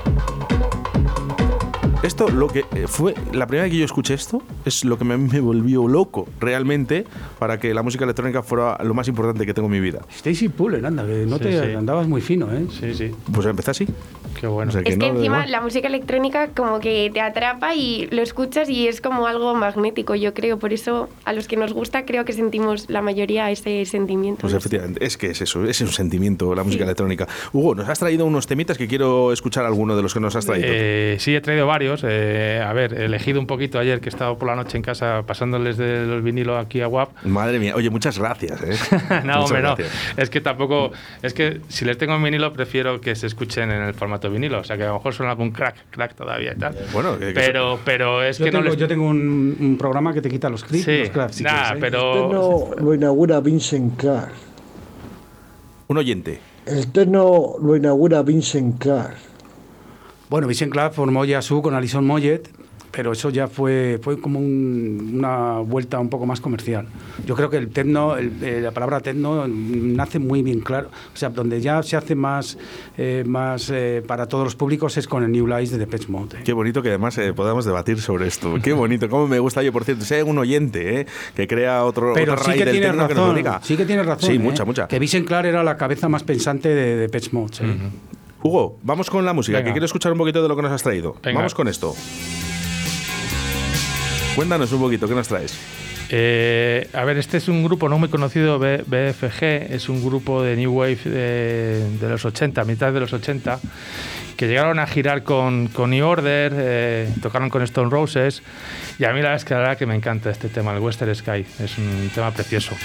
Esto, 2.04 2.30
lo 2.30 2.48
que 2.48 2.66
eh, 2.76 2.86
fue 2.88 3.14
la 3.32 3.46
primera 3.46 3.64
vez 3.66 3.72
que 3.72 3.78
yo 3.78 3.86
escuché 3.86 4.16
esto, 4.16 4.42
es 4.66 4.84
lo 4.86 4.98
que 4.98 5.06
me, 5.06 5.18
me 5.18 5.40
volvió 5.40 5.88
loco 5.88 6.28
realmente 6.40 7.06
para 7.38 7.60
que 7.60 7.76
la 7.76 7.84
música 7.84 8.06
electrónica 8.06 8.42
fuera 8.42 8.76
lo 8.84 8.96
más 8.96 9.08
importante 9.08 9.46
que 9.46 9.54
tengo 9.54 9.68
en 9.68 9.74
mi 9.74 9.80
vida. 9.80 10.00
Stacy 10.10 10.50
Pullen, 10.50 10.84
anda, 10.84 11.06
que 11.06 11.26
no 11.28 11.38
Sí, 11.38 11.44
te 11.44 11.52
sí. 11.70 11.76
andabas 11.76 12.08
muy 12.08 12.22
fino, 12.22 12.52
¿eh? 12.52 12.66
Sí, 12.72 12.96
sí. 12.96 13.12
Pues 13.32 13.46
empecé 13.46 13.70
así. 13.72 13.88
Qué 14.40 14.48
bueno. 14.48 14.70
O 14.70 14.72
sea, 14.72 14.82
Es 14.82 14.98
que 14.98 15.12
no, 15.12 15.16
encima 15.16 15.46
la 15.46 15.62
música 15.62 15.88
electrónica 15.90 16.48
como 16.56 16.80
que 16.80 17.12
te 17.14 17.22
atrapa 17.22 17.76
y 17.76 18.08
lo 18.12 18.24
escuchas 18.24 18.68
y 18.70 18.88
es 18.88 19.00
como 19.00 19.28
algo 19.28 19.54
magnético, 19.54 20.16
yo 20.16 20.34
creo. 20.34 20.58
Por 20.58 20.74
eso 20.74 21.08
a 21.26 21.34
los 21.34 21.48
que 21.48 21.56
nos 21.58 21.72
gusta 21.74 22.06
creo 22.06 22.26
que 22.26 22.34
sentimos 22.34 22.90
la 22.90 23.04
mayoría 23.04 23.52
ese 23.52 23.86
sentimiento. 23.86 24.42
Pues 24.42 24.54
efectivamente, 24.56 25.06
es 25.06 25.18
que 25.18 25.28
es 25.28 25.42
eso, 25.42 25.66
es 25.66 25.80
un 25.82 25.90
sentimiento 25.90 26.56
la 26.56 26.64
música 26.64 26.82
Sí. 26.84 26.86
electrónica. 26.86 27.28
Hugo, 27.54 27.76
nos 27.76 27.88
has 27.90 28.00
traído 28.00 28.26
unos 28.26 28.48
temitas 28.48 28.78
que 28.80 28.88
quiero 28.88 29.32
escuchar 29.32 29.66
alguno 29.66 29.96
de 29.96 30.02
los 30.02 30.14
que 30.16 30.20
nos 30.20 30.36
has 30.36 30.46
traído. 30.48 30.68
Eh, 30.72 31.18
sí, 31.20 31.36
he 31.36 31.42
traído 31.42 31.68
varios. 31.68 31.91
Eh, 32.04 32.64
a 32.66 32.72
ver, 32.74 32.94
he 32.94 33.06
elegido 33.06 33.40
un 33.40 33.48
poquito 33.48 33.78
ayer 33.80 34.00
que 34.00 34.08
he 34.08 34.14
estado 34.14 34.38
por 34.38 34.48
la 34.48 34.56
noche 34.56 34.78
en 34.78 34.84
casa 34.84 35.24
pasándoles 35.28 35.78
de 35.78 36.06
los 36.06 36.24
vinilos 36.24 36.64
aquí 36.64 36.82
a 36.82 36.88
WAP. 36.88 37.10
Madre 37.26 37.60
mía, 37.60 37.74
oye, 37.76 37.90
muchas 37.90 38.18
gracias. 38.18 38.62
¿eh? 38.64 38.76
no, 39.26 39.42
Muchas 39.42 39.52
hombre, 39.52 39.62
no. 39.62 39.76
Es 40.18 40.30
que 40.30 40.42
tampoco. 40.42 40.92
Es 41.22 41.34
que 41.34 41.62
si 41.68 41.86
les 41.86 41.98
tengo 41.98 42.16
en 42.16 42.24
vinilo, 42.24 42.52
prefiero 42.54 43.00
que 43.02 43.16
se 43.16 43.28
escuchen 43.28 43.72
en 43.72 43.82
el 43.82 43.94
formato 43.94 44.30
vinilo. 44.30 44.60
O 44.60 44.64
sea, 44.64 44.78
que 44.78 44.84
a 44.84 44.88
lo 44.88 44.94
mejor 44.96 45.14
suena 45.14 45.32
algún 45.32 45.52
crack, 45.52 45.76
crack 45.92 46.16
todavía 46.16 46.54
y 46.56 46.58
tal. 46.60 46.76
Bueno, 46.94 47.18
que- 47.20 47.28
que 47.28 47.34
pero, 47.34 47.80
pero 47.84 48.24
es 48.24 48.38
Yo 48.38 48.46
que 48.46 48.52
tengo, 48.52 48.64
no 48.64 48.70
les. 48.70 48.80
yo 48.80 48.88
tengo 48.88 49.06
un, 49.08 49.58
un 49.60 49.78
programa 49.78 50.14
que 50.14 50.22
te 50.22 50.30
quita 50.30 50.50
los 50.50 50.64
clips, 50.64 50.86
sí, 50.86 51.00
los 51.00 51.10
claps, 51.10 51.36
si 51.36 51.44
nah, 51.44 51.52
quieres, 51.52 51.72
¿eh? 51.72 51.78
pero. 51.80 52.14
Terno 52.14 52.66
lo 52.78 52.94
inaugura 52.96 53.40
Vincent 53.42 53.98
Clark. 54.00 54.32
Un 55.88 55.98
oyente. 55.98 56.40
El 56.66 56.92
terno 56.92 57.56
lo 57.62 57.76
inaugura 57.76 58.22
Vincent 58.22 58.80
Clark. 58.80 59.16
Bueno, 60.32 60.48
Vincent 60.48 60.72
Clark 60.72 60.94
formó 60.94 61.26
ya 61.26 61.41
su 61.41 61.62
con 61.62 61.74
Alison 61.76 62.08
Moyet, 62.08 62.48
pero 62.89 63.12
eso 63.12 63.30
ya 63.30 63.48
fue, 63.48 64.00
fue 64.02 64.20
como 64.20 64.39
un- 64.39 65.12
una 65.17 65.60
vuelta 65.60 66.00
un 66.00 66.08
poco 66.10 66.26
más 66.26 66.39
comercial. 66.39 66.88
Yo 67.26 67.36
creo 67.36 67.50
que 67.50 67.58
el 67.58 67.67
techno, 67.70 68.15
el- 68.15 68.32
eh, 68.41 68.62
la 68.62 68.72
palabra 68.72 69.02
techno 69.02 69.46
nace 69.48 70.20
muy 70.20 70.41
bien 70.41 70.62
claro. 70.62 70.88
O 71.13 71.17
sea, 71.17 71.30
donde 71.30 71.60
ya 71.60 71.84
se 71.84 71.98
hace 71.98 72.15
más, 72.15 72.58
eh, 72.98 73.24
más 73.28 73.70
eh, 73.74 74.02
para 74.08 74.26
todos 74.28 74.46
los 74.46 74.56
públicos 74.56 74.96
es 74.98 75.06
con 75.06 75.22
el 75.24 75.32
New 75.34 75.48
Lies 75.48 75.70
de 75.72 75.78
Depeche 75.78 76.08
Mode. 76.08 76.38
¿eh? 76.38 76.41
Qué 76.46 76.54
bonito 76.54 76.82
que 76.82 76.89
además 76.89 77.17
eh, 77.17 77.34
podamos 77.34 77.65
debatir 77.65 78.00
sobre 78.00 78.28
esto. 78.28 78.56
Qué 78.63 78.72
bonito, 78.72 79.10
cómo 79.10 79.28
me 79.28 79.39
gusta 79.39 79.62
yo, 79.63 79.74
por 79.74 79.84
cierto, 79.84 80.06
sea 80.06 80.24
un 80.24 80.38
oyente 80.38 81.02
¿eh? 81.02 81.08
que 81.36 81.46
crea 81.46 81.84
otro, 81.84 82.13
Pero 82.13 82.34
otra 82.34 82.46
sí 82.46 82.52
raíz 82.52 82.63
que 82.63 82.72
del 82.72 82.82
que 82.82 82.88
nos 82.94 83.10
razón, 83.10 83.36
diga. 83.36 83.60
sí 83.63 83.76
que 83.78 83.86
tienes 83.86 84.06
razón. 84.06 84.30
Sí, 84.30 84.36
¿eh? 84.38 84.39
mucha, 84.39 84.63
mucha. 84.65 84.88
Que 84.88 84.98
Vincent 85.00 85.28
Clark 85.28 85.46
era 85.48 85.62
la 85.63 85.76
cabeza 85.76 86.08
más 86.08 86.24
pensante 86.24 86.70
de 86.70 86.96
Depeche 86.96 87.30
Mode. 87.34 87.58
¿eh? 87.62 87.76
Hugo, 88.44 88.80
vamos 88.84 89.10
con 89.10 89.24
la 89.26 89.34
música, 89.34 89.58
Venga. 89.60 89.70
que 89.70 89.74
quiero 89.74 89.86
escuchar 89.86 90.12
un 90.12 90.18
poquito 90.18 90.42
de 90.42 90.48
lo 90.50 90.56
que 90.56 90.62
nos 90.64 90.72
has 90.72 90.82
traído. 90.84 91.16
Venga. 91.24 91.40
Vamos 91.40 91.54
con 91.54 91.68
esto. 91.68 91.96
Cuéntanos 94.36 94.72
un 94.72 94.80
poquito, 94.82 95.08
¿qué 95.08 95.14
nos 95.16 95.28
traes? 95.28 95.54
Eh, 96.10 96.90
a 96.94 97.04
ver, 97.06 97.18
este 97.18 97.38
es 97.38 97.48
un 97.48 97.64
grupo 97.64 97.88
no 97.88 97.98
muy 97.98 98.10
conocido, 98.10 98.60
B- 98.60 98.84
BFG, 98.86 99.44
es 99.74 99.88
un 99.90 100.04
grupo 100.04 100.42
de 100.44 100.56
New 100.58 100.72
Wave 100.74 100.98
de, 101.06 101.90
de 102.00 102.10
los 102.10 102.26
80, 102.26 102.64
mitad 102.66 102.92
de 102.92 103.00
los 103.00 103.14
80, 103.14 103.60
que 104.36 104.48
llegaron 104.48 104.80
a 104.80 104.88
girar 104.88 105.24
con, 105.24 105.68
con 105.68 105.92
New 105.92 106.06
Order, 106.06 106.54
eh, 106.56 107.10
tocaron 107.22 107.50
con 107.50 107.62
Stone 107.62 107.90
Roses, 107.90 108.42
y 109.00 109.06
a 109.06 109.10
mí 109.14 109.16
la 109.22 109.30
verdad 109.30 109.36
es 109.36 109.46
que 109.46 109.54
la 109.54 109.60
verdad 109.62 109.78
que 109.78 109.86
me 109.86 109.96
encanta 109.96 110.30
este 110.32 110.50
tema, 110.50 110.74
el 110.74 110.80
Western 110.80 111.14
Sky, 111.16 111.46
es 111.60 111.78
un 111.78 112.10
tema 112.14 112.32
precioso. 112.32 112.76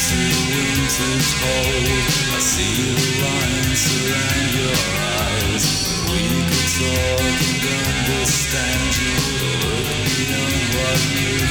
winter's 0.00 1.30
cold. 1.40 2.08
I 2.32 2.40
see 2.40 2.96
the 2.96 3.08
lines 3.20 3.84
around 4.00 4.48
your 4.56 4.80
eyes. 5.20 5.64
We 6.08 6.24
could 6.48 6.68
talk 6.80 7.20
and 7.20 7.64
understand 8.08 8.90
you. 8.96 9.16
Look 9.60 10.00
beyond 10.16 10.62
what 10.74 11.00
you've 11.14 11.50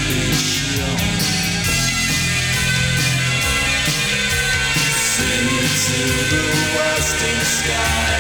to 5.79 5.95
the 5.95 6.43
western 6.75 7.41
sky. 7.45 8.19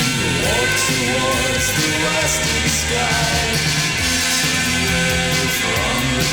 You 0.00 0.28
walk 0.42 0.70
towards 0.88 1.66
the 1.78 1.90
western 2.04 2.68
sky 2.68 3.83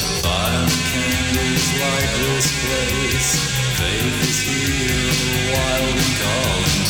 Candles 0.89 1.67
light 1.81 2.11
this 2.19 2.47
place. 2.63 3.31
Calling. 6.19 6.83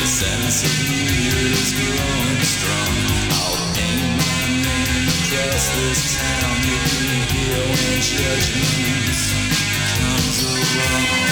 The 0.00 0.08
sense 0.08 0.58
of 0.64 0.74
me 0.88 1.02
is 1.28 1.70
growing 1.78 2.42
strong. 2.42 2.96
I'll 3.38 3.60
my 4.16 4.42
name 4.64 5.08
across 5.08 5.64
this 5.76 6.00
town. 6.18 6.56
When 7.72 8.00
comes 9.98 10.38
along. 10.44 11.31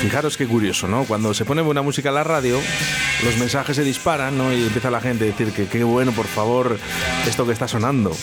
Fijaros 0.00 0.36
qué 0.36 0.46
curioso, 0.46 0.86
¿no? 0.86 1.04
Cuando 1.04 1.32
se 1.32 1.44
pone 1.44 1.62
buena 1.62 1.80
música 1.82 2.10
en 2.10 2.16
la 2.16 2.24
radio, 2.24 2.60
los 3.24 3.36
mensajes 3.38 3.74
se 3.76 3.82
disparan, 3.84 4.36
¿no? 4.36 4.52
Y 4.52 4.62
empieza 4.64 4.90
la 4.90 5.00
gente 5.00 5.24
a 5.24 5.26
decir 5.28 5.50
que 5.52 5.66
qué 5.66 5.82
bueno, 5.82 6.12
por 6.12 6.26
favor, 6.26 6.78
esto 7.26 7.46
que 7.46 7.52
está 7.52 7.66
sonando. 7.66 8.14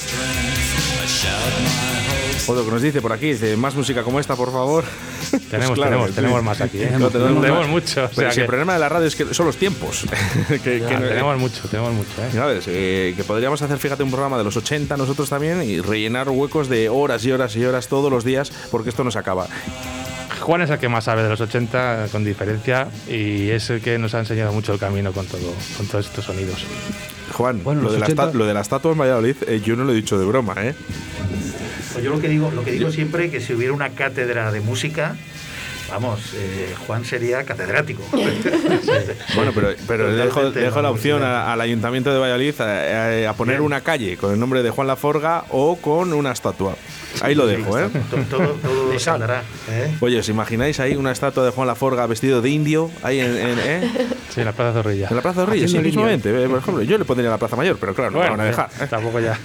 O 2.47 2.53
lo 2.55 2.65
que 2.65 2.71
nos 2.71 2.81
dice 2.81 3.01
por 3.01 3.13
aquí, 3.13 3.27
dice, 3.33 3.55
más 3.57 3.75
música 3.75 4.03
como 4.03 4.19
esta, 4.19 4.35
por 4.35 4.51
favor. 4.51 4.83
Tenemos, 5.49 5.77
Pues 5.77 5.85
tenemos, 5.87 6.09
sí. 6.09 6.15
tenemos 6.15 6.43
más 6.43 6.59
aquí, 6.61 6.81
¿eh? 6.81 6.91
No, 6.99 7.09
tenemos, 7.09 7.41
Tenemos 7.41 7.61
más. 7.61 7.69
mucho, 7.69 8.05
o 8.05 8.09
Pero 8.09 8.15
sea 8.15 8.31
si 8.31 8.39
el 8.41 8.45
que- 8.45 8.47
problema 8.49 8.73
de 8.73 8.79
la 8.79 8.89
radio 8.89 9.07
es 9.07 9.15
que 9.15 9.33
son 9.33 9.45
los 9.45 9.55
tiempos. 9.57 10.05
que, 10.49 10.59
que 10.63 10.79
Ya, 10.79 10.99
no- 10.99 11.07
tenemos 11.07 11.37
mucho, 11.39 11.67
tenemos 11.69 11.93
mucho, 11.93 12.09
¿eh? 12.19 12.29
¿Sabes? 12.33 12.65
Que 12.65 13.23
podríamos 13.25 13.61
hacer, 13.61 13.77
fíjate, 13.77 14.03
un 14.03 14.11
programa 14.11 14.37
de 14.37 14.43
los 14.43 14.57
80 14.57 14.97
nosotros 14.97 15.29
también 15.29 15.61
y 15.63 15.79
rellenar 15.79 16.29
huecos 16.29 16.67
de 16.67 16.89
horas 16.89 17.23
y 17.25 17.31
horas 17.31 17.55
y 17.55 17.63
horas 17.63 17.87
todos 17.87 18.11
los 18.11 18.23
días 18.23 18.51
porque 18.71 18.89
esto 18.89 19.03
no 19.03 19.11
se 19.11 19.19
acaba. 19.19 19.47
Juan 20.41 20.61
es 20.63 20.69
el 20.69 20.79
que 20.79 20.89
más 20.89 21.03
sabe 21.05 21.23
de 21.23 21.29
los 21.29 21.39
80 21.39 22.07
con 22.11 22.23
diferencia 22.23 22.87
y 23.07 23.49
es 23.51 23.69
el 23.69 23.79
que 23.81 23.97
nos 23.97 24.13
ha 24.15 24.19
enseñado 24.19 24.51
mucho 24.51 24.73
el 24.73 24.79
camino 24.79 25.11
con 25.13 25.25
todo 25.27 25.53
con 25.77 25.85
todos 25.87 26.07
estos 26.07 26.25
sonidos. 26.25 26.65
Juan, 27.33 27.63
Bueno, 27.63 27.81
lo, 27.83 27.91
de 27.91 27.99
la 27.99 28.05
80 28.07 28.23
esta- 28.25 28.37
lo 28.37 28.45
de 28.45 28.53
la 28.53 28.61
estatua 28.61 28.91
en 28.91 28.97
Valladolid, 28.97 29.35
eh, 29.47 29.61
yo 29.63 29.75
no 29.75 29.83
lo 29.83 29.91
he 29.91 29.95
dicho 29.95 30.17
de 30.19 30.25
broma, 30.25 30.55
¿eh? 30.59 30.73
Pues 31.93 32.03
yo 32.03 32.09
lo 32.11 32.19
que 32.19 32.27
digo, 32.29 32.51
lo 32.51 32.63
que 32.63 32.71
digo 32.71 32.91
siempre 32.91 33.29
que 33.29 33.39
si 33.39 33.53
hubiera 33.53 33.73
una 33.73 33.89
cátedra 33.89 34.51
de 34.51 34.61
música, 34.61 35.15
vamos, 35.91 36.19
eh, 36.35 36.73
Juan 36.87 37.05
sería 37.05 37.43
catedrático. 37.43 38.01
Bueno, 39.35 39.51
pero, 39.53 39.69
pero 39.87 40.07
le 40.09 40.15
dejo, 40.17 40.27
Totalmente, 40.29 40.59
le 40.59 40.65
dejo 40.65 40.81
la 40.81 40.89
opción 40.91 41.23
a- 41.23 41.51
al 41.53 41.61
Ayuntamiento 41.61 42.11
de 42.13 42.19
Valladolid 42.19 42.59
a, 42.59 43.25
a- 43.25 43.29
a 43.29 43.33
poner 43.33 43.55
Bien. 43.57 43.65
una 43.65 43.81
calle 43.81 44.17
con 44.17 44.33
el 44.33 44.39
nombre 44.39 44.63
de 44.63 44.69
Juan 44.69 44.87
Laforga 44.87 45.45
o 45.49 45.77
con 45.77 46.13
una 46.13 46.31
estatua. 46.31 46.75
Ahí 47.21 47.35
lo 47.35 47.45
dejo, 47.45 47.77
¿eh? 47.77 47.89
todo, 48.09 48.23
todo, 48.23 48.93
¿eh? 49.69 49.95
Oye, 49.99 50.19
¿os 50.19 50.29
imagináis 50.29 50.79
ahí 50.79 50.95
una 50.95 51.11
estatua 51.11 51.43
de 51.45 51.51
Juan 51.51 51.67
Laforga 51.67 52.05
vestido 52.07 52.41
de 52.41 52.49
indio 52.49 52.89
ahí 53.03 53.19
en, 53.19 53.35
en- 53.37 53.59
¿eh? 53.59 53.91
Sí, 54.33 54.39
en 54.41 54.45
la 54.45 54.53
Plaza 54.53 54.73
Zorrilla. 54.81 55.07
en 55.09 55.15
la 55.15 55.21
Plaza 55.21 55.41
de 55.41 55.45
Reyes? 55.47 55.71
Sí, 55.71 55.79
mismamente. 55.79 56.29
eh, 56.29 56.47
Por 56.47 56.59
ejemplo, 56.59 56.83
yo 56.83 56.97
le 56.97 57.05
pondría 57.05 57.29
la 57.29 57.37
Plaza 57.37 57.55
Mayor, 57.55 57.77
pero 57.79 57.93
claro, 57.93 58.11
no 58.11 58.19
me 58.19 58.29
van 58.29 58.39
a 58.39 58.45
dejar. 58.45 58.69
¿eh? 58.81 58.87
tampoco 58.89 59.19
ya. 59.19 59.37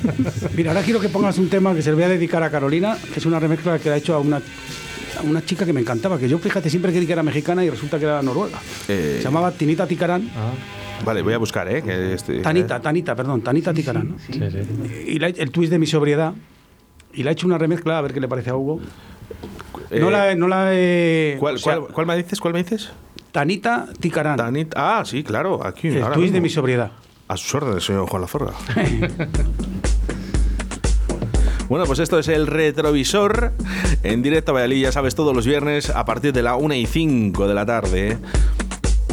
Mira, 0.56 0.70
ahora 0.70 0.82
quiero 0.82 1.00
que 1.00 1.08
pongas 1.08 1.38
un 1.38 1.48
tema 1.48 1.74
que 1.74 1.82
se 1.82 1.90
le 1.90 1.94
voy 1.96 2.04
a 2.04 2.08
dedicar 2.08 2.42
a 2.42 2.50
Carolina, 2.50 2.96
que 3.12 3.18
es 3.20 3.26
una 3.26 3.38
remezcla 3.40 3.78
que 3.78 3.88
le 3.88 3.94
ha 3.96 3.98
hecho 3.98 4.14
a 4.14 4.18
una, 4.20 4.40
una 5.24 5.44
chica 5.44 5.64
que 5.66 5.72
me 5.72 5.80
encantaba, 5.80 6.18
que 6.18 6.28
yo, 6.28 6.38
fíjate, 6.38 6.70
siempre 6.70 6.92
creí 6.92 7.06
que 7.06 7.12
era 7.12 7.22
mexicana 7.22 7.64
y 7.64 7.70
resulta 7.70 7.98
que 7.98 8.04
era 8.04 8.22
noruega. 8.22 8.58
Eh, 8.88 9.16
Se 9.18 9.24
llamaba 9.24 9.50
Tinita 9.52 9.86
Ticarán. 9.86 10.28
Vale, 11.04 11.22
voy 11.22 11.32
a 11.34 11.38
buscar, 11.38 11.68
¿eh? 11.70 11.82
Que 11.82 12.14
este- 12.14 12.40
Tanita, 12.40 12.80
Tanita, 12.80 13.14
perdón, 13.14 13.40
Tanita 13.42 13.72
Ticarán. 13.72 14.10
¿no? 14.10 14.16
Sí, 14.18 14.32
sí. 14.32 15.04
Y 15.06 15.18
la- 15.18 15.28
el 15.28 15.50
twist 15.50 15.70
de 15.70 15.78
mi 15.78 15.86
sobriedad. 15.86 16.32
Y 17.12 17.22
le 17.22 17.30
ha 17.30 17.32
hecho 17.32 17.46
una 17.46 17.58
remezcla, 17.58 17.98
a 17.98 18.00
ver 18.00 18.12
qué 18.12 18.20
le 18.20 18.28
parece 18.28 18.50
a 18.50 18.56
Hugo. 18.56 18.80
eh, 19.90 20.00
no 20.00 20.10
la, 20.10 20.34
no 20.34 20.48
la 20.48 20.70
he- 20.74 21.36
¿cuál, 21.38 21.54
o 21.54 21.58
sea, 21.58 21.78
cuál- 21.78 21.92
cuál 21.92 22.06
me 22.06 22.16
dices? 22.16 22.40
¿Cuál 22.40 22.54
me 22.54 22.62
dices? 22.62 22.90
Tanita 23.32 23.86
Ticarán. 24.00 24.38
Tanit- 24.38 24.72
ah, 24.76 25.02
sí, 25.06 25.22
claro, 25.22 25.64
aquí. 25.64 25.88
el 25.88 26.02
ahora 26.02 26.14
twist 26.14 26.32
de 26.34 26.40
mi 26.40 26.48
sobriedad. 26.48 26.90
A 27.28 27.36
sus 27.36 27.54
órdenes, 27.54 27.84
señor 27.84 28.08
Juan 28.08 28.22
Laforga. 28.22 28.52
Bueno, 31.68 31.84
pues 31.84 31.98
esto 31.98 32.18
es 32.18 32.28
el 32.28 32.46
retrovisor 32.46 33.52
en 34.02 34.22
directo 34.22 34.52
a 34.52 34.54
Valladolid, 34.54 34.82
ya 34.82 34.92
sabes, 34.92 35.14
todos 35.14 35.34
los 35.34 35.46
viernes 35.46 35.90
a 35.90 36.04
partir 36.04 36.32
de 36.32 36.42
la 36.42 36.56
1 36.56 36.74
y 36.74 36.86
5 36.86 37.46
de 37.48 37.54
la 37.54 37.66
tarde. 37.66 38.18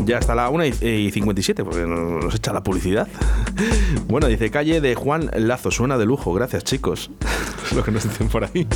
Ya 0.05 0.17
hasta 0.19 0.35
la 0.35 0.49
1 0.49 0.65
y 0.65 0.73
y 0.87 1.11
57, 1.11 1.63
porque 1.63 1.81
no- 1.81 2.19
nos 2.19 2.35
echa 2.35 2.53
la 2.53 2.61
publicidad. 2.63 3.07
Bueno, 4.07 4.27
dice 4.27 4.51
calle 4.51 4.81
de 4.81 4.93
Juan 4.95 5.31
Lazo, 5.35 5.71
suena 5.71 5.97
de 5.97 6.05
lujo, 6.05 6.33
gracias 6.33 6.63
chicos. 6.63 7.09
Lo 7.75 7.83
que 7.83 7.91
nos 7.91 8.03
dicen 8.03 8.27
por 8.27 8.43
ahí. 8.43 8.67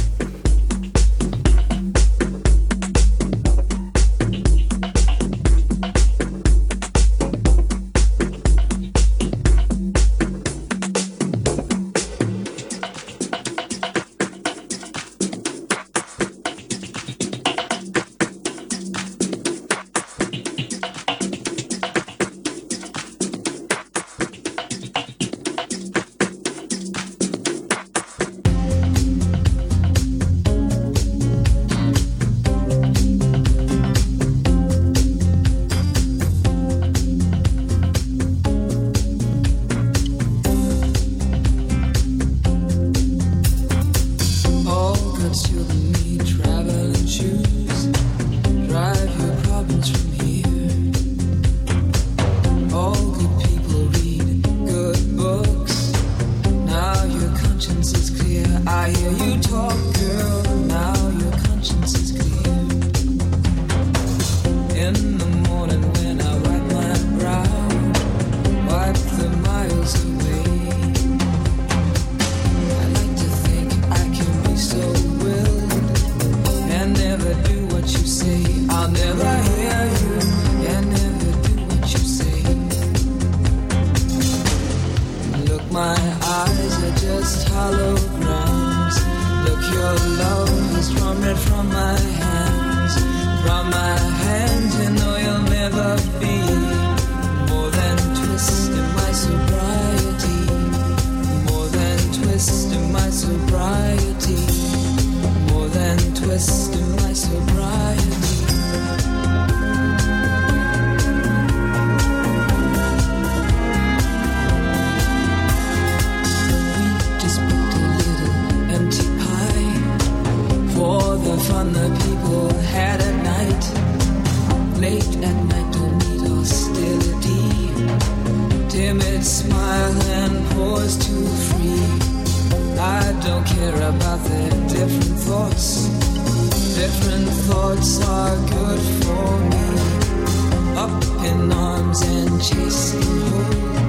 And 141.90 142.40
chasing 142.40 143.02
home. 143.02 143.89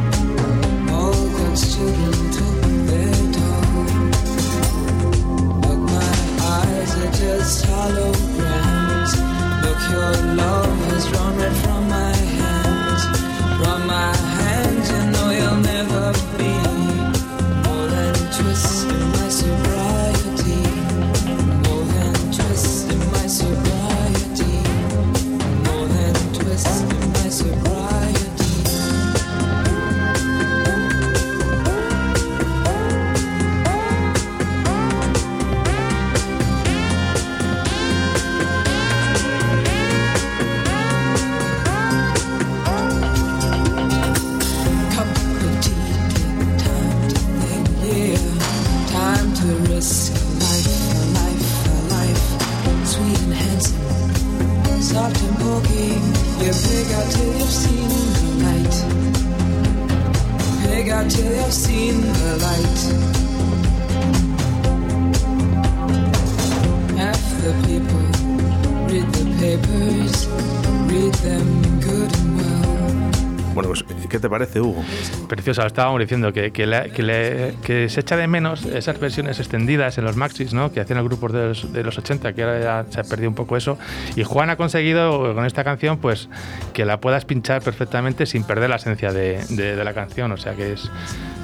Estábamos 75.67 76.01
diciendo, 76.01 76.33
que, 76.33 76.51
que, 76.53 76.65
que 76.95 77.03
le- 77.03 77.55
que 77.63 77.89
se 77.89 78.01
echa 78.01 78.17
de 78.17 78.27
menos 78.27 78.65
esas 78.65 78.99
versiones 79.01 79.39
extendidas 79.39 79.99
en 79.99 80.05
los 80.05 80.17
maxis, 80.17 80.53
¿no? 80.53 80.73
que 80.73 80.81
hacían 80.81 80.99
los 80.99 81.07
grupos 81.09 81.33
de 81.33 81.49
los, 81.49 81.73
de 81.73 81.83
los 81.85 81.97
80, 81.99 82.33
que 82.33 82.43
ahora 82.43 82.61
ya 82.61 82.87
se 82.91 83.01
ha 83.01 83.05
perdido 83.05 83.29
un 83.29 83.35
poco 83.35 83.57
eso. 83.57 83.79
Y 84.17 84.25
Juan 84.25 84.51
ha 84.51 84.57
conseguido 84.57 85.35
con 85.35 85.45
esta 85.47 85.65
canción 85.65 85.99
pues 85.99 86.29
que 86.73 86.85
la 86.85 87.01
puedas 87.01 87.25
pinchar 87.25 87.63
perfectamente 87.63 88.27
sin 88.27 88.45
perder 88.45 88.71
la 88.71 88.77
esencia 88.77 89.13
de, 89.13 89.45
de- 89.51 89.77
de 89.77 89.85
la 89.85 89.95
canción, 89.95 90.33
o 90.33 90.37
sea 90.37 90.55
que 90.55 90.73
es 90.73 90.91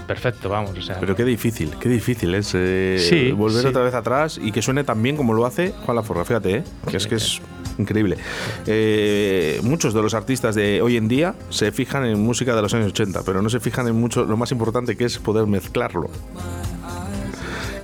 perfecto, 0.06 0.48
vamos. 0.48 0.70
O 0.78 0.82
sea, 0.82 0.98
Pero 1.00 1.16
qué 1.16 1.24
difícil, 1.24 1.72
qué 1.80 1.88
difícil 1.88 2.34
es 2.34 2.52
eh, 2.54 2.96
Sí, 2.98 3.32
volver 3.32 3.62
sí. 3.62 3.68
otra 3.68 3.82
vez 3.82 3.94
atrás 3.94 4.38
y 4.42 4.52
que 4.52 4.62
suene 4.62 4.84
tan 4.84 5.02
bien 5.02 5.16
como 5.16 5.34
lo 5.34 5.46
hace 5.46 5.72
Juan 5.84 5.96
Laforga, 5.96 6.24
fíjate, 6.24 6.56
¿eh? 6.56 6.64
que 6.90 6.96
es 6.96 7.06
que 7.06 7.16
es 7.16 7.40
increíble. 7.78 8.16
Eh, 8.66 9.60
muchos 9.62 9.94
de 9.94 10.02
los 10.02 10.14
artistas 10.14 10.54
de 10.54 10.82
hoy 10.82 10.96
en 10.96 11.08
día 11.08 11.34
se 11.50 11.72
fijan 11.72 12.04
en 12.04 12.20
música 12.20 12.54
de 12.54 12.62
los 12.62 12.74
años 12.74 12.88
80, 12.88 13.22
pero 13.24 13.42
no 13.42 13.50
se 13.50 13.60
fijan 13.60 13.88
en 13.88 13.96
mucho 13.96 14.24
lo 14.24 14.36
más 14.36 14.52
importante 14.52 14.96
que 14.96 15.04
es 15.04 15.18
poder 15.18 15.46
mezclarlo. 15.46 16.10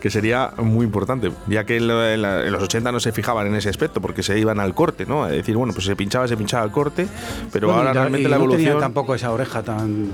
Que 0.02 0.10
sería 0.10 0.50
muy 0.56 0.84
importante, 0.84 1.30
ya 1.46 1.62
que 1.62 1.76
en, 1.76 1.86
la- 1.86 2.12
en 2.44 2.50
los 2.52 2.60
80 2.64 2.90
no 2.90 2.98
se 2.98 3.12
fijaban 3.12 3.46
en 3.46 3.54
ese 3.54 3.68
aspecto, 3.68 4.00
porque 4.00 4.24
se 4.24 4.36
iban 4.36 4.58
al 4.58 4.74
corte, 4.74 5.06
¿no? 5.06 5.22
A 5.22 5.28
decir, 5.30 5.56
bueno, 5.56 5.72
pues 5.72 5.86
se 5.86 5.94
pinchaba, 5.94 6.26
se 6.26 6.36
pinchaba 6.36 6.64
al 6.64 6.72
corte, 6.72 7.06
pero 7.52 7.68
Bueno, 7.68 7.82
ahora 7.82 7.94
la- 7.94 8.00
realmente 8.00 8.26
y 8.26 8.30
la 8.30 8.36
no 8.38 8.42
tenía 8.42 8.54
evolución. 8.56 8.80
tampoco 8.80 9.14
esa 9.14 9.30
oreja 9.30 9.62
tan, 9.62 10.10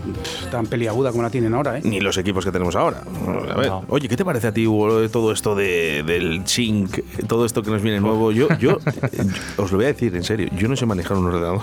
tan 0.50 0.66
peliaguda 0.66 1.10
como 1.10 1.22
la 1.22 1.30
tienen 1.30 1.54
ahora, 1.54 1.78
¿eh? 1.78 1.80
ni 1.84 2.00
los 2.00 2.18
equipos 2.18 2.44
que 2.44 2.52
tenemos 2.52 2.76
ahora. 2.76 3.02
A 3.50 3.56
ver, 3.56 3.68
No. 3.68 3.84
Oye, 3.88 4.08
¿qué 4.08 4.16
te 4.18 4.26
parece 4.26 4.48
a 4.48 4.52
ti, 4.52 4.66
Hugo, 4.66 5.08
todo 5.08 5.32
esto 5.32 5.54
de, 5.54 6.02
del 6.06 6.46
sync, 6.46 6.98
todo 7.26 7.46
esto 7.46 7.62
que 7.62 7.70
nos 7.70 7.80
viene 7.80 7.98
nuevo? 7.98 8.30
Yo, 8.30 8.48
yo, 8.58 8.76
os 9.56 9.70
lo 9.72 9.78
voy 9.78 9.86
a 9.86 9.88
decir 9.88 10.14
en 10.14 10.22
serio, 10.22 10.48
yo 10.54 10.68
no 10.68 10.76
sé 10.76 10.84
manejar 10.84 11.16
un 11.16 11.24
ordenador. 11.26 11.62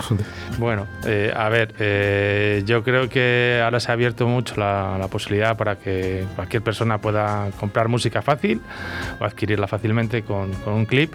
Bueno, 0.58 0.88
eh, 1.04 1.32
a 1.32 1.48
ver, 1.48 1.74
eh, 1.78 2.64
yo 2.66 2.82
creo 2.82 3.08
que 3.08 3.60
ahora 3.62 3.78
se 3.78 3.90
ha 3.90 3.94
abierto 3.94 4.26
mucho 4.26 4.56
la, 4.56 4.96
la 4.98 5.06
posibilidad 5.06 5.56
para 5.56 5.76
que 5.78 6.24
cualquier 6.34 6.62
persona 6.62 6.98
pueda 7.00 7.50
comprar 7.60 7.86
música 7.86 8.15
fácil 8.22 8.60
o 9.20 9.24
adquirirla 9.24 9.66
fácilmente 9.66 10.22
con, 10.22 10.52
con 10.52 10.74
un 10.74 10.86
clip. 10.86 11.12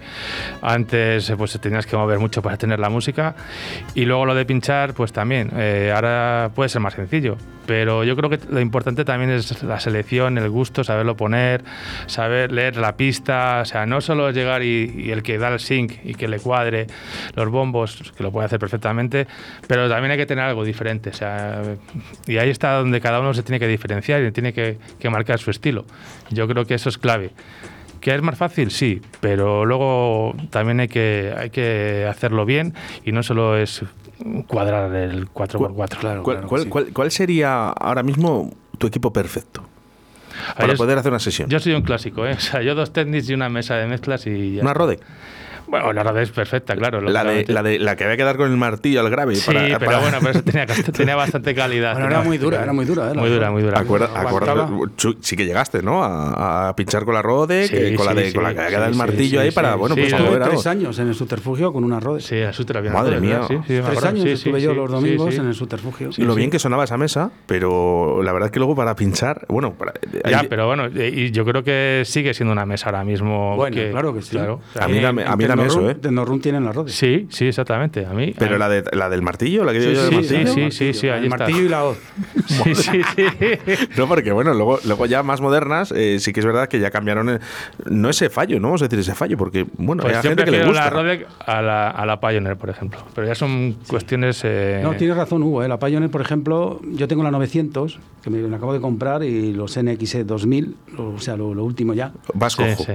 Antes 0.60 1.30
eh, 1.30 1.36
pues 1.36 1.58
tenías 1.60 1.86
que 1.86 1.96
mover 1.96 2.18
mucho 2.18 2.42
para 2.42 2.56
tener 2.56 2.78
la 2.78 2.88
música 2.88 3.34
y 3.94 4.04
luego 4.04 4.26
lo 4.26 4.34
de 4.34 4.44
pinchar 4.44 4.94
pues 4.94 5.12
también. 5.12 5.50
Eh, 5.56 5.92
ahora 5.94 6.50
puede 6.54 6.68
ser 6.68 6.80
más 6.80 6.94
sencillo, 6.94 7.36
pero 7.66 8.04
yo 8.04 8.16
creo 8.16 8.30
que 8.30 8.38
lo 8.50 8.60
importante 8.60 9.04
también 9.04 9.30
es 9.30 9.62
la 9.62 9.80
selección, 9.80 10.38
el 10.38 10.50
gusto, 10.50 10.84
saberlo 10.84 11.16
poner, 11.16 11.62
saber 12.06 12.52
leer 12.52 12.76
la 12.76 12.96
pista, 12.96 13.60
o 13.62 13.64
sea, 13.64 13.86
no 13.86 14.00
solo 14.00 14.30
llegar 14.30 14.62
y, 14.62 14.92
y 14.96 15.10
el 15.10 15.22
que 15.22 15.38
da 15.38 15.48
el 15.48 15.60
sync 15.60 15.94
y 16.04 16.14
que 16.14 16.28
le 16.28 16.38
cuadre 16.38 16.86
los 17.34 17.48
bombos, 17.48 18.12
que 18.16 18.22
lo 18.22 18.32
puede 18.32 18.46
hacer 18.46 18.58
perfectamente, 18.58 19.26
pero 19.66 19.88
también 19.88 20.12
hay 20.12 20.18
que 20.18 20.26
tener 20.26 20.44
algo 20.44 20.64
diferente, 20.64 21.10
o 21.10 21.14
sea, 21.14 21.62
y 22.26 22.38
ahí 22.38 22.50
está 22.50 22.74
donde 22.74 23.00
cada 23.00 23.20
uno 23.20 23.34
se 23.34 23.42
tiene 23.42 23.58
que 23.58 23.68
diferenciar 23.68 24.22
y 24.22 24.32
tiene 24.32 24.52
que, 24.52 24.78
que 24.98 25.10
marcar 25.10 25.38
su 25.38 25.50
estilo. 25.50 25.84
Yo 26.30 26.48
creo 26.48 26.64
que 26.64 26.74
eso 26.74 26.88
es 26.92 26.98
clave. 26.98 27.30
¿Que 28.00 28.14
es 28.14 28.22
más 28.22 28.36
fácil? 28.36 28.70
Sí, 28.70 29.00
pero 29.20 29.64
luego 29.64 30.34
también 30.50 30.80
hay 30.80 30.88
que, 30.88 31.32
hay 31.36 31.50
que 31.50 32.06
hacerlo 32.10 32.44
bien 32.44 32.74
y 33.04 33.12
no 33.12 33.22
solo 33.22 33.56
es 33.56 33.82
cuadrar 34.48 34.92
el 34.94 35.28
4x4. 35.30 35.98
Claro, 35.98 36.22
¿Cuál, 36.22 36.36
claro, 36.38 36.48
cuál- 36.48 36.62
sí. 36.62 36.68
cuál- 36.68 36.92
cuál 36.92 37.10
sería 37.12 37.68
ahora 37.68 38.02
mismo 38.02 38.50
tu 38.78 38.86
equipo 38.88 39.12
perfecto 39.12 39.64
para 40.56 40.74
poder 40.74 40.98
hacer 40.98 41.12
una 41.12 41.20
sesión? 41.20 41.48
Yo 41.48 41.60
soy 41.60 41.74
un 41.74 41.82
clásico, 41.82 42.26
¿eh? 42.26 42.32
O 42.36 42.40
sea, 42.40 42.60
yo 42.62 42.74
dos 42.74 42.92
técnicos 42.92 43.30
y 43.30 43.34
una 43.34 43.48
mesa 43.48 43.76
de 43.76 43.86
mezclas 43.86 44.26
y 44.26 44.54
ya 44.56 44.62
¿Una. 44.62 44.74
Rode? 44.74 44.98
Bueno, 45.72 45.92
la 45.94 46.02
Rode 46.02 46.22
es 46.22 46.30
perfecta, 46.30 46.76
claro. 46.76 47.00
La 47.00 47.24
de, 47.24 47.46
la 47.48 47.62
de 47.62 47.78
la 47.78 47.96
que 47.96 48.04
había 48.04 48.18
que 48.18 48.24
dar 48.24 48.36
con 48.36 48.50
el 48.50 48.58
martillo 48.58 49.00
al 49.00 49.08
grave. 49.08 49.34
Sí, 49.36 49.46
para, 49.46 49.78
pero 49.78 49.78
para- 49.90 49.98
bueno, 50.00 50.18
pero 50.20 50.30
eso 50.32 50.42
tenía, 50.44 50.66
tenía 50.66 51.16
bastante 51.16 51.54
calidad. 51.54 51.92
Bueno, 51.94 52.08
tenía 52.08 52.18
era 52.20 52.28
muy 52.28 52.36
dura, 52.36 52.58
calidad. 52.58 52.64
era 52.64 52.72
muy 52.74 52.84
dura, 52.84 53.10
¿eh? 53.10 53.14
La 53.14 53.20
Muy 53.22 53.30
dura, 53.30 53.46
Rode. 53.46 53.52
muy 53.54 53.62
dura. 53.62 53.80
Acuerda- 53.80 54.68
sí 55.20 55.34
que 55.36 55.46
llegaste, 55.46 55.82
¿no? 55.82 56.04
A, 56.04 56.68
a 56.68 56.76
pinchar 56.76 57.04
con 57.06 57.14
la 57.14 57.22
Rode, 57.22 57.68
Sí, 57.68 57.74
que 57.74 57.94
con, 57.94 58.04
la 58.04 58.12
sí, 58.12 58.18
de, 58.18 58.32
con 58.34 58.42
la 58.44 58.52
que 58.52 58.60
había 58.60 58.70
que 58.70 58.80
dar 58.80 58.88
el 58.90 58.96
martillo 58.96 59.38
sí, 59.40 59.44
ahí 59.44 59.50
sí, 59.50 59.54
para, 59.54 59.72
sí, 59.72 59.78
bueno, 59.78 59.94
sí, 59.94 60.00
pues 60.02 60.10
sí. 60.10 60.12
para 60.12 60.22
Estuve 60.24 60.30
mover 60.38 60.42
algo. 60.42 60.54
tres 60.62 60.66
años 60.66 60.98
en 60.98 61.08
el 61.08 61.14
subterfugio 61.14 61.72
con 61.72 61.84
una 61.84 62.00
Rhodes. 62.00 62.24
Sí, 62.26 62.40
a 62.42 62.52
Suter 62.52 62.76
había 62.76 62.92
Madre 62.92 63.16
Rode, 63.16 63.26
mía. 63.26 63.40
Sí, 63.48 63.56
sí, 63.66 63.72
me 63.72 63.80
Tres 63.82 64.04
años 64.04 64.22
Sí, 64.24 64.28
estuve 64.30 64.58
sí, 64.60 64.64
yo 64.66 64.70
sí, 64.72 64.76
los 64.76 64.90
domingos 64.90 65.34
sí. 65.34 65.40
en 65.40 65.46
el 65.46 65.54
subterfugio. 65.54 66.10
Y 66.18 66.22
lo 66.24 66.34
bien 66.34 66.50
que 66.50 66.58
sonaba 66.58 66.84
esa 66.84 66.98
mesa, 66.98 67.30
pero 67.46 68.22
la 68.22 68.32
verdad 68.32 68.48
es 68.48 68.52
que 68.52 68.58
luego 68.58 68.74
para 68.76 68.94
pinchar, 68.94 69.46
bueno, 69.48 69.72
para, 69.72 69.94
Ya, 70.28 70.40
ahí- 70.40 70.46
pero 70.50 70.66
bueno, 70.66 70.84
eh, 70.94 71.10
y 71.14 71.30
yo 71.30 71.46
creo 71.46 71.62
que 71.64 72.02
sigue 72.04 72.34
siendo 72.34 72.52
una 72.52 72.66
mesa 72.66 72.86
ahora 72.90 73.04
mismo. 73.04 73.56
Bueno, 73.56 73.76
claro 73.90 74.12
que 74.14 74.20
sí. 74.20 74.36
A 74.38 74.88
mí 74.88 74.98
En- 74.98 75.02
dame- 75.02 75.61
eso, 75.66 75.90
¿eh? 75.90 75.94
Tecnorun 75.94 76.40
tienen 76.40 76.64
las 76.64 76.74
Rhodes. 76.74 76.94
Sí, 76.94 77.26
sí, 77.30 77.46
exactamente. 77.46 78.04
A 78.06 78.12
mí. 78.12 78.34
pero 78.38 78.56
a- 78.56 78.58
la, 78.58 78.68
de, 78.68 78.84
la 78.92 79.08
del 79.08 79.22
martillo, 79.22 79.64
la 79.64 79.72
que 79.72 79.80
digo 79.80 79.92
yo 79.92 80.02
del 80.04 80.10
sí, 80.24 80.34
martillo. 80.34 80.52
sí, 80.52 80.70
sí, 80.70 80.92
sí, 80.94 81.08
ahí 81.08 81.18
El 81.18 81.24
está. 81.24 81.38
martillo 81.38 81.62
y 81.64 81.68
la 81.68 81.84
hoz. 81.84 81.98
Sí, 82.46 82.74
sí, 82.74 83.00
sí. 83.18 83.28
No, 83.96 84.06
porque 84.08 84.32
bueno, 84.32 84.52
luego, 84.54 84.78
luego 84.84 85.06
ya 85.06 85.22
más 85.22 85.40
modernas, 85.40 85.92
eh, 85.96 86.18
sí 86.20 86.32
que 86.32 86.40
es 86.40 86.46
verdad 86.46 86.68
que 86.68 86.80
ya 86.80 86.90
cambiaron, 86.90 87.28
el- 87.28 87.40
no 87.90 88.08
ese 88.10 88.30
fallo, 88.30 88.58
no 88.60 88.68
vamos 88.68 88.82
a 88.82 88.86
decir 88.86 88.98
ese 88.98 89.14
fallo, 89.14 89.36
porque 89.36 89.66
bueno, 89.78 90.02
Pues 90.02 90.16
hay 90.16 90.22
gente 90.22 90.44
que 90.44 90.50
le 90.50 90.64
gusta. 90.64 90.90
la 90.90 91.18
a 91.46 91.62
la, 91.62 91.90
a 91.90 92.06
la 92.06 92.20
Pioneer, 92.20 92.56
por 92.56 92.70
ejemplo. 92.70 93.00
Pero 93.14 93.26
ya 93.26 93.34
son 93.34 93.76
cuestiones. 93.86 94.40
eh, 94.44 94.80
No, 94.82 94.94
tienes 94.94 95.16
razón, 95.16 95.42
Hugo. 95.42 95.62
¿eh? 95.62 95.68
La 95.68 95.78
Pioneer, 95.78 96.10
por 96.10 96.20
ejemplo, 96.20 96.80
yo 96.92 97.08
tengo 97.08 97.22
la 97.22 97.30
900, 97.30 97.98
que 98.22 98.30
me 98.30 98.40
la 98.48 98.56
acabo 98.56 98.72
de 98.72 98.80
comprar, 98.80 99.22
y 99.24 99.52
los 99.52 99.76
NX 99.76 100.26
2000, 100.26 100.76
o 100.98 101.18
sea, 101.20 101.36
lo, 101.36 101.54
lo 101.54 101.64
último 101.64 101.94
ya. 101.94 102.12
Vas 102.34 102.54
sí, 102.54 102.62
cojo. 102.62 102.84
sí. 102.84 102.92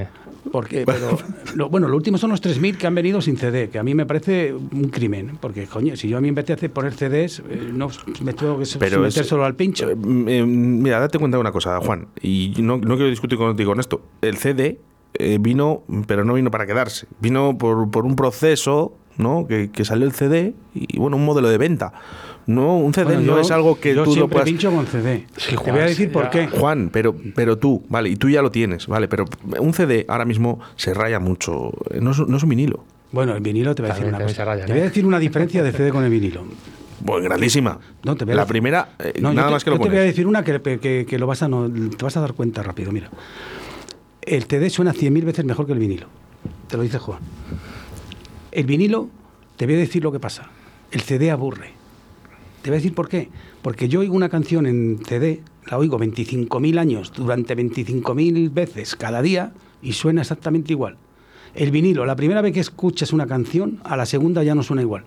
Porque, 0.51 0.85
pero, 0.85 1.17
lo- 1.55 1.69
bueno, 1.69 1.89
lo 1.89 1.97
último 1.97 2.17
son 2.17 2.29
los 2.31 2.39
3000 2.57 2.77
que 2.77 2.87
han 2.87 2.95
venido 2.95 3.21
sin 3.21 3.37
CD, 3.37 3.69
que 3.69 3.79
a 3.79 3.83
mí 3.83 3.93
me 3.93 4.05
parece 4.05 4.53
un 4.53 4.89
crimen. 4.89 5.37
Porque, 5.39 5.65
coño, 5.67 5.95
si 5.95 6.07
yo 6.09 6.17
a 6.17 6.21
mí 6.21 6.27
en 6.29 6.35
vez 6.35 6.45
de 6.45 6.53
hacer 6.53 6.71
poner 6.71 6.93
CDs, 6.93 7.39
eh, 7.49 7.69
no 7.73 7.89
me 8.23 8.33
tengo 8.33 8.59
que 8.59 8.65
Pero 8.79 9.01
meter 9.01 9.21
es- 9.23 9.27
solo 9.27 9.45
al 9.45 9.55
pincho. 9.55 9.89
Eh, 9.89 9.95
eh, 10.27 10.43
mira, 10.45 10.99
date 10.99 11.19
cuenta 11.19 11.37
de 11.37 11.41
una 11.41 11.51
cosa, 11.51 11.79
Juan, 11.79 12.07
y 12.21 12.53
no, 12.59 12.77
no 12.77 12.95
quiero 12.95 13.09
discutir 13.09 13.37
contigo 13.37 13.71
con 13.71 13.79
esto. 13.79 14.01
El 14.21 14.37
CD 14.37 14.79
eh, 15.19 15.37
vino, 15.39 15.83
pero 16.07 16.23
no 16.23 16.33
vino 16.33 16.51
para 16.51 16.65
quedarse. 16.65 17.07
Vino 17.19 17.57
por, 17.57 17.89
por 17.91 18.05
un 18.05 18.15
proceso, 18.15 18.93
¿no? 19.17 19.47
Que, 19.47 19.71
que 19.71 19.83
salió 19.85 20.05
el 20.05 20.11
CD 20.13 20.53
y, 20.75 20.97
bueno, 20.99 21.17
un 21.17 21.25
modelo 21.25 21.49
de 21.49 21.57
venta. 21.57 21.93
No, 22.47 22.77
un 22.77 22.93
CD 22.93 23.03
Bueno, 23.05 23.19
no 23.21 23.25
yo- 23.35 23.39
es 23.41 23.51
algo 23.51 23.79
que 23.79 23.93
yo 23.93 24.03
tú 24.03 24.09
lo 24.11 24.13
siempre 24.13 24.33
puedas... 24.35 24.45
pincho 24.49 24.71
con 24.71 24.87
CD. 24.87 25.25
Sí, 25.35 25.55
Te 25.63 25.71
voy 25.71 25.81
a 25.81 25.85
decir 25.85 26.11
por 26.11 26.29
qué. 26.29 26.47
Juan, 26.47 26.89
pero, 26.91 27.13
pero 27.35 27.57
tú, 27.57 27.83
vale, 27.89 28.09
y 28.09 28.15
tú 28.15 28.29
ya 28.29 28.41
lo 28.41 28.51
tienes, 28.51 28.87
vale, 28.87 29.07
pero 29.09 29.25
un 29.59 29.73
CD 29.73 30.05
ahora 30.07 30.23
mismo 30.25 30.59
se 30.77 30.93
raya 30.93 31.19
mucho. 31.19 31.71
Eh, 31.91 31.99
No 32.01 32.11
es, 32.11 32.19
no 32.19 32.37
es 32.37 32.43
un 32.43 32.49
vinilo. 32.49 32.83
Bueno, 33.11 33.35
el 33.35 33.41
vinilo 33.41 33.75
te 33.75 33.81
voy 33.81 33.91
a 33.91 33.93
decir 33.93 34.07
una 34.09 34.19
cosa. 34.21 34.55
te 34.65 34.71
voy 34.71 34.81
a 34.81 34.85
decir 34.85 35.05
una 35.05 35.19
diferencia 35.19 35.61
de 35.61 35.71
CD 35.73 35.91
con 35.91 36.03
el 36.05 36.09
vinilo. 36.09 36.43
Bueno, 36.99 37.25
grandísima. 37.25 37.79
No, 38.03 38.15
te 38.15 38.25
voy 38.25 38.33
a 38.33 38.37
la 38.37 38.41
decir- 38.43 38.49
primera, 38.53 38.89
eh, 38.99 39.13
No, 39.21 39.31
nada 39.33 39.47
te- 39.49 39.53
más 39.53 39.63
que 39.63 39.69
lo 39.69 39.75
yo 39.77 39.83
te 39.83 39.89
voy 39.89 39.97
a 39.97 40.01
decir 40.01 40.25
una 40.25 40.43
que, 40.43 40.59
que- 40.79 41.05
que 41.07 41.19
lo 41.19 41.27
vas 41.27 41.43
a 41.43 41.47
no- 41.47 41.69
te 41.69 42.03
vas 42.03 42.17
a 42.17 42.21
dar 42.21 42.33
cuenta 42.33 42.63
rápido. 42.63 42.91
Mira, 42.91 43.09
el 44.21 44.43
CD 44.45 44.69
suena 44.69 44.93
100.000 44.93 45.23
veces 45.25 45.45
mejor 45.45 45.65
que 45.67 45.73
el 45.73 45.79
vinilo. 45.79 46.07
Te 46.67 46.75
lo 46.77 46.83
dice 46.83 46.97
Juan. 46.97 47.19
El 48.51 48.65
vinilo, 48.65 49.09
te 49.57 49.65
voy 49.65 49.75
a 49.75 49.79
decir 49.79 50.01
lo 50.03 50.11
que 50.11 50.19
pasa. 50.19 50.49
El 50.91 51.01
CD 51.01 51.29
aburre. 51.29 51.76
Te 52.67 52.71
voy 52.71 52.75
a 52.75 52.79
decir 52.79 52.95
por 52.95 53.07
qué. 53.07 53.29
Porque 53.61 53.87
yo 53.87 54.01
oigo 54.01 54.13
una 54.13 54.27
canción 54.27 54.65
en 54.65 54.99
CD, 55.07 55.41
la 55.67 55.77
oigo 55.77 55.97
25.000 55.97 56.77
años, 56.77 57.13
durante 57.15 57.55
25.000 57.55 58.53
veces 58.53 58.97
cada 58.97 59.21
día, 59.21 59.53
y 59.81 59.93
suena 59.93 60.19
exactamente 60.19 60.73
igual. 60.73 60.97
El 61.55 61.71
vinilo, 61.71 62.05
la 62.05 62.17
primera 62.17 62.41
vez 62.41 62.51
que 62.51 62.59
escuchas 62.59 63.13
una 63.13 63.25
canción, 63.25 63.79
a 63.85 63.95
la 63.95 64.05
segunda 64.05 64.43
ya 64.43 64.53
no 64.53 64.63
suena 64.63 64.81
igual. 64.81 65.05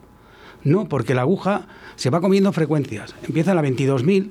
No, 0.64 0.88
porque 0.88 1.12
la 1.12 1.20
aguja 1.20 1.66
se 1.96 2.08
va 2.08 2.22
comiendo 2.22 2.50
frecuencias. 2.52 3.14
Empieza 3.28 3.50
en 3.50 3.56
la 3.56 3.62
22.000, 3.62 4.30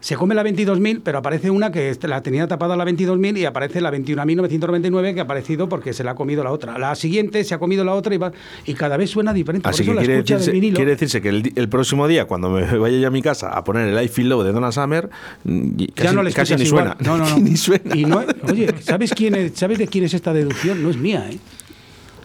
se 0.00 0.14
come 0.14 0.34
la 0.34 0.44
22.000, 0.44 1.00
pero 1.02 1.18
aparece 1.18 1.50
una 1.50 1.72
que 1.72 1.96
la 2.02 2.22
tenía 2.22 2.46
tapada 2.46 2.76
la 2.76 2.84
22.000 2.84 3.38
y 3.38 3.44
aparece 3.44 3.80
la 3.80 3.90
21.999 3.90 5.14
que 5.14 5.20
ha 5.20 5.22
aparecido 5.24 5.68
porque 5.68 5.92
se 5.92 6.04
la 6.04 6.12
ha 6.12 6.14
comido 6.14 6.44
la 6.44 6.52
otra. 6.52 6.78
La 6.78 6.94
siguiente 6.94 7.42
se 7.44 7.54
ha 7.54 7.58
comido 7.58 7.84
la 7.84 7.94
otra 7.94 8.14
y, 8.14 8.18
va, 8.18 8.30
y 8.66 8.74
cada 8.74 8.96
vez 8.96 9.10
suena 9.10 9.32
diferente. 9.32 9.68
Así 9.68 9.82
Por 9.82 9.82
eso 9.82 9.90
que 9.92 9.94
la 9.96 10.22
quiere 10.22 10.22
decirse, 10.22 10.72
quiere 10.74 10.90
decirse 10.92 11.20
que 11.22 11.28
el, 11.28 11.68
próximo 11.68 12.06
día, 12.06 12.26
cuando 12.26 12.50
me 12.50 12.64
vaya 12.78 12.98
yo 12.98 13.08
a 13.08 13.10
mi 13.10 13.22
casa 13.22 13.50
a 13.50 13.64
poner 13.64 13.88
el 13.88 14.04
I 14.04 14.08
Feel 14.08 14.28
Low 14.28 14.42
de 14.42 14.52
Donna 14.52 14.70
Summer, 14.70 15.10
mm, 15.44 15.70
casi, 15.94 16.06
ya 16.08 16.12
no 16.12 16.22
le 16.22 16.32
casi 16.32 16.54
ni 16.56 16.64
igual. 16.64 16.94
suena. 16.94 16.96
No, 17.00 17.16
no, 17.16 17.28
no. 17.36 17.38
ni 17.38 17.56
suena. 17.56 17.96
Y 17.96 18.04
no- 18.04 18.22
oye, 18.48 18.72
¿sabes, 18.80 19.12
quién 19.12 19.34
es- 19.34 19.52
¿sabes 19.54 19.78
de 19.78 19.88
quién 19.88 20.04
es 20.04 20.14
esta 20.14 20.32
deducción? 20.32 20.82
No 20.82 20.90
es 20.90 20.96
mía, 20.98 21.26
¿eh? 21.30 21.38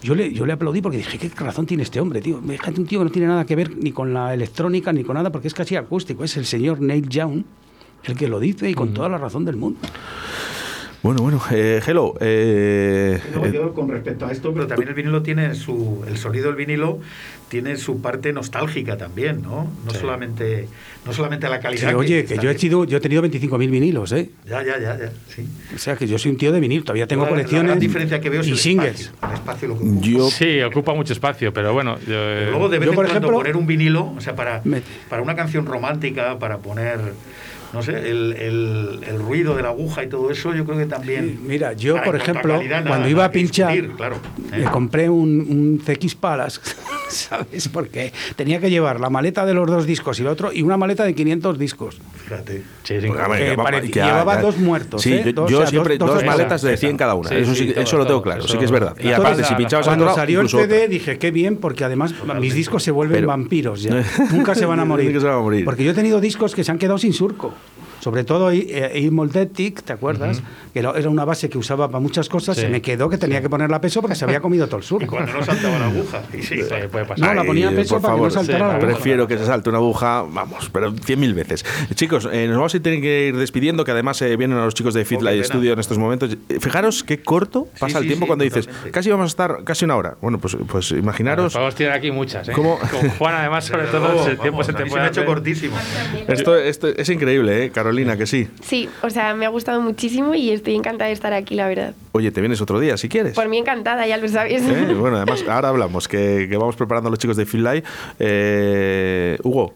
Yo 0.04 0.16
le, 0.16 0.34
yo 0.34 0.46
le 0.46 0.54
aplaudí 0.54 0.82
porque 0.82 0.98
dije, 0.98 1.18
¿qué 1.18 1.30
razón 1.44 1.68
tiene 1.68 1.84
este 1.84 2.00
hombre, 2.00 2.22
tío? 2.22 2.42
Fíjate, 2.42 2.80
un 2.82 2.88
tío 2.88 3.00
que 3.00 3.06
no 3.06 3.12
tiene 3.12 3.28
nada 3.28 3.46
que 3.46 3.56
ver 3.56 3.76
ni 3.78 3.92
con 3.92 4.14
la 4.14 4.34
electrónica 4.34 4.92
ni 4.92 5.04
con 5.04 5.14
nada, 5.14 5.32
porque 5.32 5.48
es 5.48 5.54
casi 5.54 5.76
acústico. 5.76 6.24
Es 6.24 6.38
el 6.38 6.46
señor 6.46 6.82
Neil 6.82 7.08
Young 7.08 7.44
el 8.04 8.16
que 8.18 8.28
lo 8.28 8.40
dice 8.40 8.70
y 8.70 8.74
con 8.74 8.94
toda 8.94 9.10
la 9.10 9.18
razón 9.18 9.46
del 9.46 9.56
mundo. 9.58 9.80
Bueno, 11.04 11.24
bueno, 11.24 11.42
eh, 11.52 11.82
hello. 11.86 12.14
eh, 12.22 13.20
Luego 13.32 13.48
eh, 13.48 13.52
yo 13.56 13.74
con 13.74 13.90
respecto 13.90 14.28
a 14.28 14.32
esto, 14.32 14.54
pero 14.54 14.68
también 14.68 14.90
el 14.90 14.94
vinilo 14.94 15.24
tiene 15.24 15.56
su, 15.56 16.04
el 16.08 16.16
sonido 16.18 16.46
del 16.48 16.56
vinilo 16.56 17.00
tiene 17.50 17.76
su 17.78 18.02
parte 18.02 18.32
nostálgica 18.32 18.98
también, 18.98 19.42
¿no? 19.42 19.68
No 19.84 19.94
solamente, 19.96 20.68
no 21.04 21.12
solamente 21.12 21.50
la 21.50 21.56
Sí, 21.58 21.62
calidad. 21.64 21.96
oye, 21.96 22.24
que 22.24 22.38
yo 22.38 22.52
he, 22.52 22.58
sido, 22.58 22.86
yo 22.86 22.98
he 22.98 23.02
tenido 23.02 23.24
25.000 23.24 23.70
vinilos, 23.72 24.12
¿eh? 24.12 24.30
Ya, 24.48 24.64
ya, 24.64 24.80
ya, 24.80 24.98
ya, 24.98 25.12
sí. 25.28 25.48
O 25.76 25.78
sea, 25.80 25.96
que 25.96 26.06
yo 26.08 26.20
soy 26.20 26.32
un 26.32 26.38
tío 26.38 26.52
de 26.52 26.60
vinil, 26.60 26.84
todavía 26.84 27.08
tengo 27.08 27.24
La- 27.24 27.30
La 27.30 27.36
colecciones 27.36 27.66
gran 27.68 27.80
diferencia 27.80 28.22
que 28.22 28.30
veo 28.30 28.42
es 28.42 28.48
y 28.48 28.52
el 28.52 28.58
singles. 28.58 29.00
espacio, 29.02 29.28
el 29.28 29.34
espacio 29.34 29.68
lo 29.70 29.78
que 29.80 29.84
ocupa. 29.86 30.02
yo, 30.08 30.30
Sí, 30.30 30.62
ocupa 30.62 30.94
mucho 30.94 31.14
espacio, 31.14 31.52
pero 31.52 31.74
bueno. 31.74 31.98
yo, 32.08 32.14
eh, 32.14 32.46
Luego 32.52 32.70
de 32.70 32.78
vez 32.78 32.86
yo, 32.92 33.02
en 33.02 33.08
cuando 33.10 33.32
poner 33.32 33.58
un 33.58 33.66
vinilo, 33.66 34.14
o 34.16 34.22
sea, 34.22 34.36
para, 34.36 34.62
Me- 34.64 34.84
para 35.10 35.24
una 35.24 35.36
canción 35.36 35.66
romántica, 35.66 36.38
para 36.38 36.60
poner, 36.60 37.00
no 37.74 37.82
sé, 37.82 37.92
el, 38.10 38.34
el- 38.34 39.00
el 39.08 39.20
ruido 39.20 39.56
de 39.56 39.64
la 39.64 39.70
aguja 39.70 40.04
y 40.04 40.08
todo 40.10 40.30
eso, 40.32 40.54
yo 40.54 40.66
creo 40.66 40.78
que 40.78 40.86
también... 40.86 41.30
Sí, 41.30 41.40
Mira, 41.48 41.74
yo, 41.74 42.02
por 42.04 42.16
ejemplo, 42.16 42.56
calidad, 42.56 42.80
nada, 42.80 42.88
cuando 42.90 43.08
iba 43.10 43.26
a 43.26 43.32
pinchar, 43.32 43.72
discutir, 43.74 43.96
claro, 43.98 44.18
¿eh? 44.52 44.58
me 44.60 44.64
compré 44.66 45.10
un, 45.10 45.30
un 45.50 45.82
CX 45.86 46.16
Palace, 46.16 46.60
¿sabes? 47.10 47.68
Porque 47.70 48.12
tenía 48.36 48.60
que 48.60 48.70
llevar 48.70 49.00
la 49.00 49.10
maleta 49.10 49.46
de 49.46 49.54
los 49.54 49.68
dos 49.68 49.86
discos 49.86 50.20
y 50.20 50.22
el 50.22 50.28
otro, 50.28 50.52
y 50.54 50.62
una 50.62 50.78
maleta 50.78 51.04
de 51.04 51.14
500 51.16 51.58
discos. 51.58 52.00
Fíjate. 52.24 52.64
sí, 52.84 53.02
sí, 53.02 53.08
Porque, 53.08 53.56
que 53.82 53.92
que 53.92 54.00
llevaba 54.02 54.36
ya- 54.36 54.42
dos 54.42 54.58
muertos, 54.58 55.02
Sí, 55.02 55.14
¿eh? 55.14 55.24
yo, 55.26 55.34
Dos, 55.34 55.52
yo 55.52 55.58
o 55.58 55.62
sea, 55.62 55.70
siempre 55.70 55.98
dos- 55.98 56.08
dos, 56.10 56.18
dos 56.18 56.26
maletas 56.26 56.62
de 56.62 56.74
esa, 56.74 56.80
100 56.82 56.98
cada 56.98 57.16
una. 57.16 57.30
sí, 57.30 57.36
eso 57.36 57.54
sí, 57.56 57.68
sí, 57.68 57.74
todo, 57.74 57.84
eso 57.84 57.98
lo 57.98 58.06
tengo 58.06 58.22
claro, 58.22 58.40
eso- 58.44 58.50
sí 58.54 58.58
que 58.58 58.66
es 58.66 58.72
verdad. 58.72 58.96
Y 59.02 59.12
aparte, 59.12 59.44
si 59.44 59.54
a 59.54 59.58
pinchabas 59.58 59.86
Cuando 59.88 60.06
otro 60.06 60.12
lado, 60.12 60.18
salió 60.22 60.42
el 60.42 60.50
CD 60.50 60.64
otra. 60.64 60.88
dije, 60.88 61.18
qué 61.18 61.32
bien, 61.32 61.58
porque 61.58 61.84
además 61.84 62.14
mis 62.40 62.54
discos 62.54 62.84
se 62.84 62.92
vuelven 62.92 63.16
Pero- 63.18 63.28
vampiros 63.30 63.82
ya. 63.84 64.04
Nunca 64.32 64.56
se 64.56 64.66
van 64.66 64.80
a 64.80 64.86
morir. 64.86 65.08
Nunca 65.08 65.20
se 65.22 65.26
van 65.28 65.36
a 65.38 65.42
morir. 65.42 65.66
Porque 65.66 65.84
yo 65.84 65.92
he 65.92 65.96
tenido 65.96 66.20
discos 66.22 66.54
que 66.56 66.64
se 66.64 66.72
han 66.72 66.78
quedado 66.78 66.98
sin 66.98 67.14
surco. 67.14 67.54
Sobre 68.02 68.24
todo 68.26 68.52
Imoldetic, 68.52 69.84
¿te 69.84 69.94
acuerdas? 69.94 70.42
Que 70.74 70.80
era 70.80 70.92
era 70.98 71.10
una 71.10 71.26
base 71.26 71.50
que 71.50 71.58
usaba 71.58 71.88
para 71.88 72.00
muchas 72.00 72.28
cosas, 72.30 72.56
Sí, 72.56 72.64
se 72.64 72.70
me 72.70 72.82
quedó 72.82 73.10
que 73.10 73.18
tenía 73.18 73.42
que 73.42 73.50
ponerla 73.50 73.78
a 73.78 73.82
peso 73.82 74.02
porque 74.02 74.16
se 74.16 74.26
había 74.26 74.40
comido 74.42 74.68
todo 74.68 74.78
el 74.78 74.84
Y 74.84 74.88
surco. 74.88 75.16
cuando 75.16 75.34
no 75.34 75.44
saltaba 75.44 75.80
la 75.80 75.88
aguja. 75.88 76.22
Y 76.34 76.42
sí, 76.42 76.62
Sí, 76.62 76.88
puede 76.92 77.06
pasar. 77.06 77.28
No, 77.28 77.34
la 77.34 77.44
ponía 77.44 77.68
a 77.68 77.70
Ay, 77.70 77.76
peso 77.76 77.96
por 77.96 78.02
para 78.02 78.14
que 78.16 78.22
no 78.22 78.30
favor, 78.30 78.32
saltara 78.32 78.68
la 78.68 78.74
aguja. 78.76 78.88
Prefiero 78.88 79.28
que 79.28 79.38
se 79.38 79.46
salte 79.46 79.70
una 79.70 79.78
aguja, 79.80 80.24
vamos, 80.30 80.70
pero 80.72 80.92
cien 80.98 81.20
mil 81.20 81.34
veces. 81.34 81.66
Chicos, 81.96 82.28
eh, 82.32 82.48
nos 82.48 82.58
vamos 82.58 82.76
a 82.76 82.80
tener 82.80 83.02
que 83.02 83.28
ir 83.28 83.38
despidiendo, 83.38 83.84
que 83.86 83.92
además 83.92 84.22
eh, 84.22 84.36
vienen 84.36 84.58
los 84.58 84.74
chicos 84.74 84.94
de 84.94 85.02
Oh, 85.02 85.06
Fitlight 85.06 85.42
pena. 85.42 85.46
Studio 85.54 85.74
en 85.74 85.80
estos 85.80 85.98
momentos. 85.98 86.36
Eh, 86.50 86.58
Fijaros 86.60 87.04
qué 87.04 87.22
corto 87.22 87.68
pasa 87.80 88.00
el 88.00 88.06
tiempo 88.08 88.26
sí, 88.26 88.28
cuando 88.28 88.44
dices, 88.44 88.66
totalmente. 88.66 88.92
casi 88.92 89.10
vamos 89.12 89.26
a 89.26 89.28
estar 89.28 89.64
casi 89.64 89.86
una 89.86 89.96
hora. 89.96 90.18
Bueno, 90.22 90.40
pues, 90.40 90.58
pues 90.68 90.92
imaginaros. 90.92 91.54
Podemos 91.54 91.76
tirar 91.76 91.94
aquí 91.98 92.12
muchas, 92.12 92.50
¿eh? 92.50 92.54
¿Cómo? 92.54 92.78
Con 92.80 93.10
Juan, 93.12 93.36
además, 93.36 93.66
sobre 93.66 93.84
todo, 93.88 94.28
el 94.28 94.38
tiempo 94.38 94.60
vamos, 94.60 94.66
se 94.66 94.72
a 94.72 94.76
te 94.76 94.86
puede 94.86 95.08
hecho 95.08 95.26
cortísimo. 95.26 95.76
Esto, 96.28 96.56
esto 96.58 96.88
es 96.88 97.10
increíble, 97.10 97.66
¿eh? 97.66 97.72
Carolina, 97.92 98.16
que 98.16 98.26
sí. 98.26 98.48
Sí, 98.62 98.88
o 99.02 99.10
sea, 99.10 99.36
me 99.36 99.46
ha 99.46 99.50
gustado 99.50 99.82
muchísimo 99.82 100.34
y 100.34 100.52
estoy 100.52 100.76
encantada 100.76 101.10
de 101.10 101.14
estar 101.14 101.34
aquí, 101.34 101.56
la 101.56 101.68
verdad. 101.68 101.94
Oye, 102.14 102.32
te 102.32 102.40
vienes 102.40 102.62
otro 102.62 102.80
día 102.80 102.96
si 102.96 103.10
quieres. 103.10 103.34
Por 103.34 103.50
mí 103.50 103.58
encantada, 103.58 104.08
ya 104.08 104.16
lo 104.16 104.30
sabes. 104.30 104.64
¿Eh? 104.64 104.96
Bueno, 105.02 105.18
además, 105.18 105.44
ahora 105.46 105.68
hablamos, 105.68 106.08
que, 106.08 106.48
que 106.50 106.56
vamos 106.56 106.78
preparando 106.78 107.10
a 107.10 107.12
los 107.12 107.20
chicos 107.20 107.36
de 107.36 107.46
Fitlight. 107.46 107.84
Eh, 108.18 109.38
Hugo, 109.44 109.74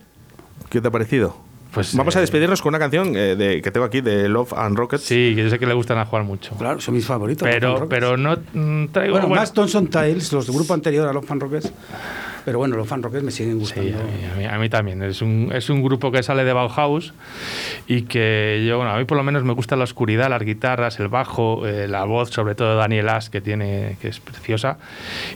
¿qué 0.69 0.79
te 0.79 0.87
ha 0.87 0.91
parecido? 0.91 1.35
Pues, 1.73 1.93
Vamos 1.93 2.15
a 2.15 2.19
eh, 2.19 2.21
despedirnos 2.21 2.61
con 2.61 2.69
una 2.69 2.79
canción 2.79 3.17
eh, 3.17 3.35
de, 3.35 3.61
que 3.61 3.69
tengo 3.69 3.85
aquí 3.85 3.99
de 3.99 4.29
Love 4.29 4.53
and 4.53 4.77
Rockets. 4.77 5.03
Sí, 5.03 5.33
que 5.35 5.43
yo 5.43 5.49
sé 5.49 5.59
que 5.59 5.65
le 5.65 5.73
gustan 5.73 5.97
a 5.97 6.05
Juan 6.05 6.25
mucho. 6.25 6.55
Claro, 6.55 6.79
son 6.79 6.95
mis 6.95 7.05
favoritos. 7.05 7.45
Pero, 7.45 7.89
pero 7.89 8.15
no 8.15 8.37
mm, 8.53 8.87
traigo. 8.93 9.11
Bueno, 9.11 9.27
bueno, 9.27 9.41
más 9.41 9.51
Thompson 9.51 9.87
Tales, 9.87 10.31
los 10.31 10.47
del 10.47 10.55
grupo 10.55 10.73
anterior 10.73 11.05
a 11.05 11.11
los 11.11 11.25
Fan 11.25 11.41
Rockets. 11.41 11.73
Pero 12.45 12.59
bueno, 12.59 12.75
los 12.77 12.87
Fan 12.87 13.01
Rockets 13.01 13.23
me 13.23 13.31
siguen 13.31 13.57
gustando. 13.59 13.89
Sí, 13.89 13.95
a 13.95 14.03
mí, 14.03 14.25
a 14.31 14.35
mí- 14.37 14.45
a 14.55 14.59
mí 14.59 14.69
también. 14.69 15.01
Es 15.01 15.21
un, 15.23 15.51
es 15.51 15.69
un 15.71 15.81
grupo 15.81 16.11
que 16.11 16.21
sale 16.21 16.43
de 16.45 16.53
Bauhaus 16.53 17.13
y 17.87 18.03
que 18.03 18.63
yo, 18.67 18.77
bueno, 18.77 18.91
a 18.93 18.97
mí 18.99 19.05
por 19.05 19.17
lo 19.17 19.23
menos 19.23 19.43
me 19.43 19.53
gusta 19.53 19.75
la 19.75 19.83
oscuridad, 19.83 20.29
las 20.29 20.43
guitarras, 20.43 20.99
el 20.99 21.07
bajo, 21.07 21.65
eh, 21.65 21.87
la 21.87 22.03
voz, 22.05 22.29
sobre 22.29 22.53
todo 22.53 22.69
de 22.71 22.75
Daniel 22.75 23.09
As, 23.09 23.29
que, 23.31 23.41
tiene, 23.41 23.97
que 23.99 24.09
es 24.09 24.19
preciosa. 24.19 24.77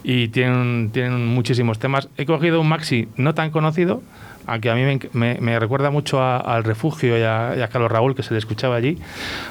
Y 0.04 0.28
tienen, 0.28 0.92
tienen 0.94 1.26
muchísimos 1.26 1.80
temas. 1.80 2.10
He 2.18 2.26
cogido 2.28 2.62
un 2.62 2.70
maxi 2.70 3.08
no 3.16 3.34
tan 3.34 3.50
conocido, 3.50 4.04
aunque 4.52 4.70
a 4.70 4.76
mí 4.76 4.84
me, 4.84 5.00
me- 5.14 5.38
me 5.40 5.60
recuerda 5.60 5.90
mucho 5.92 6.22
a- 6.22 6.38
al 6.38 6.64
refugio 6.64 7.18
y 7.18 7.22
a, 7.24 7.54
y 7.58 7.62
a 7.62 7.68
Carlos 7.70 7.92
Raúl, 7.92 8.16
que 8.16 8.24
se 8.24 8.34
le 8.34 8.38
escuchaba 8.40 8.76
allí. 8.76 8.98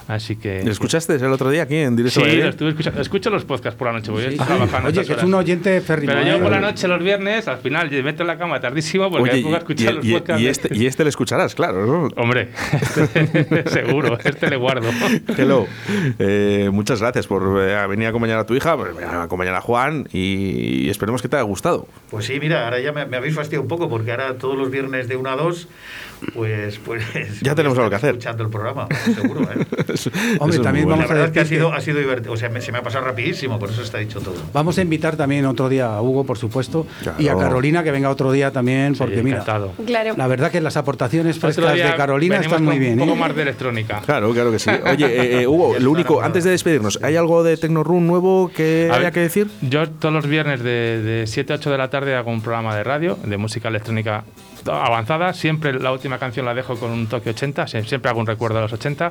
Así 0.09 0.37
que. 0.37 0.63
¿Le 0.63 0.71
escuchaste 0.71 1.15
el 1.15 1.25
otro 1.33 1.51
día 1.51 1.63
aquí 1.63 1.77
en 1.77 1.97
directo? 1.97 2.21
Sí, 2.21 2.21
Valladolid? 2.21 2.45
lo 2.45 2.51
estuve 2.51 2.69
escuchando. 2.71 3.01
Escucho 3.01 3.31
los 3.31 3.45
podcasts 3.45 3.79
por 3.79 3.87
la 3.89 3.93
noche, 3.95 4.11
porque 4.13 4.31
Sí. 4.33 4.37
trabajando. 4.37 4.89
Oye, 4.89 5.05
que 5.05 5.13
es 5.13 5.23
un 5.23 5.35
oyente 5.35 5.81
férrimo. 5.81 6.13
Pero 6.13 6.25
¿eh? 6.27 6.31
yo 6.31 6.43
por 6.43 6.51
la 6.51 6.61
noche, 6.61 6.89
los 6.89 7.03
viernes, 7.03 7.49
al 7.49 7.59
final, 7.59 7.91
yo 7.91 7.97
me 7.99 8.03
meto 8.05 8.23
en 8.23 8.27
la 8.29 8.39
cama 8.39 8.61
tardísimo 8.61 9.11
porque 9.11 9.31
Oye, 9.31 9.37
me 9.39 9.43
pongo 9.43 9.55
a 9.57 9.59
y, 9.59 9.63
escuchar 9.63 9.93
y- 9.93 9.97
los 9.97 10.05
y- 10.05 10.13
podcasts. 10.13 10.43
y 10.43 10.47
este, 10.49 10.77
y 10.77 10.87
este 10.87 11.03
le 11.05 11.11
escucharás, 11.11 11.55
claro. 11.55 11.87
¿no? 11.87 12.09
Hombre, 12.23 12.49
seguro, 13.67 14.19
este 14.25 14.51
le 14.51 14.57
guardo. 14.57 14.89
Hello. 15.37 15.67
Eh, 16.19 16.71
muchas 16.73 17.01
gracias 17.01 17.27
por 17.27 17.43
eh, 17.63 17.87
venir 17.89 18.07
a 18.07 18.11
acompañar 18.11 18.39
a 18.39 18.47
tu 18.47 18.55
hija, 18.55 18.77
por 18.77 18.95
venir 18.95 19.05
a 19.09 19.23
acompañar 19.25 19.55
a 19.55 19.61
Juan 19.61 20.09
y 20.13 20.89
esperemos 20.89 21.23
que 21.23 21.29
te 21.29 21.37
haya 21.37 21.43
gustado. 21.45 21.87
Pues 22.11 22.27
sí, 22.27 22.39
mira, 22.41 22.65
ahora 22.65 22.81
ya 22.81 22.93
me, 22.93 23.07
me 23.07 23.17
habéis 23.17 23.35
fastidiado 23.35 23.63
un 23.63 23.69
poco 23.69 23.89
porque 23.89 24.11
ahora 24.11 24.35
todos 24.39 24.57
los 24.57 24.71
viernes 24.71 24.88
de 24.91 25.17
1 25.17 25.31
a 25.31 25.37
2, 25.37 25.69
pues, 26.35 26.79
pues 26.79 27.05
Ya 27.43 27.55
tenemos 27.55 27.79
a 27.79 27.83
algo 27.83 27.91
que 27.91 27.97
hacer. 27.97 28.11
escuchando 28.11 28.43
el 28.45 28.51
programa, 28.51 28.89
seguro. 29.15 29.43
¿eh? 29.43 29.67
Hombre, 30.41 30.59
también 30.59 30.89
vamos 30.89 31.05
La 31.07 31.11
a 31.11 31.15
verdad 31.15 31.27
es 31.27 31.33
que 31.33 31.41
ha 31.41 31.45
sido, 31.45 31.73
ha 31.73 31.81
sido 31.81 31.99
divertido, 31.99 32.33
o 32.33 32.37
sea, 32.37 32.49
me- 32.49 32.61
se 32.61 32.73
me 32.73 32.79
ha 32.79 32.83
pasado 32.83 33.05
rapidísimo, 33.05 33.59
por 33.59 33.71
eso 33.71 33.83
está 33.83 33.99
dicho 33.99 34.21
todo. 34.21 34.35
Vamos 34.53 34.79
a 34.79 34.83
invitar 34.83 35.17
también 35.17 35.45
otro 35.47 35.69
día 35.69 35.95
a 35.95 36.03
Hugo, 36.03 36.25
por 36.25 36.39
supuesto, 36.39 36.87
Claro. 37.03 37.21
y 37.23 37.29
a 37.29 37.37
Carolina 37.37 37.85
que 37.85 37.91
venga 37.91 38.11
otro 38.11 38.33
día 38.33 38.51
también, 38.51 38.95
porque 38.97 39.23
mira, 39.23 39.37
encantado. 39.39 39.73
Claro. 39.87 40.15
la 40.17 40.27
verdad 40.27 40.51
que 40.51 40.61
las 40.61 40.77
aportaciones 40.77 41.39
frescas 41.39 41.75
de 41.75 41.95
Carolina 41.97 42.37
están 42.39 42.65
muy 42.65 42.79
bien. 42.79 42.95
Un 42.95 43.07
poco 43.07 43.13
¿eh? 43.17 43.21
más 43.21 43.37
de 43.37 43.43
electrónica. 43.43 44.01
Claro, 44.05 44.33
claro 44.33 44.51
que 44.51 44.59
sí. 44.59 44.71
Oye, 44.91 45.07
eh, 45.07 45.43
eh, 45.43 45.47
Hugo, 45.47 45.77
lo 45.79 45.91
único, 45.91 46.21
antes 46.23 46.45
de 46.45 46.51
despedirnos, 46.51 46.99
¿hay 47.03 47.17
algo 47.17 47.43
de 47.45 47.57
Tecnorun 47.57 48.07
nuevo 48.07 48.51
que 48.55 48.89
A 48.91 48.95
haya 48.95 49.05
ver, 49.05 49.13
que 49.13 49.21
decir? 49.21 49.49
Yo 49.63 49.89
todos 49.89 50.15
los 50.15 50.27
viernes 50.27 50.63
de, 50.63 51.03
de 51.03 51.27
7 51.27 51.53
a 51.53 51.57
8 51.57 51.71
de 51.71 51.79
la 51.79 51.91
tarde 51.91 52.15
hago 52.17 52.31
un 52.31 52.41
programa 52.43 52.75
de 52.77 52.85
radio 52.85 53.19
de 53.25 53.37
música 53.37 53.69
electrónica 53.69 54.25
avanzada. 54.75 55.33
Siempre 55.33 55.79
la 55.79 55.93
última 55.93 56.19
canción 56.19 56.47
la 56.47 56.55
dejo 56.55 56.77
con 56.77 56.91
un 56.91 57.07
toque 57.07 57.31
80, 57.31 57.67
sie- 57.67 57.85
siempre 57.85 58.11
hago 58.11 58.21
un 58.21 58.27
recuerdo 58.27 58.59
a 58.59 58.63
los 58.63 58.73
80. 58.73 59.11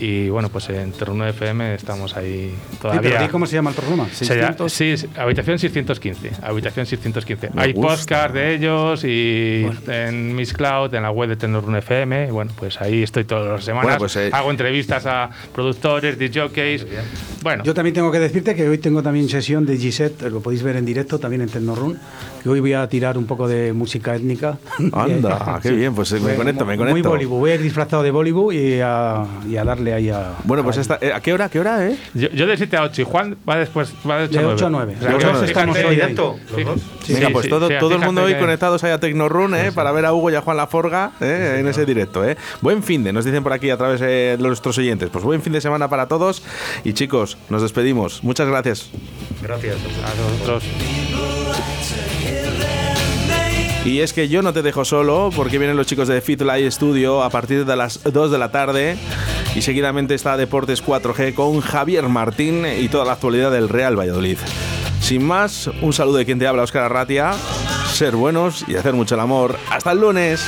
Y 0.00 0.28
bueno, 0.28 0.48
pues 0.48 0.68
en 0.70 0.90
Terruno 0.92 1.26
FM 1.26 1.74
estamos 1.74 2.16
ahí 2.16 2.52
Sí, 2.72 2.76
todavía. 2.80 3.22
di 3.22 3.28
¿Cómo 3.28 3.46
se 3.46 3.54
llama 3.54 3.70
el 3.70 3.76
programa? 3.76 4.08
Se 4.12 4.24
llama- 4.24 4.54
600. 4.56 4.72
sí, 4.72 4.94
habitación 5.16 5.58
615. 5.58 6.30
Habitación 6.42 6.84
615. 6.86 7.50
Me 7.54 7.62
Hay 7.62 7.72
gusta. 7.72 7.90
podcast 7.96 8.34
de 8.34 8.54
ellos 8.54 9.04
y 9.04 9.64
en 9.86 10.34
Miss 10.34 10.52
Cloud, 10.52 10.92
en 10.94 11.02
la 11.04 11.10
web 11.12 11.28
de 11.28 11.36
Tenorun 11.36 11.76
FM. 11.76 12.26
y 12.28 12.30
Bueno, 12.32 12.50
pues 12.58 12.80
ahí 12.80 13.02
estoy 13.04 13.24
todas 13.24 13.46
las 13.52 13.64
semanas. 13.64 13.84
Bueno, 13.84 13.98
pues, 13.98 14.16
eh, 14.16 14.30
Hago 14.32 14.50
entrevistas 14.50 15.06
a 15.06 15.30
productores, 15.54 16.18
DJs. 16.18 16.86
Bueno, 17.42 17.62
Yo 17.62 17.72
también 17.74 17.94
tengo 17.94 18.10
que 18.10 18.18
decirte 18.18 18.54
que 18.54 18.68
hoy 18.68 18.78
tengo 18.78 19.02
también 19.02 19.28
sesión 19.28 19.64
de 19.66 19.76
G-Set, 19.78 20.22
lo 20.22 20.40
podéis 20.40 20.62
ver 20.62 20.76
en 20.76 20.84
directo 20.84 21.18
también 21.18 21.42
en 21.42 21.48
Tecnorun, 21.50 21.98
que 22.42 22.48
hoy 22.48 22.58
voy 22.60 22.72
a 22.72 22.88
tirar 22.88 23.16
un 23.18 23.26
poco 23.26 23.46
de 23.46 23.72
música 23.72 24.16
étnica. 24.16 24.58
Anda, 24.92 25.60
qué 25.62 25.70
bien, 25.70 25.94
pues 25.94 26.10
eh, 26.12 26.16
me 26.16 26.28
Muy- 26.28 26.36
conecto, 26.36 26.64
me 26.64 26.76
Muy 26.76 26.86
conecto. 26.86 27.10
Bollywood, 27.10 27.38
voy 27.38 27.50
a 27.52 27.54
ir 27.54 27.62
disfrazado 27.62 28.02
de 28.02 28.10
Bollywood 28.10 28.52
y 28.54 28.80
a, 28.80 29.24
y 29.48 29.56
a 29.56 29.64
darle 29.64 29.83
ahí 29.92 30.08
a... 30.08 30.32
Bueno, 30.44 30.62
pues 30.64 30.78
a- 30.78 30.80
esta, 30.80 30.98
eh, 31.00 31.12
¿a 31.12 31.20
qué 31.20 31.32
hora? 31.32 31.46
¿A 31.46 31.48
qué 31.48 31.60
hora, 31.60 31.86
eh? 31.86 31.96
yo, 32.14 32.28
yo 32.30 32.46
de 32.46 32.56
7 32.56 32.76
a 32.76 32.82
8 32.84 33.02
y 33.02 33.04
Juan 33.04 33.36
va 33.48 33.56
después 33.58 33.92
va 34.08 34.18
de 34.18 34.24
8 34.24 34.32
De 34.32 34.38
a 34.38 34.42
9. 34.42 34.54
8 34.54 34.66
a 34.66 34.70
9. 34.70 34.96
O 34.96 35.00
sea, 35.36 35.44
estamos 35.44 35.76
¿En 35.76 35.86
hoy 35.86 35.94
directo? 35.96 36.36
¿Los 36.50 36.80
Sí. 37.04 37.12
Venga, 37.12 37.28
pues 37.30 37.44
sí, 37.44 37.50
todo, 37.50 37.68
sí, 37.68 37.74
todo 37.78 37.94
el 37.94 38.00
mundo 38.00 38.22
hoy 38.22 38.34
conectados 38.36 38.82
ahí 38.84 38.90
a 38.92 38.98
Tecnorun, 38.98 39.54
¿eh? 39.54 39.72
Para 39.72 39.92
ver 39.92 40.06
a 40.06 40.14
Hugo 40.14 40.30
y 40.30 40.34
a 40.36 40.40
Juan 40.40 40.56
Laforga 40.56 41.12
¿eh? 41.20 41.56
en 41.60 41.68
ese 41.68 41.84
directo, 41.84 42.24
¿eh? 42.24 42.36
Buen 42.62 42.82
fin 42.82 43.04
de, 43.04 43.12
nos 43.12 43.26
dicen 43.26 43.42
por 43.42 43.52
aquí 43.52 43.68
a 43.68 43.76
través 43.76 44.00
de 44.00 44.36
nuestros 44.40 44.78
oyentes. 44.78 45.10
Pues 45.10 45.22
buen 45.24 45.42
fin 45.42 45.52
de 45.52 45.60
semana 45.60 45.88
para 45.88 46.08
todos. 46.08 46.42
Y 46.82 46.94
chicos, 46.94 47.36
nos 47.50 47.60
despedimos. 47.60 48.24
Muchas 48.24 48.48
gracias. 48.48 48.88
Gracias. 49.42 49.76
A 49.76 50.32
vosotros. 50.46 50.64
Y 53.84 54.00
es 54.00 54.14
que 54.14 54.28
yo 54.28 54.40
no 54.40 54.54
te 54.54 54.62
dejo 54.62 54.84
solo 54.84 55.30
porque 55.36 55.58
vienen 55.58 55.76
los 55.76 55.86
chicos 55.86 56.08
de 56.08 56.22
Fit 56.22 56.40
Live 56.40 56.70
Studio 56.70 57.22
a 57.22 57.28
partir 57.28 57.66
de 57.66 57.76
las 57.76 58.02
2 58.02 58.30
de 58.30 58.38
la 58.38 58.50
tarde 58.50 58.96
y 59.54 59.60
seguidamente 59.60 60.14
está 60.14 60.38
Deportes 60.38 60.82
4G 60.82 61.34
con 61.34 61.60
Javier 61.60 62.08
Martín 62.08 62.64
y 62.66 62.88
toda 62.88 63.04
la 63.04 63.12
actualidad 63.12 63.50
del 63.50 63.68
Real 63.68 63.98
Valladolid. 63.98 64.38
Sin 65.00 65.22
más, 65.22 65.70
un 65.82 65.92
saludo 65.92 66.16
de 66.16 66.24
quien 66.24 66.38
te 66.38 66.46
habla, 66.46 66.62
Óscar 66.62 66.84
Arratia. 66.84 67.32
Ser 67.92 68.16
buenos 68.16 68.64
y 68.66 68.76
hacer 68.76 68.94
mucho 68.94 69.16
el 69.16 69.20
amor. 69.20 69.58
Hasta 69.70 69.92
el 69.92 70.00
lunes. 70.00 70.42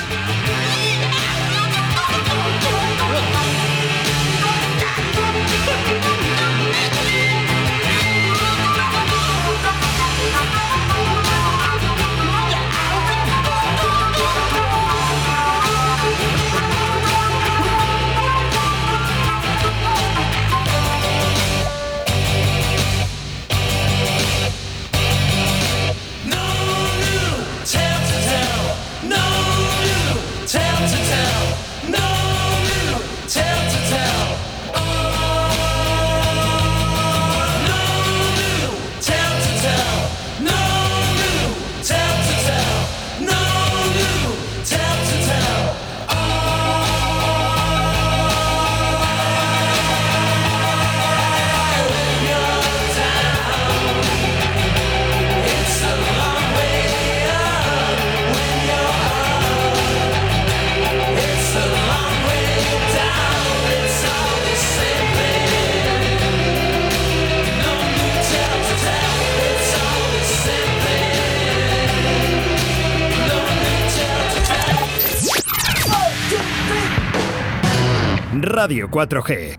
Radio 78.67 78.89
4G. 78.89 79.55